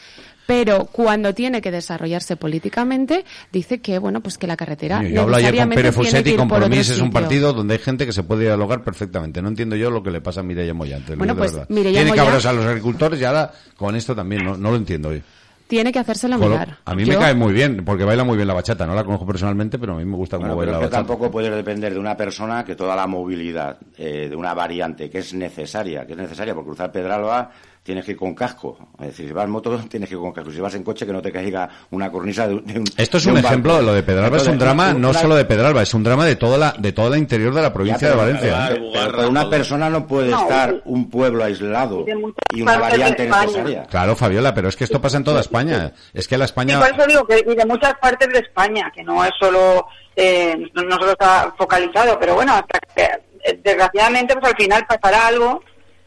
[0.47, 5.23] pero cuando tiene que desarrollarse políticamente, dice que, bueno, pues que la carretera Coño, Yo
[5.23, 8.13] hablo ayer con tiene Fuset que y Compromís es un partido donde hay gente que
[8.13, 9.41] se puede dialogar perfectamente.
[9.41, 11.01] No entiendo yo lo que le pasa a Mireia Moya.
[11.17, 11.57] Bueno, pues.
[11.71, 14.45] Mireia Tiene Moya- cabros a los agricultores y ahora con esto también.
[14.45, 15.23] No, no lo entiendo hoy.
[15.75, 16.77] Tiene que hacérselo Colo- mirar.
[16.85, 18.87] A mí Yo- me cae muy bien, porque baila muy bien la bachata.
[18.87, 20.97] No la conozco personalmente, pero a mí me gusta cómo Bueno, baila la bachata.
[20.99, 25.19] tampoco puede depender de una persona que toda la movilidad eh, de una variante que
[25.19, 27.51] es necesaria, que es necesaria por cruzar Pedralba
[27.85, 28.77] tienes que ir con casco.
[28.99, 30.51] Es decir, si vas en moto tienes que ir con casco.
[30.51, 33.19] Si vas en coche que no te caiga una cornisa de, un- de un Esto
[33.19, 35.95] es de un ejemplo, lo de Pedralba es un drama no solo de Pedralba, es
[35.95, 38.27] un drama de toda la, de toda la interior de la provincia Ya, de pero-
[38.27, 38.69] Valencia.
[38.71, 42.17] pero- pero con una persona no puede No, estar y- un pueblo aislado y de
[42.55, 43.83] y una de variante necesaria.
[43.85, 45.93] Claro, Fabiola, pero es que esto pasa en toda España.
[46.15, 46.81] Es que la Y España...
[46.81, 49.87] por eso digo que y de muchas partes de España, que no es solo,
[50.17, 55.27] eh, no, solo está focalizado, pero bueno, hasta que, eh, desgraciadamente pues al final pasará
[55.27, 55.63] algo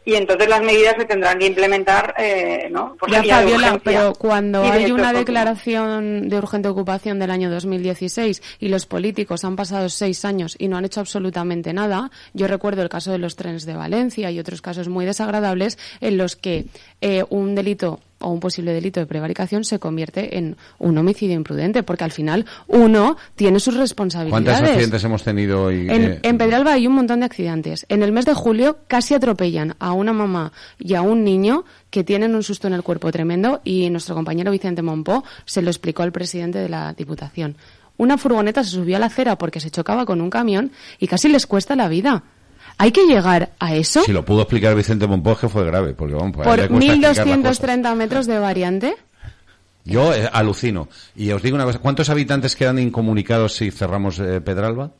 [0.08, 2.96] y entonces las medidas se tendrán que implementar, eh, ¿no?
[2.98, 8.68] Por Ya, Fabiola, pero cuando hay una declaración de urgente ocupación del año 2016 y
[8.68, 12.88] los políticos han pasado seis años y no han hecho absolutamente nada, yo recuerdo el
[12.88, 16.64] caso de los trenes de Valencia y otros casos muy desagradables en los que
[17.02, 21.82] eh, un delito o un posible delito de prevaricación se convierte en un homicidio imprudente,
[21.82, 24.70] porque al final uno tiene sus ¿Cuántos responsabilidades.
[24.70, 25.70] accidentes hemos tenido?
[25.72, 27.86] Y, En, eh, en Pedralba hay un montón de accidentes.
[27.88, 32.04] En el mes de julio casi atropellan a una mamá y a un niño que
[32.04, 36.02] tienen un susto en el cuerpo tremendo y nuestro compañero Vicente Monpó se lo explicó
[36.02, 37.56] al presidente de la Diputación.
[37.96, 41.28] Una furgoneta se subió a la acera porque se chocaba con un camión y casi
[41.28, 42.22] les cuesta la vida.
[42.78, 46.32] Hay que llegar a eso Si lo pudo explicar Vicente que fue grave, porque vamos,
[46.34, 47.68] pues, por le cuesta explicar las cosas.
[47.68, 48.96] 1.230 metros de variante.
[49.84, 50.88] Yo eh, alucino.
[51.16, 54.92] Y os digo una cosa, ¿cuántos habitantes quedan incomunicados si cerramos eh, Pedralba?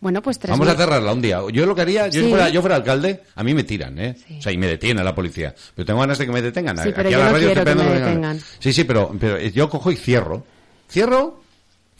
[0.00, 1.40] Bueno, pues tres Vamos a cerrarla un día.
[1.52, 2.28] Yo lo que haría, yo Sí.
[2.28, 4.16] fuera, yo fuera alcalde, a mí me tiran, ¿eh?
[4.38, 5.54] O sea, y me detiene la policía.
[5.76, 6.76] Pero tengo ganas de que me detengan.
[6.78, 8.40] Sí, Aquí pero a yo la no radio quiero que me detengan.
[8.58, 10.44] Sí, sí, pero, pero yo cojo y cierro.
[10.90, 11.41] Cierro,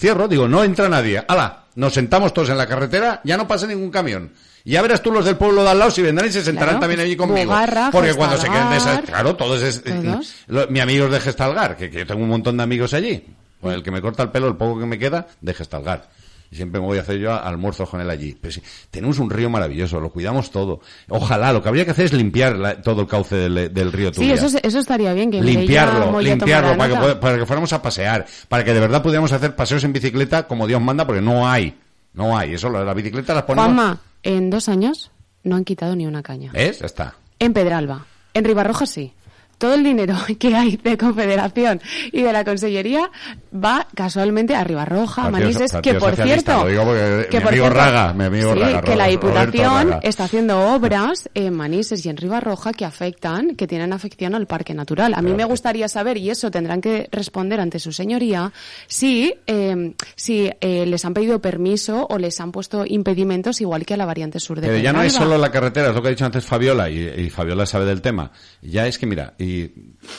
[0.03, 1.25] cierro, digo, no entra nadie.
[1.27, 1.61] ¡Hala!
[1.77, 4.31] Nos sentamos todos en la carretera, ya no pasa ningún camión.
[4.65, 6.75] Y ya verás tú los del pueblo de al lado si vendrán y se sentarán
[6.75, 7.51] Claro, también allí conmigo.
[7.91, 9.05] Porque cuando se queden de esa, Gestalgar.
[9.05, 10.35] claro, todos es, Todos.
[10.49, 13.25] lo- mi amigo es de Gestalgar, que, que yo tengo un montón de amigos allí.
[13.61, 16.09] Pues el que me corta el pelo, el poco que me queda, de Gestalgar.
[16.53, 18.37] Y siempre me voy a hacer yo almuerzos con él allí.
[18.39, 20.81] Pero sí, tenemos un río maravilloso, lo cuidamos todo.
[21.09, 24.09] Ojalá, lo que habría que hacer es limpiar la- todo el cauce del, del río
[24.11, 24.35] Sí, Turia.
[24.35, 25.31] eso, eso estaría bien.
[25.31, 29.33] Que limpiarlo, limpiarlo, para que, para que fuéramos a pasear, para que de verdad pudiéramos
[29.33, 31.75] hacer paseos en bicicleta como Dios manda, porque no hay,
[32.13, 32.53] no hay.
[32.53, 33.65] Eso, la, la bicicleta las ponemos...
[33.67, 35.11] Juanma, en dos años
[35.45, 36.53] no han quitado ni una caña.
[36.53, 36.81] ¿Ves?
[36.81, 37.15] Ya está.
[37.39, 38.05] En Pedralba.
[38.35, 39.15] En Ribarroja sí.
[39.63, 41.81] Todo el dinero que hay de Confederación
[42.11, 43.13] y de la Consellería
[43.55, 47.53] va casualmente a Ribarroja, a Manises, que por cierto, lo digo porque que mi por
[47.53, 50.01] amigo cierto, Raga, mi amigo sí, Raga, que la Diputación Raga.
[50.03, 54.75] está haciendo obras en Manises y en Ribarroja que afectan, que tienen afección al parque
[54.75, 55.15] natural.
[55.15, 58.53] A mí me gustaría saber, y eso tendrán que responder ante su señoría,
[58.89, 63.95] si, eh, si eh, les han pedido permiso o les han puesto impedimentos igual que
[63.95, 65.19] a la variante sur de Pero ya no Pedralba.
[65.21, 68.03] solo la carretera, es lo que ha dicho antes Fabiola, y, y Fabiola sabe del
[68.03, 68.33] tema.
[68.61, 69.52] Ya es que, mira, y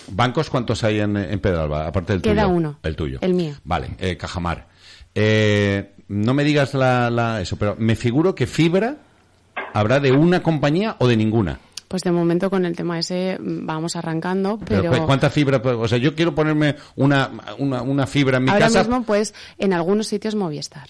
[0.09, 1.87] ¿bancos cuántos hay en, en Pedralba?
[1.87, 2.55] Aparte del Queda tuyo.
[2.55, 2.79] uno.
[2.83, 3.19] El tuyo.
[3.21, 3.55] El mío.
[3.63, 4.67] Vale, eh, Cajamar.
[5.15, 8.97] Eh, no me digas la, la- eso, pero me figuro que fibra
[9.73, 11.59] habrá de una compañía o de ninguna.
[11.87, 15.57] Pues de momento con el tema ese mm, vamos arrancando, Pero, pero, ¿Cuánta fibra?
[15.63, 17.29] O sea, yo quiero ponerme una,
[17.59, 18.79] una, una fibra en mi ahora casa.
[18.79, 20.89] mismo pues en algunos sitios Movistar.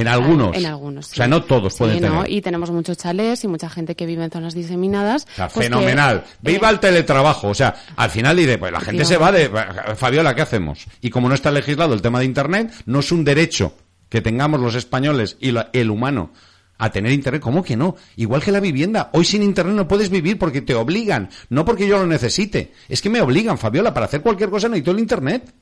[0.00, 0.56] En algunos.
[0.56, 1.10] En algunos.
[1.10, 2.22] O sea, no todos Sí, pueden ¿no?
[2.22, 2.30] tener.
[2.32, 5.26] Y tenemos muchos chalés y mucha gente que vive en zonas diseminadas.
[5.32, 6.24] O sea, pues que, fenomenal.
[6.40, 7.48] Viva eh, el teletrabajo.
[7.48, 9.50] O sea, al final dice, pues la gente se va de...
[9.96, 10.86] Fabiola, ¿qué hacemos?
[11.00, 13.74] Y como no está legislado el tema de Internet, no es un derecho
[14.08, 16.30] que tengamos los españoles y la- el humano
[16.78, 17.42] a tener Internet.
[17.42, 17.96] ¿Cómo que no?
[18.16, 19.10] Igual que la vivienda.
[19.12, 21.28] Hoy sin Internet no puedes vivir porque te obligan.
[21.50, 22.72] No porque yo lo necesite.
[22.88, 23.92] Es que me obligan, Fabiola.
[23.92, 25.52] Para hacer cualquier cosa necesito el Internet.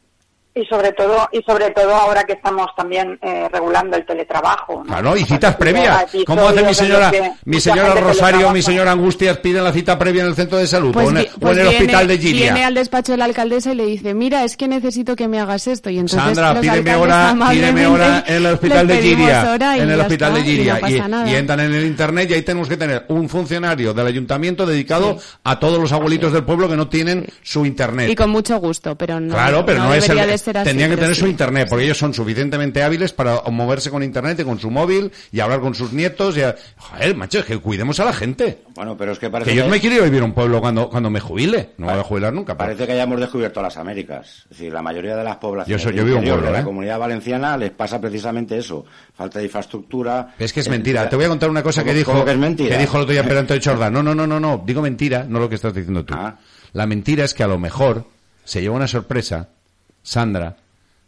[0.58, 4.78] Y sobre todo, y sobre todo ahora que estamos también eh, regulando el teletrabajo.
[4.78, 4.84] ¿no?
[4.84, 6.06] Claro, y citas previas.
[6.26, 7.12] ¿Cómo hace mi señora,
[7.44, 10.94] mi señora Rosario, mi señora Angustias piden la cita previa en el centro de salud
[10.94, 12.42] Pues, o en, vi- o en pues el viene- hospital de Giria?
[12.44, 15.38] Viene al despacho de la alcaldesa y le dice, mira, es que necesito que me
[15.40, 15.90] hagas esto.
[15.90, 19.54] Y entonces Sandra, pídeme hora, pídeme hora en el hospital de Giria.
[19.76, 20.80] En el hospital de y no Giria.
[21.26, 25.18] Y, entran en el internet y ahí tenemos que tener un funcionario del ayuntamiento dedicado
[25.44, 28.08] a todos los abuelitos del pueblo que no tienen su internet.
[28.08, 30.68] Y con mucho gusto, pero no, Claro, pero no, es debería el, de ser así.
[30.68, 31.20] tendrían que tener sí.
[31.20, 35.10] su internet, porque ellos son suficientemente hábiles para moverse con internet y con su móvil
[35.32, 38.62] y hablar con sus nietos y a- joder, macho, es que cuidemos a la gente.
[38.74, 40.32] Bueno, pero es que parece Que yo que- me quiero ir a vivir a un
[40.32, 41.70] pueblo cuando, cuando me jubile.
[41.78, 42.54] No me voy a jubilar nunca.
[42.56, 44.42] pero- Parece que hayamos descubierto las Américas.
[44.44, 46.60] Es decir, la mayoría de las poblaciones Yo soy- yo vivo en pueblo, de la
[46.60, 46.64] ¿eh?
[46.64, 48.84] comunidad valenciana les pasa precisamente eso.
[49.14, 50.34] Falta de infraestructura.
[50.38, 51.08] Es que es Eh, mentira.
[51.08, 52.70] Te voy a contar una cosa que ¿cómo- dijo, cómo que es mentira?
[52.76, 53.92] que dijo el otro día Pedro Antonio Chordán.
[53.92, 54.62] No, no, no, no, no.
[54.66, 56.14] Digo mentira, no lo que estás diciendo tú.
[56.16, 56.36] Ah.
[56.72, 58.04] La mentira es que a lo mejor
[58.44, 59.48] se lleva una sorpresa,
[60.06, 60.56] Sandra,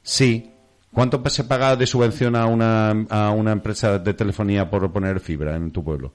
[0.03, 0.51] sí.
[0.93, 5.55] ¿Cuánto se paga de subvención a una, a una empresa de telefonía por poner fibra
[5.55, 6.13] en tu pueblo?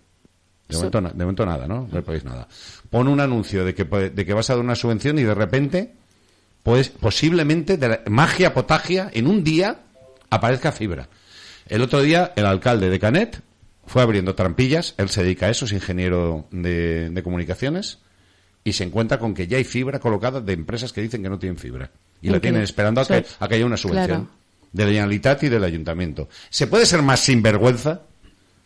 [0.68, 1.88] De momento, na- de momento nada, ¿no?
[1.89, 2.47] No le pagáis nada.
[2.89, 5.93] Pon un anuncio de que, de que vas a dar una subvención y de repente
[6.64, 9.80] pues posiblemente de la magia potagia en un día
[10.30, 11.07] aparezca fibra.
[11.68, 13.41] El otro día el alcalde de Canet
[13.85, 17.99] fue abriendo trampillas, él se dedica a eso, es ingeniero de, de comunicaciones,
[18.64, 21.38] y se encuentra con que ya hay fibra colocada de empresas que dicen que no
[21.38, 21.91] tienen fibra.
[22.23, 24.25] Y la tienen esperando a que, a que haya una subvención.
[24.25, 24.43] Claro.
[24.71, 26.29] De la Generalitat y del Ayuntamiento.
[26.49, 28.01] ¿Se puede ser más sinvergüenza?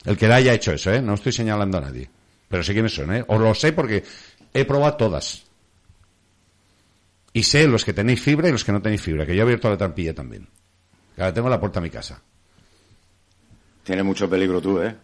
[0.05, 1.01] El que haya hecho eso, ¿eh?
[1.01, 2.09] No estoy señalando a nadie.
[2.47, 3.25] Pero sé quiénes son, ¿eh?
[3.27, 4.03] Os lo sé porque
[4.53, 5.43] he probado todas.
[7.33, 9.43] Y sé los que tenéis fibra y los que no tenéis fibra, que yo he
[9.43, 10.47] abierto la trampilla también.
[11.15, 12.21] Que Ahora tengo la puerta a mi casa.
[13.83, 14.95] Tiene mucho peligro tú, ¿eh?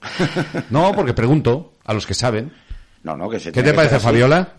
[0.70, 2.52] No, porque pregunto a los que saben.
[3.04, 4.00] No, no, que se ¿Qué tiene te que parece.
[4.00, 4.54] Fabiola?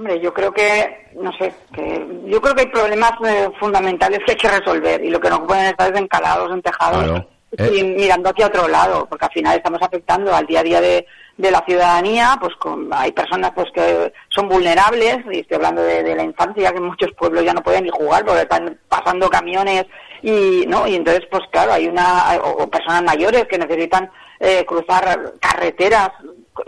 [0.00, 4.32] Hombre, yo creo que, no sé, que yo creo que hay problemas eh, fundamentales que
[4.32, 7.74] hay que resolver y lo que no pueden estar es encalados en tejados Claro.
[7.76, 11.06] y mirando hacia otro lado, porque al final estamos afectando al día a día de,
[11.36, 16.02] de la ciudadanía, pues con, hay personas pues que son vulnerables, y estoy hablando de,
[16.02, 19.28] de la infancia, que en muchos pueblos ya no pueden ni jugar porque están pasando
[19.28, 19.84] camiones
[20.22, 24.64] y no y entonces pues claro hay una o, o personas mayores que necesitan eh,
[24.64, 26.08] cruzar carreteras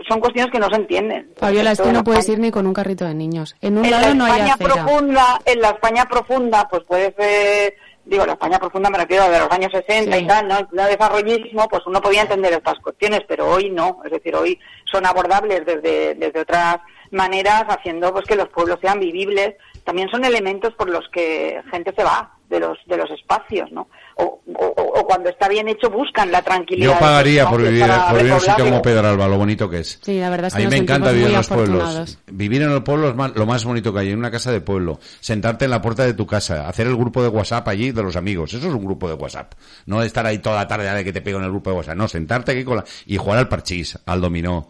[0.07, 2.67] son cuestiones que no se entienden Fabiola, es que no puedes España- ir ni con
[2.67, 3.55] un carrito de niños.
[3.61, 4.73] En un en la lado no hay España acera.
[4.85, 7.75] profunda, en la España profunda, pues puede ser,
[8.05, 10.23] digo, la España profunda me refiero a de los años 60 Sí.
[10.23, 10.57] y tal, ¿no?
[10.59, 14.59] El desarrollismo, pues uno podía entender estas cuestiones, pero hoy no, es decir, hoy
[14.91, 16.77] son abordables desde, desde otras
[17.11, 19.55] maneras, haciendo pues que los pueblos sean vivibles.
[19.83, 23.87] También son elementos por los que gente se va de los de los espacios, ¿no?
[24.15, 26.93] O, o- o cuando está bien hecho buscan la tranquilidad.
[26.93, 29.99] Yo pagaría por vivir, por vivir en un sitio como Pedralba, lo bonito que es.
[30.01, 32.17] Sí, la verdad es A mí me encanta vivir en los pueblos.
[32.31, 34.99] Vivir en los pueblos es lo más bonito que hay, en una casa de pueblo.
[35.19, 38.15] Sentarte en la puerta de tu casa, hacer el grupo de WhatsApp allí de los
[38.15, 38.53] amigos.
[38.53, 39.53] Eso es un grupo de WhatsApp.
[39.87, 41.77] No estar ahí toda la tarde a ver que te pego en el grupo de
[41.77, 41.95] WhatsApp.
[41.97, 42.83] No, sentarte aquí con la...
[43.05, 44.69] y jugar al parchís, al dominó.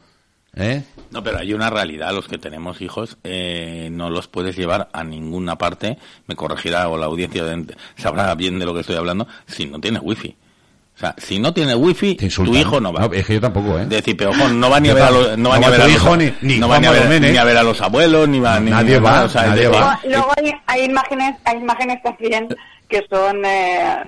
[0.55, 0.83] ¿Eh?
[1.09, 5.03] No, pero hay una realidad, los que tenemos hijos, eh, no los puedes llevar a
[5.03, 5.97] ninguna parte,
[6.27, 9.79] me corregirá o la audiencia de- sabrá bien de lo que estoy hablando, si no
[9.79, 10.35] tienes wifi.
[10.95, 13.07] O sea, si no tienes wifi, tu hijo no va.
[13.07, 13.83] No, es que yo tampoco, ¿eh?
[13.83, 15.69] Es decir, pero ojo, no va ni a ver a los, no va ni a
[15.69, 17.63] va ver a los, hijo ni- ni no va ni a ver, a ver a
[17.63, 19.99] los abuelos, ni va, ni Nadie ni va, nada, o sea, es nadie decir, va.
[20.05, 22.47] Luego hay, hay imágenes, hay imágenes también
[22.87, 24.03] que son, eh,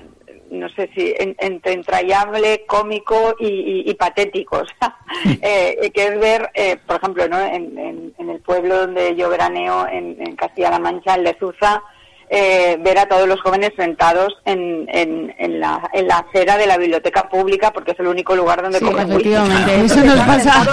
[0.60, 4.64] no sé si, en- entre entrañable, cómico y, y- y patético.
[5.42, 7.40] eh, que es ver, eh, por ejemplo, ¿no?
[7.40, 11.82] en, en- en el pueblo donde yo veraneo, en Castilla-La Mancha, en Lezuza,
[12.30, 16.66] eh, ver a todos los jóvenes sentados en, en, en, la, en la acera de
[16.68, 20.66] la biblioteca pública porque es el único lugar donde Sí, comen efectivamente, eso nos pasa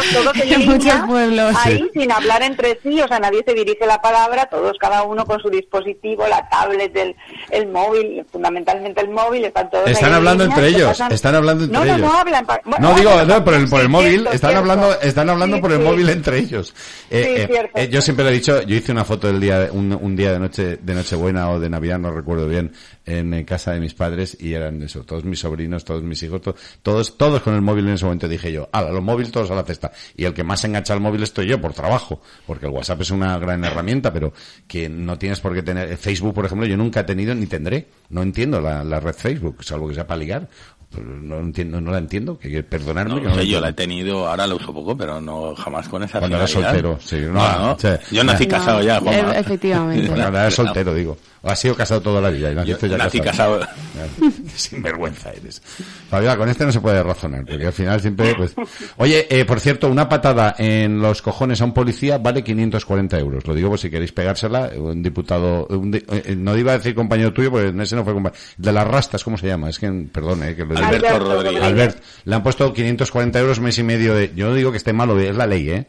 [0.45, 1.55] en muchos pueblos.
[1.65, 2.01] Ahí Sí.
[2.01, 5.41] sin hablar entre sí, o sea, nadie se dirige la palabra, todos cada uno con
[5.41, 7.15] su dispositivo, la tablet, el,
[7.51, 11.13] el móvil, fundamentalmente el móvil, están todos ahí Están en hablando línea, entre ellos, pasan-
[11.13, 12.11] están hablando entre no, no, ellos.
[12.13, 12.47] No, hablan.
[12.47, 14.59] pa- bueno, No digo, no, por el, por el sí, móvil, cierto, están cierto.
[14.73, 15.85] hablando, están hablando Sí, por el sí.
[15.85, 16.75] móvil entre ellos.
[17.11, 17.79] Eh, Sí, eh, cierto.
[17.79, 20.33] eh, yo siempre lo he dicho, yo hice una foto del día, un, un día
[20.33, 22.73] de noche, de Nochebuena o de Navidad, no recuerdo bien,
[23.07, 26.41] en, eh, casa de mis padres y eran eso, todos mis sobrinos, todos mis hijos,
[26.41, 28.29] to- todos, todos con el móvil en ese momento.
[28.29, 29.93] Dije yo, ala, los móviles todos a la cesta.
[30.17, 33.11] Y el que más engancha al móvil estoy yo por trabajo, porque el WhatsApp es
[33.11, 34.33] una gran herramienta, pero
[34.67, 37.89] que no tienes por qué tener, Facebook, por ejemplo, yo nunca he tenido ni tendré.
[38.11, 40.49] No entiendo la, la red Facebook, salvo que sea para ligar.
[40.91, 43.15] Pues No entiendo, no la entiendo, que perdonarme.
[43.15, 45.23] No, que no no sé, la yo la he tenido, ahora la uso poco, pero
[45.23, 47.17] no jamás con esa Cuando era soltero, sí.
[47.19, 47.89] No, No, no, sí.
[48.15, 48.51] yo nací No.
[48.51, 49.35] casado ya, Juanma.
[49.35, 50.07] E- efectivamente.
[50.09, 51.17] Cuando era soltero, digo.
[51.45, 53.59] Has sido casado toda la vida y naciste ya nací casado.
[53.61, 53.73] casado.
[54.55, 55.61] Sin vergüenza eres.
[56.09, 58.55] Fabiola, con este no se puede razonar, porque al final siempre, pues...
[58.99, 63.45] Oye, eh, por cierto, una patada en los cojones a un policía vale 540 euros.
[63.47, 64.71] Lo digo por si queréis pegársela.
[64.77, 68.15] Un diputado, un di- eh, no iba a decir compañero tuyo, porque ese no fue
[68.15, 68.41] compañero.
[68.57, 69.69] De las rastas, ¿cómo se llama?
[69.69, 70.87] Es que, perdón, eh, que lo digo.
[70.87, 71.63] Alberto Alberto Rodríguez.
[71.63, 74.33] Albert, le han puesto 540 euros mes y medio de...
[74.37, 75.87] Yo no digo que esté malo, es la ley, ¿eh?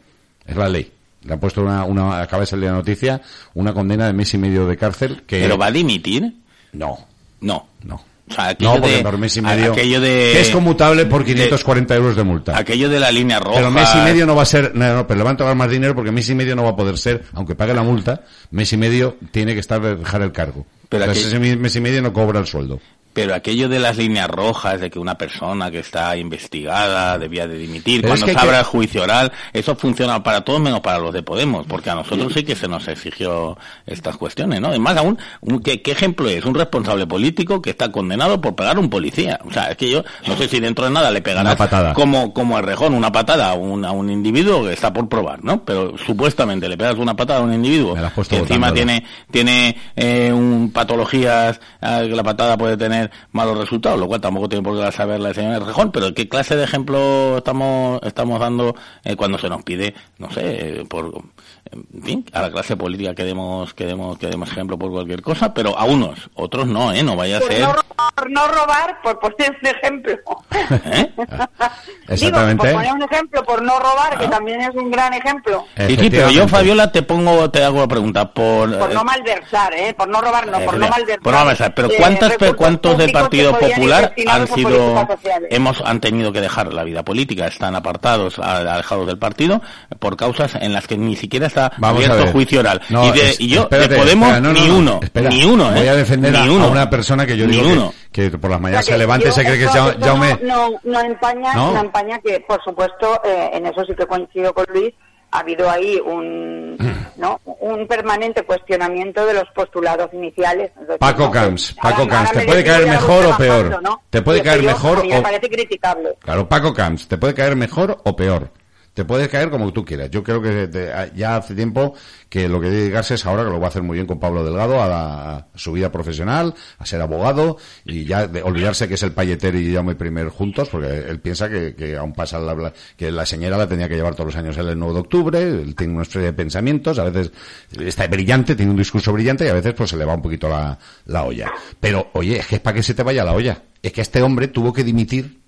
[0.48, 0.92] Es la ley.
[1.24, 3.22] Le han puesto una, una, acaba de salir la noticia,
[3.54, 5.42] una condena de mes y medio de cárcel que...
[5.42, 6.34] ¿Pero va a dimitir?
[6.74, 6.98] No.
[7.42, 7.68] No.
[7.84, 8.04] No.
[8.30, 9.74] O sea, aquello No, porque de, por mes y medio...
[9.74, 12.58] aquello de, que es conmutable por de- 540 euros de multa.
[12.58, 13.58] aquello de la línea roja.
[13.58, 15.56] Pero mes y medio no va a ser, no, no, pero le van a tomar
[15.56, 18.22] más dinero porque mes y medio no va a poder ser, aunque pague la multa,
[18.52, 20.66] mes y medio tiene que estar dejar el cargo.
[20.90, 22.80] Pero Entonces ese mes y medio no cobra el sueldo.
[23.14, 27.58] Pero aquello de las líneas rojas, de que una persona que está investigada debía de
[27.58, 30.60] dimitir Pero es cuando que se que- abra el juicio oral, eso funciona para todos
[30.60, 34.60] menos para los de Podemos, porque a nosotros sí que se nos exigió estas cuestiones,
[34.62, 34.74] ¿no?
[34.74, 36.44] Es más aún, un- ¿qué, qué ejemplo es?
[36.46, 39.40] Un responsable político que está condenado por pegar a un policía.
[39.46, 41.94] O sea, es que yo no sé si dentro de nada le pegará Una patada.
[41.94, 45.44] como como el rejón una patada a un, a un individuo que está por probar,
[45.44, 45.64] ¿no?
[45.64, 47.96] Pero supuestamente le pegas una patada a un individuo
[48.28, 54.00] que encima tiene tiene eh, un patologías, eh, que la patada puede tener malos resultados,
[54.00, 57.38] lo cual tampoco tiene por qué saber la señora Rejón, pero ¿qué clase de ejemplo
[57.38, 61.24] estamos estamos dando eh, cuando se nos pide, no sé, por
[61.72, 65.22] en fin, a la clase política que demos, que demos, que demos ejemplo por cualquier
[65.22, 67.04] cosa, pero a unos, otros no, ¿eh?
[67.04, 67.62] No vaya a Por ser...
[67.62, 67.76] no,
[68.16, 70.14] por no robar, por poner un ejemplo.
[70.52, 72.64] Digo, Exactamente.
[72.64, 75.66] por poner un ejemplo, por no robar, que también es un gran ejemplo.
[75.88, 78.78] Sí, sí, pero yo, Fabiola, te pongo, te hago la pregunta por...
[78.78, 79.94] Por eh, no malversar, ¿eh?
[79.94, 81.24] Por no robar, no, por no eh, malversar.
[81.24, 81.74] por no malversar.
[81.74, 85.08] Pero eh, ¿cuántas, recursos ¿cuántos del Partido Popular han sido,
[85.50, 89.62] hemos, han tenido que dejar la vida política, están apartados, alejados del partido,
[90.00, 92.34] por causas en las que ni siquiera está Vamos a abierto ver.
[92.34, 92.82] juicio oral.
[92.90, 95.00] No, y, de- es- y yo, espérate, de Podemos, espera, no, no, ni no, uno,
[95.04, 95.30] espera.
[95.30, 95.80] ni uno, ¿eh?
[95.80, 96.68] Voy a defender ni a, a uno.
[96.72, 97.94] una persona que yo digo que- uno.
[98.12, 100.00] que, por las O mañanas sea, se levanta y se cree que eso- ya, eso
[100.00, 100.30] ya me...
[100.44, 101.74] no, no, no empaña, ¿No?
[101.74, 104.94] no empaña que, por supuesto, eh, en eso sí que coincido con Luis,
[105.32, 106.78] ha habido ahí un,
[107.18, 107.40] ¿no?
[107.44, 110.70] un permanente cuestionamiento de los postulados iniciales.
[110.80, 111.32] Es decir, Paco ¿no?
[111.32, 113.66] Camps, Paco Camps, ¿te puede caer mejor o peor?
[113.70, 114.02] bajando, ¿no?
[114.12, 116.10] ¿Te puede caer yo- mejor a mí me o- parece criticable.
[116.20, 118.50] Claro, Paco Camps, te puede caer mejor o peor.
[118.94, 120.12] Te puede caer como tú quieras.
[120.12, 121.96] Yo creo que te- ya hace tiempo
[122.30, 124.44] que lo que dedicarse es ahora, que lo va a hacer muy bien con Pablo
[124.44, 129.04] Delgado, a, la- su vida profesional, a ser abogado y ya de olvidarse que es
[129.04, 133.12] el Payeter y Jaume Primer juntos, porque él piensa que, que aún pasa la, que
[133.12, 135.94] la señora la tenía que llevar todos los años el 9 de octubre, él tiene
[135.96, 137.32] una serie de pensamientos, a veces
[137.80, 140.48] está brillante, tiene un discurso brillante y a veces pues se le va un poquito
[140.48, 141.52] la, la olla.
[141.80, 143.64] Pero, oye, es que es para que se te vaya la olla.
[143.82, 145.43] Es que este hombre tuvo que dimitir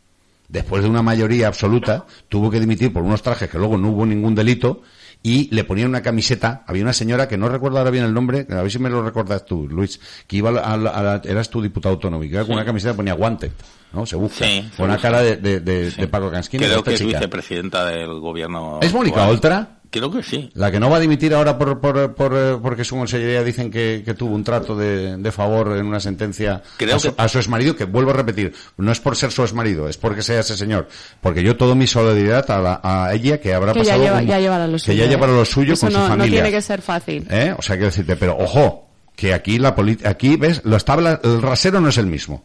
[0.47, 4.05] después de una mayoría absoluta, tuvo que dimitir por unos trajes que luego no hubo
[4.05, 4.81] ningún delito
[5.23, 6.63] y le ponían una camiseta.
[6.67, 9.01] Había una señora que no recuerdo ahora bien el nombre, a ver si me lo
[9.01, 12.53] recuerdas tú, Luis, que iba a la, a la- eras tu diputado autonómico, iba con
[12.55, 13.51] una camiseta que ponía wanted,
[13.91, 14.05] ¿no?
[14.05, 14.45] Se busca.
[14.45, 16.59] Sí, se con una cara de, de, de- de Paco Cansquín.
[16.59, 18.79] Creo que es vicepresidenta del gobierno.
[18.83, 19.27] ¿Es Mónica.
[19.27, 19.74] Oltra?
[19.99, 20.49] Creo que sí.
[20.53, 23.71] La que no va a dimitir ahora por, por, por, eh, porque su consellería dicen
[23.71, 27.21] que, que tuvo un trato de, de favor en una sentencia Creo a, su, que-
[27.21, 30.21] a su exmarido, que vuelvo a repetir, no es por ser su exmarido, es porque
[30.21, 30.87] sea ese señor.
[31.21, 34.03] Porque yo todo mi solidaridad a, la- a ella, que habrá Que ya pasado...
[34.03, 34.97] lleva, un- ya llevará lo que suyo.
[34.97, 35.09] ya ¿eh?
[35.09, 36.31] llevará lo suyo Eso con no, su no familia.
[36.43, 37.25] tiene que ser fácil.
[37.29, 37.55] ¿Eh?
[37.57, 41.41] O sea, quiero decirte, pero ojo, que aquí la poli- aquí ves, lo estaba, el
[41.41, 42.43] rasero no es el mismo.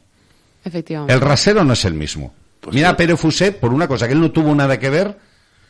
[0.64, 1.12] Efectivamente.
[1.14, 2.32] El rasero no es el mismo.
[2.70, 5.18] Mira a Pere Fuset por una cosa que él no tuvo nada que ver,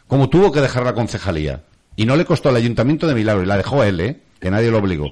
[0.09, 1.63] como tuvo que dejar la concejalía.
[1.97, 4.21] Y no le costó al ayuntamiento de Milagro, y la dejó él, ¿eh?
[4.41, 5.11] Que nadie lo obligó.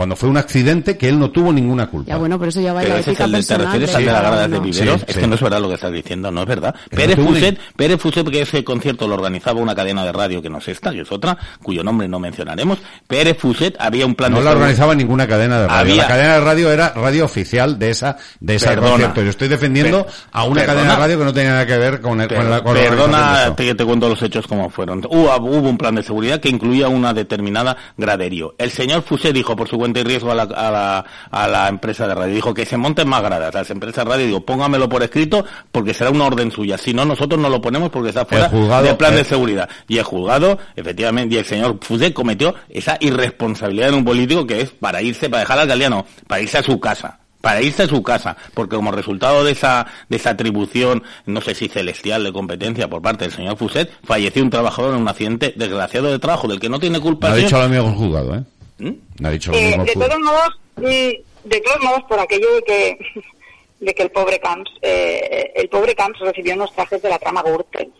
[0.00, 2.08] Cuando fue un accidente que él no tuvo ninguna culpa.
[2.08, 4.10] Ya bueno, pero eso ya va la ética el de, ¿Te refieres de al de
[4.12, 5.00] la de viveros?
[5.00, 5.20] Sí, es sí.
[5.20, 6.74] que no es verdad lo que estás diciendo, no es verdad.
[6.88, 10.02] Que Pérez no tuvo ni- Fuset, Pérez Fuset, que ese concierto lo organizaba una cadena
[10.02, 12.78] de radio que no es esta, que es otra, cuyo nombre no mencionaremos.
[13.06, 15.80] Pérez Fuset había un plan No de la salud- organizaba ninguna cadena de radio.
[15.80, 19.20] Había- La cadena de radio era radio oficial de esa de ese concierto.
[19.22, 20.66] Yo estoy defendiendo Per- a una perdona.
[20.74, 22.80] cadena de radio que no tenía nada que ver con, el, con la con la
[22.80, 25.02] organización Perdona, te, te cuento los hechos como fueron.
[25.10, 28.54] Hubo, hubo un plan de seguridad que incluía una determinada graderío.
[28.56, 31.68] El señor Fuset dijo por su cuenta y riesgo a la, a la, a la
[31.68, 33.52] empresa de radio, dijo que se monten más gradas.
[33.52, 36.78] Las empresas de radio, digo, póngamelo por escrito porque será una orden suya.
[36.78, 39.68] Si no, nosotros no lo ponemos porque está fuera juzgado- del plan de seguridad.
[39.88, 44.60] Y el juzgado, efectivamente, y el señor Fuset cometió esa irresponsabilidad en un político que
[44.60, 47.88] es para irse, para dejar al alcaldía, para irse a su casa para irse a
[47.88, 52.34] su casa, porque como resultado de esa, de esa atribución, no sé si celestial de
[52.34, 56.48] competencia por parte del señor Fuset, falleció un trabajador en un accidente desgraciado de trabajo
[56.48, 57.28] del que no tiene culpa.
[57.28, 58.42] No ha dicho lo mismo el juzgado, ¿eh?
[58.80, 58.92] ¿Mm?
[59.20, 62.54] No ha dicho lo Eh, mismo de todos modos, mm, de todos modos, por aquello
[62.56, 62.98] de que,
[63.80, 67.42] de que el pobre Camps, eh, el pobre Camps recibió unos trajes de la trama
[67.42, 67.92] Gürtel.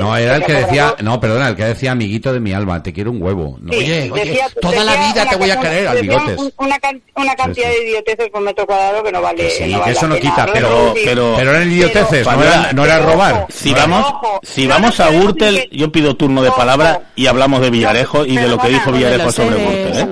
[0.00, 2.92] No, era el que decía, no, perdona, el que decía amiguito de mi alma, te
[2.92, 3.58] quiero un huevo.
[3.60, 6.38] No, Sí, oye, oye, decía- toda la vida te voy a querer, al bigotes.
[6.38, 7.84] un- Una, can- una cantidad Sí, sí.
[7.84, 9.50] de idioteces por metro cuadrado que no vale.
[9.50, 12.72] Sí, no que vale eso no pena quita, pero, pero, pero eran idioteces, no era,
[12.72, 13.46] no era pero robar.
[13.50, 17.70] Si vamos, Ojo, si vamos a Gürtel, yo pido turno de palabra y hablamos de
[17.70, 19.96] Villarejo y de lo que dijo Villarejo sobre Gürtel.
[19.96, 20.06] ¿eh?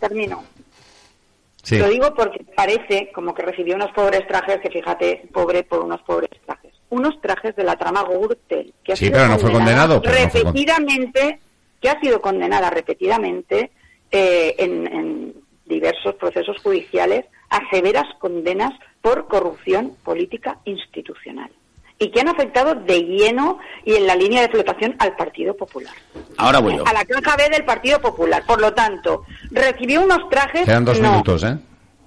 [0.00, 0.42] Termino.
[1.62, 1.78] Sí.
[1.78, 6.02] Lo digo porque parece como que recibió unos pobres trajes, que fíjate, pobre por unos
[6.02, 6.73] pobres trajes.
[6.94, 9.94] Unos trajes de la trama Gürtel, que ha Sí, sido pero no fue condenada condenado,
[9.96, 11.40] no fue repetidamente,
[11.80, 13.72] que ha sido condenada repetidamente
[14.10, 15.34] eh, en, en
[15.66, 21.50] diversos procesos judiciales a severas condenas por corrupción política institucional
[21.98, 25.94] y que han afectado de lleno y en la línea de flotación al Partido Popular.
[26.36, 26.86] Ahora voy yo.
[26.86, 28.44] A la caja B del Partido Popular.
[28.46, 30.64] Por lo tanto, recibió unos trajes.
[30.64, 31.56] Quedan dos no, minutos, ¿eh?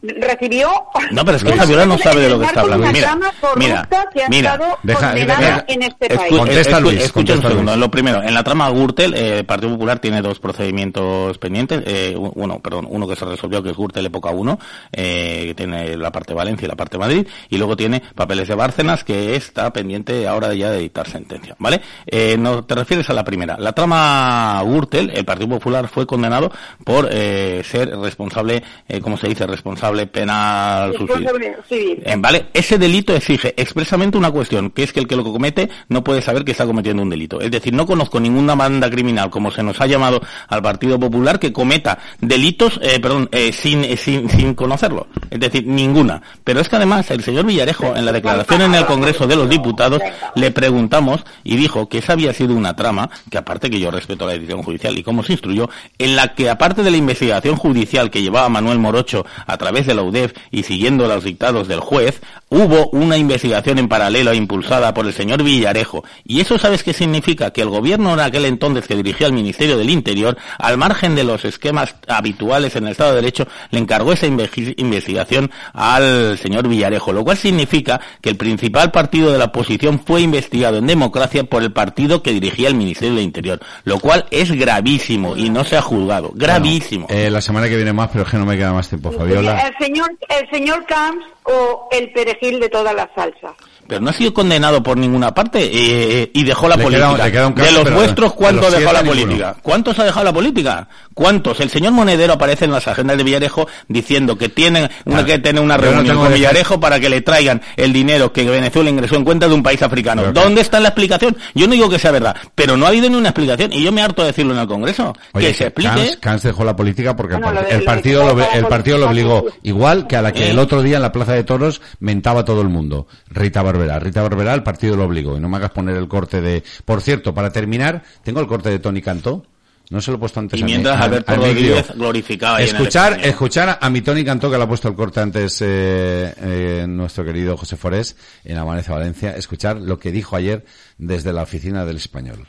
[0.02, 0.70] Recibió.
[1.12, 2.88] No, pero es que Fabiola no sabe de lo que está hablando.
[2.92, 3.18] Mira,
[3.56, 4.52] mira, que ha mira.
[4.54, 6.38] estado Deja- condenada deja- en este Escu- país.
[6.38, 7.72] Contesta, escu- Luis, escucha contesta, un segundo.
[7.72, 7.80] Luis.
[7.82, 11.82] Lo primero, en la trama Gürtel, eh, el Partido Popular tiene dos procedimientos pendientes.
[11.88, 14.60] Eh, uno, perdón, uno que se resolvió, que es Gürtel época 1,
[14.92, 18.02] eh, que tiene la parte de Valencia y la parte de Madrid, y luego tiene
[18.14, 21.56] papeles de Bárcenas, que está pendiente ahora ya de dictar sentencia.
[21.60, 21.82] ¿Vale?
[22.06, 23.58] Eh, no te refieres a la primera.
[23.58, 26.52] La trama Gürtel, el Partido Popular fue condenado
[26.84, 29.48] por eh, ser responsable, eh, ¿cómo se dice?
[29.48, 32.02] Responsable responsable penal Responsable civil.
[32.06, 32.48] Eh, ¿Vale?
[32.54, 36.22] Ese delito exige expresamente una cuestión, que es que el que lo comete no puede
[36.22, 37.40] saber que está cometiendo un delito.
[37.42, 41.40] Es decir, no conozco ninguna banda criminal, como se nos ha llamado al Partido Popular,
[41.40, 45.08] que cometa delitos, eh, perdón, eh, sin, eh, sin, sin conocerlo.
[45.30, 46.22] Es decir, ninguna.
[46.44, 49.50] Pero es que además el señor Villarejo, en la declaración en el Congreso de los
[49.50, 50.02] Diputados,
[50.36, 54.26] le preguntamos y dijo que esa había sido una trama, que aparte que yo respeto
[54.26, 58.10] la decisión judicial y cómo se instruyó, en la que aparte de la investigación judicial
[58.10, 62.22] que llevaba Manuel Morocho a través de la UDEF y siguiendo los dictados del juez,
[62.50, 66.04] hubo una investigación en paralelo impulsada por el señor Villarejo.
[66.26, 67.52] Y eso sabes qué significa?
[67.52, 71.24] Que el gobierno en aquel entonces que dirigía el Ministerio del Interior, al margen de
[71.24, 76.68] los esquemas habituales en el Estado de Derecho, le encargó esa inve- investigación al señor
[76.68, 81.44] Villarejo, lo cual significa que el principal partido de la oposición fue investigado en democracia
[81.44, 85.64] por el partido que dirigía el Ministerio del Interior, lo cual es gravísimo y no
[85.64, 86.32] se ha juzgado.
[86.34, 87.08] Gravísimo.
[87.10, 89.67] Eh, la semana que viene más, pero es que no me queda más tiempo, Fabiola.
[89.68, 93.54] El señor, el señor Camps o el perejil de todas las salsas.
[93.88, 97.32] Pero no ha sido condenado por ninguna parte eh, y dejó la Le política.
[97.32, 99.30] queda- queda de los vuestros, ¿cuántos los dejó la política?
[99.34, 99.56] ninguno.
[99.62, 100.88] ¿Cuántos ha dejado la política?
[101.14, 101.60] ¿Cuántos?
[101.60, 105.62] El señor Monedero aparece en las agendas de Villarejo diciendo que tienen una, que tener
[105.64, 109.24] una no reunión con Villarejo para que le traigan el dinero que Venezuela ingresó en
[109.26, 110.22] cuenta de un país africano.
[110.22, 111.36] Pero que- ¿Dónde está la explicación?
[111.56, 113.92] Yo no digo que sea verdad, pero no ha habido ni una explicación y yo
[113.92, 115.16] me harto de decirlo en el Congreso.
[115.34, 115.90] Oye, que se explique.
[115.90, 118.24] Cans, Cans dejó la política porque el, Bueno, parti- lo de- el lo de partido
[118.36, 120.52] lo, el partido lo obligó, igual que a la que Eh.
[120.52, 123.08] el otro día en la Plaza de Toros mentaba todo el mundo.
[123.30, 124.00] Rita Barberá.
[124.00, 125.38] Rita Barberá, el partido lo obligó.
[125.38, 126.64] Y no me hagas poner el corte de...
[126.86, 129.46] Por cierto, para terminar, tengo el corte de Tony Cantó.
[129.90, 132.76] No se lo he puesto antes Y mientras a- Alberto Rodríguez glorificaba ahí en el
[132.76, 136.86] Escuchar, escuchar a mi Tony Cantó, que le ha puesto el corte antes eh, eh,
[136.90, 139.36] nuestro querido José Forés en Amanece Valencia.
[139.38, 140.66] Escuchar lo que dijo ayer
[140.98, 142.48] desde la oficina del Español.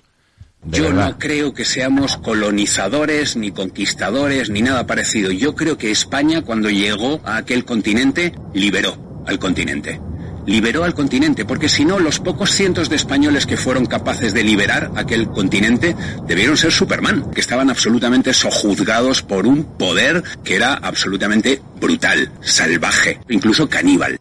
[0.64, 1.10] De Yo verdad.
[1.10, 5.30] no creo que seamos colonizadores, ni conquistadores, ni nada parecido.
[5.30, 10.00] Yo creo que España, cuando llegó a aquel continente, liberó al continente.
[10.48, 14.42] Liberó al continente, porque si no, los pocos cientos de españoles que fueron capaces de
[14.42, 15.94] liberar aquel continente
[16.26, 23.20] debieron ser Superman, que estaban absolutamente sojuzgados por un poder que era absolutamente brutal, salvaje,
[23.28, 24.18] incluso caníbal.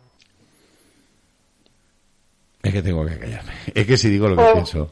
[2.61, 3.53] Es que tengo que callarme.
[3.73, 4.91] Es que si digo lo que Pues- pienso.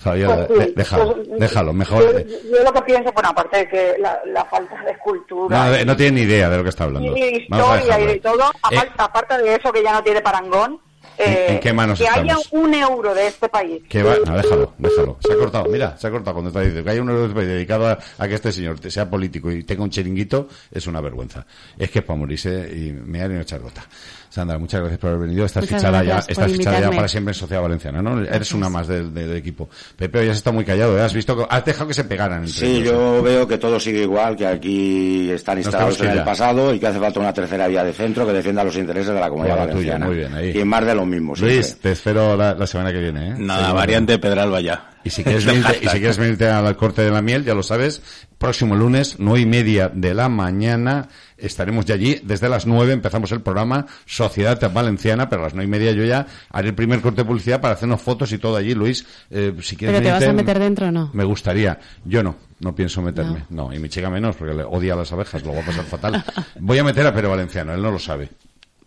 [0.00, 2.26] Fabiola, Pues sí, de- déjalo, pues, déjalo, mejor.
[2.26, 5.70] Yo, yo lo que pienso, bueno, aparte de que la, la falta de escultura No,
[5.72, 7.16] de- no tiene ni idea de lo que está hablando.
[7.16, 10.20] y de historia y de todo, Eh, aparte, aparte de eso que ya no tiene
[10.22, 10.80] parangón,
[11.18, 12.48] eh, ¿En qué manos que haya estamos?
[12.52, 13.82] un euro de este país.
[13.90, 15.18] Que va, no, déjalo, déjalo.
[15.20, 17.88] Se ha cortado, mira, se ha cortado cuando está diciendo que hay un euro dedicado
[17.88, 21.44] a, a que este señor sea político y tenga un chiringuito, es una vergüenza.
[21.76, 23.84] Es que es para morirse y me no echar gota.
[24.30, 25.44] Sandra, muchas gracias por haber venido.
[25.44, 28.22] Estás Muchas fichada ya, estás fichada ya para siempre en Sociedad Valenciana, ¿no?
[28.22, 29.68] Eres una más del, del equipo.
[29.96, 31.02] Pepe, ya se está muy callado, ¿eh?
[31.02, 33.80] Has visto que has dejado que se pegaran entre Sí, ellos, yo veo que todo
[33.80, 37.66] sigue igual, que aquí están instalados en el pasado y que hace falta una tercera
[37.66, 40.06] vía de centro que defienda los intereses de la comunidad la tuya, valenciana.
[40.06, 40.60] muy bien, ahí.
[40.60, 41.56] Y más de lo mismo, siempre.
[41.56, 43.34] Luis, te espero la, la semana que viene, ¿eh?
[43.36, 43.80] Nada, Seguimos.
[43.80, 44.90] variante Pedralba ya.
[45.02, 47.62] Y si quieres venirte, y si quieres venirte al corte de la miel, ya lo
[47.64, 48.00] sabes,
[48.38, 51.08] próximo lunes, nueve y media de la mañana,
[51.40, 52.20] estaremos ya allí.
[52.22, 56.04] Desde las nueve empezamos el programa Sociedad Valenciana, pero a las nueve y media yo
[56.04, 58.74] ya haré el primer corte de publicidad para hacernos fotos y todo allí.
[58.74, 61.10] Luis, eh, si quieres ¿Pero te vas a meter dentro o no?
[61.12, 61.78] Me gustaría.
[62.04, 63.44] Yo no, no pienso meterme.
[63.50, 65.84] No, y mi chica menos, porque le odia a las abejas, lo va a pasar
[65.84, 66.24] fatal.
[66.58, 68.28] Voy a meter a Pere Valenciano, él no lo sabe.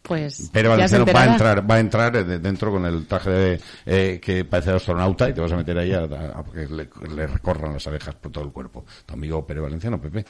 [0.03, 3.29] Pues se Valenciano va a entrar, va a entrar eh, de- dentro con el traje
[3.29, 6.43] de, eh, que parece de astronauta y te vas a meter ahí a, a- a
[6.53, 8.83] que le, le recorran las abejas por todo el cuerpo.
[9.05, 10.25] Tu amigo Pere Valenciano, Pepe.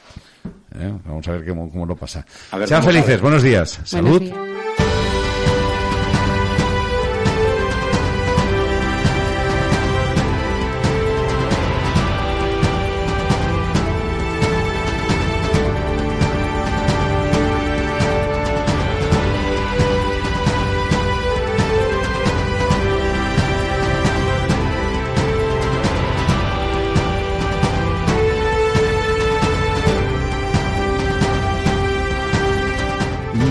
[0.76, 2.24] Eh, Vamos a ver cómo, cómo lo pasa.
[2.52, 3.80] Ver Sean felices, buenos días.
[3.84, 4.20] Salud.
[4.20, 4.36] días.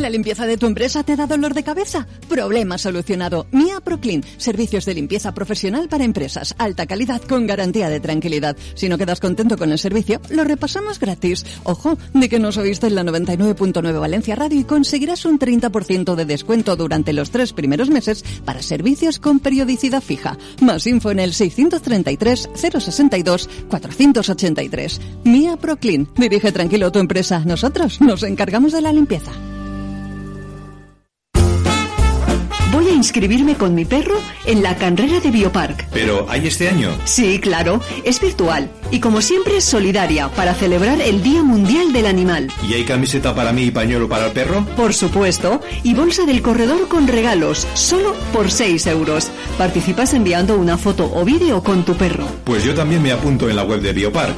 [0.00, 2.06] ¿La limpieza de tu empresa te da dolor de cabeza?
[2.26, 3.46] Problema solucionado.
[3.52, 4.24] Mia Proclean.
[4.38, 6.54] Servicios de limpieza profesional para empresas.
[6.56, 8.56] Alta calidad con garantía de tranquilidad.
[8.74, 11.44] Si no quedas contento con el servicio, lo repasamos gratis.
[11.64, 16.24] Ojo, de que nos oíste en la 99.9 Valencia Radio y conseguirás un 30% de
[16.24, 20.38] descuento durante los tres primeros meses para servicios con periodicidad fija.
[20.62, 25.00] Más info en el 633 062 483.
[25.24, 26.08] Mia Proclean.
[26.16, 27.42] Dirige tranquilo tu empresa.
[27.44, 29.32] Nosotros nos encargamos de la limpieza.
[32.72, 34.14] Voy a inscribirme con mi perro
[34.44, 35.88] en la carrera de Biopark.
[35.92, 36.96] ¿Pero hay este año?
[37.04, 42.06] Sí, claro, es virtual y como siempre es solidaria para celebrar el Día Mundial del
[42.06, 42.48] Animal.
[42.68, 44.64] ¿Y hay camiseta para mí y pañuelo para el perro?
[44.76, 49.32] Por supuesto, y bolsa del corredor con regalos, solo por 6 euros.
[49.58, 52.24] Participas enviando una foto o vídeo con tu perro.
[52.44, 54.36] Pues yo también me apunto en la web de Biopark.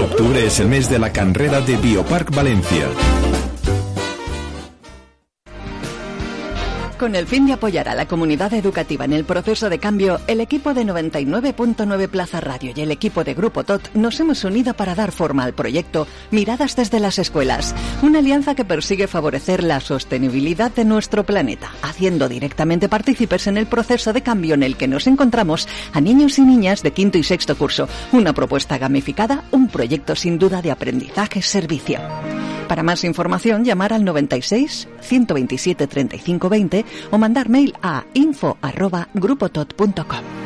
[0.00, 2.86] Octubre es el mes de la carrera de Biopark Valencia.
[7.02, 10.40] Con el fin de apoyar a la comunidad educativa en el proceso de cambio, el
[10.40, 14.94] equipo de 99.9 Plaza Radio y el equipo de Grupo TOT nos hemos unido para
[14.94, 20.70] dar forma al proyecto Miradas desde las escuelas, una alianza que persigue favorecer la sostenibilidad
[20.70, 25.08] de nuestro planeta, haciendo directamente partícipes en el proceso de cambio en el que nos
[25.08, 27.88] encontramos a niños y niñas de quinto y sexto curso.
[28.12, 31.98] Una propuesta gamificada, un proyecto sin duda de aprendizaje-servicio.
[32.72, 40.42] Para más información, llamar al 96 127 35 20 o mandar mail a info@grupotot.com.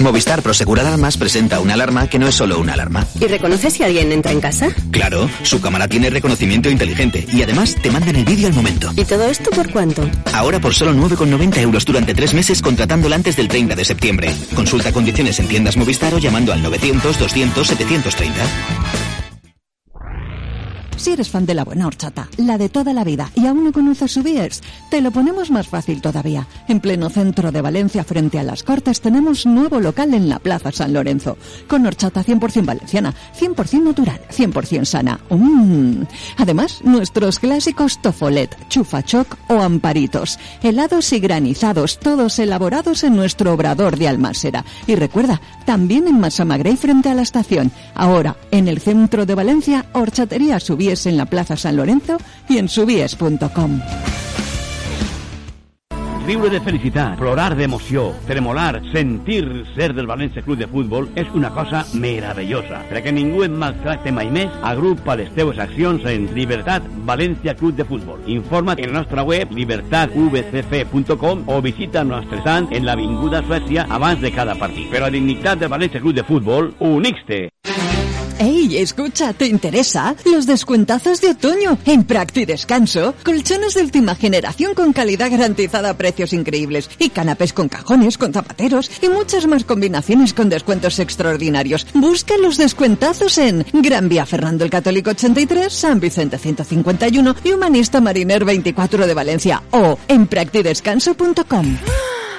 [0.00, 3.06] Movistar Prosegur Alarmas presenta una alarma que no es solo una alarma.
[3.20, 4.68] ¿Y reconoce si alguien entra en casa?
[4.90, 8.90] Claro, su cámara tiene reconocimiento inteligente y además te mandan el vídeo al momento.
[8.96, 10.08] ¿Y todo esto por cuánto?
[10.32, 14.34] Ahora por solo 9,90 euros durante tres meses contratándola antes del 30 de septiembre.
[14.54, 19.09] Consulta condiciones en tiendas Movistar o llamando al 900 200 730.
[21.00, 23.72] Si eres fan de la buena horchata, la de toda la vida, y aún no
[23.72, 24.60] conoces su Biers,
[24.90, 26.46] te lo ponemos más fácil todavía.
[26.68, 30.70] En pleno centro de Valencia, frente a las Cortes, tenemos nuevo local en la Plaza
[30.72, 35.18] San Lorenzo, con horchata 100% valenciana, 100% natural, 100% sana.
[35.30, 36.02] Mm.
[36.36, 43.96] Además, nuestros clásicos tofolet, chufachoc o amparitos, helados y granizados, todos elaborados en nuestro obrador
[43.96, 44.66] de Almásera.
[44.86, 47.72] Y recuerda, también en Masamagrey frente a la estación.
[47.94, 50.60] Ahora, en el centro de Valencia, horchatería
[50.90, 52.18] En la Plaza San Lorenzo
[52.48, 53.80] y en subies.com.
[56.26, 59.44] Riure de felicitat, plorar d'emoció, tremolar, sentir
[59.76, 62.82] ser del València Club de Futbol és una cosa meravellosa.
[62.90, 67.86] Perquè ningú et maltracte mai més, agrupa les teves accions en Libertat València Club de
[67.86, 68.18] Futbol.
[68.26, 74.34] Informa't en la nostra web libertatvcf.com o visita nostre stand en l'Avinguda Suècia abans de
[74.34, 74.90] cada partit.
[74.90, 77.46] Per la dignitat del València Club de Futbol, unix-te!
[78.40, 79.34] ¡Ey, escucha!
[79.34, 80.16] ¿Te interesa?
[80.24, 83.14] Los descuentazos de otoño en Practi Descanso.
[83.22, 86.88] Colchones de última generación con calidad garantizada a precios increíbles.
[86.98, 91.86] Y canapés con cajones, con zapateros y muchas más combinaciones con descuentos extraordinarios.
[91.92, 98.00] Busca los descuentazos en Gran Vía Fernando el Católico 83, San Vicente 151 y Humanista
[98.00, 99.62] Mariner 24 de Valencia.
[99.72, 101.76] O en practidescanso.com.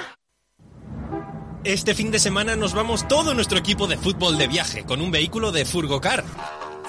[1.64, 5.12] Este fin de semana nos vamos todo nuestro equipo de fútbol de viaje con un
[5.12, 6.24] vehículo de Furgocar.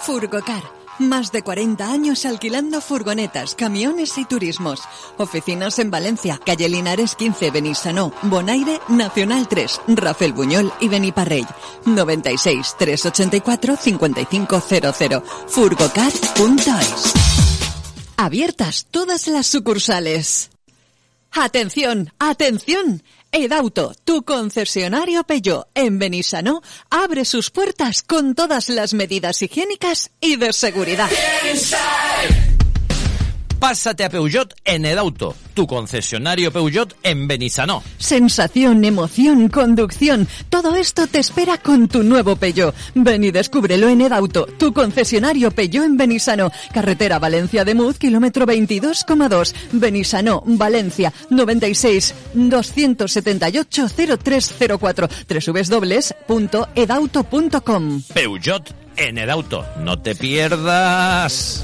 [0.02, 0.64] Furgocar.
[0.98, 4.82] Más de 40 años alquilando furgonetas, camiones y turismos.
[5.18, 11.48] Oficinas en Valencia, Calle Linares 15, Benissanó, Bonaire, Nacional 3, Rafael Buñol y Beniparrell.
[11.86, 15.24] 96 384 5500.
[15.48, 17.14] Furgocar.es.
[18.18, 20.50] Abiertas todas las sucursales.
[21.32, 23.04] Atención, atención.
[23.36, 26.62] Edauto, tu concesionario Peugeot en Benissanó,
[26.92, 31.10] abre sus puertas con todas las medidas higiénicas y de seguridad.
[33.64, 37.82] Pásate a Peugeot en Edauto, tu concesionario Peugeot en Benissanó.
[37.98, 42.76] Sensación, emoción, conducción, todo esto te espera con tu nuevo Peugeot.
[42.94, 48.46] Ven y descúbrelo en Edauto, tu concesionario Peugeot en Benissanó, carretera Valencia de Muz, kilómetro
[48.46, 55.10] 22,2, Benissanó, Valencia, 96 278 0304,
[56.28, 58.02] www.edauto.com.
[58.14, 61.64] Peugeot en Edauto, no te pierdas.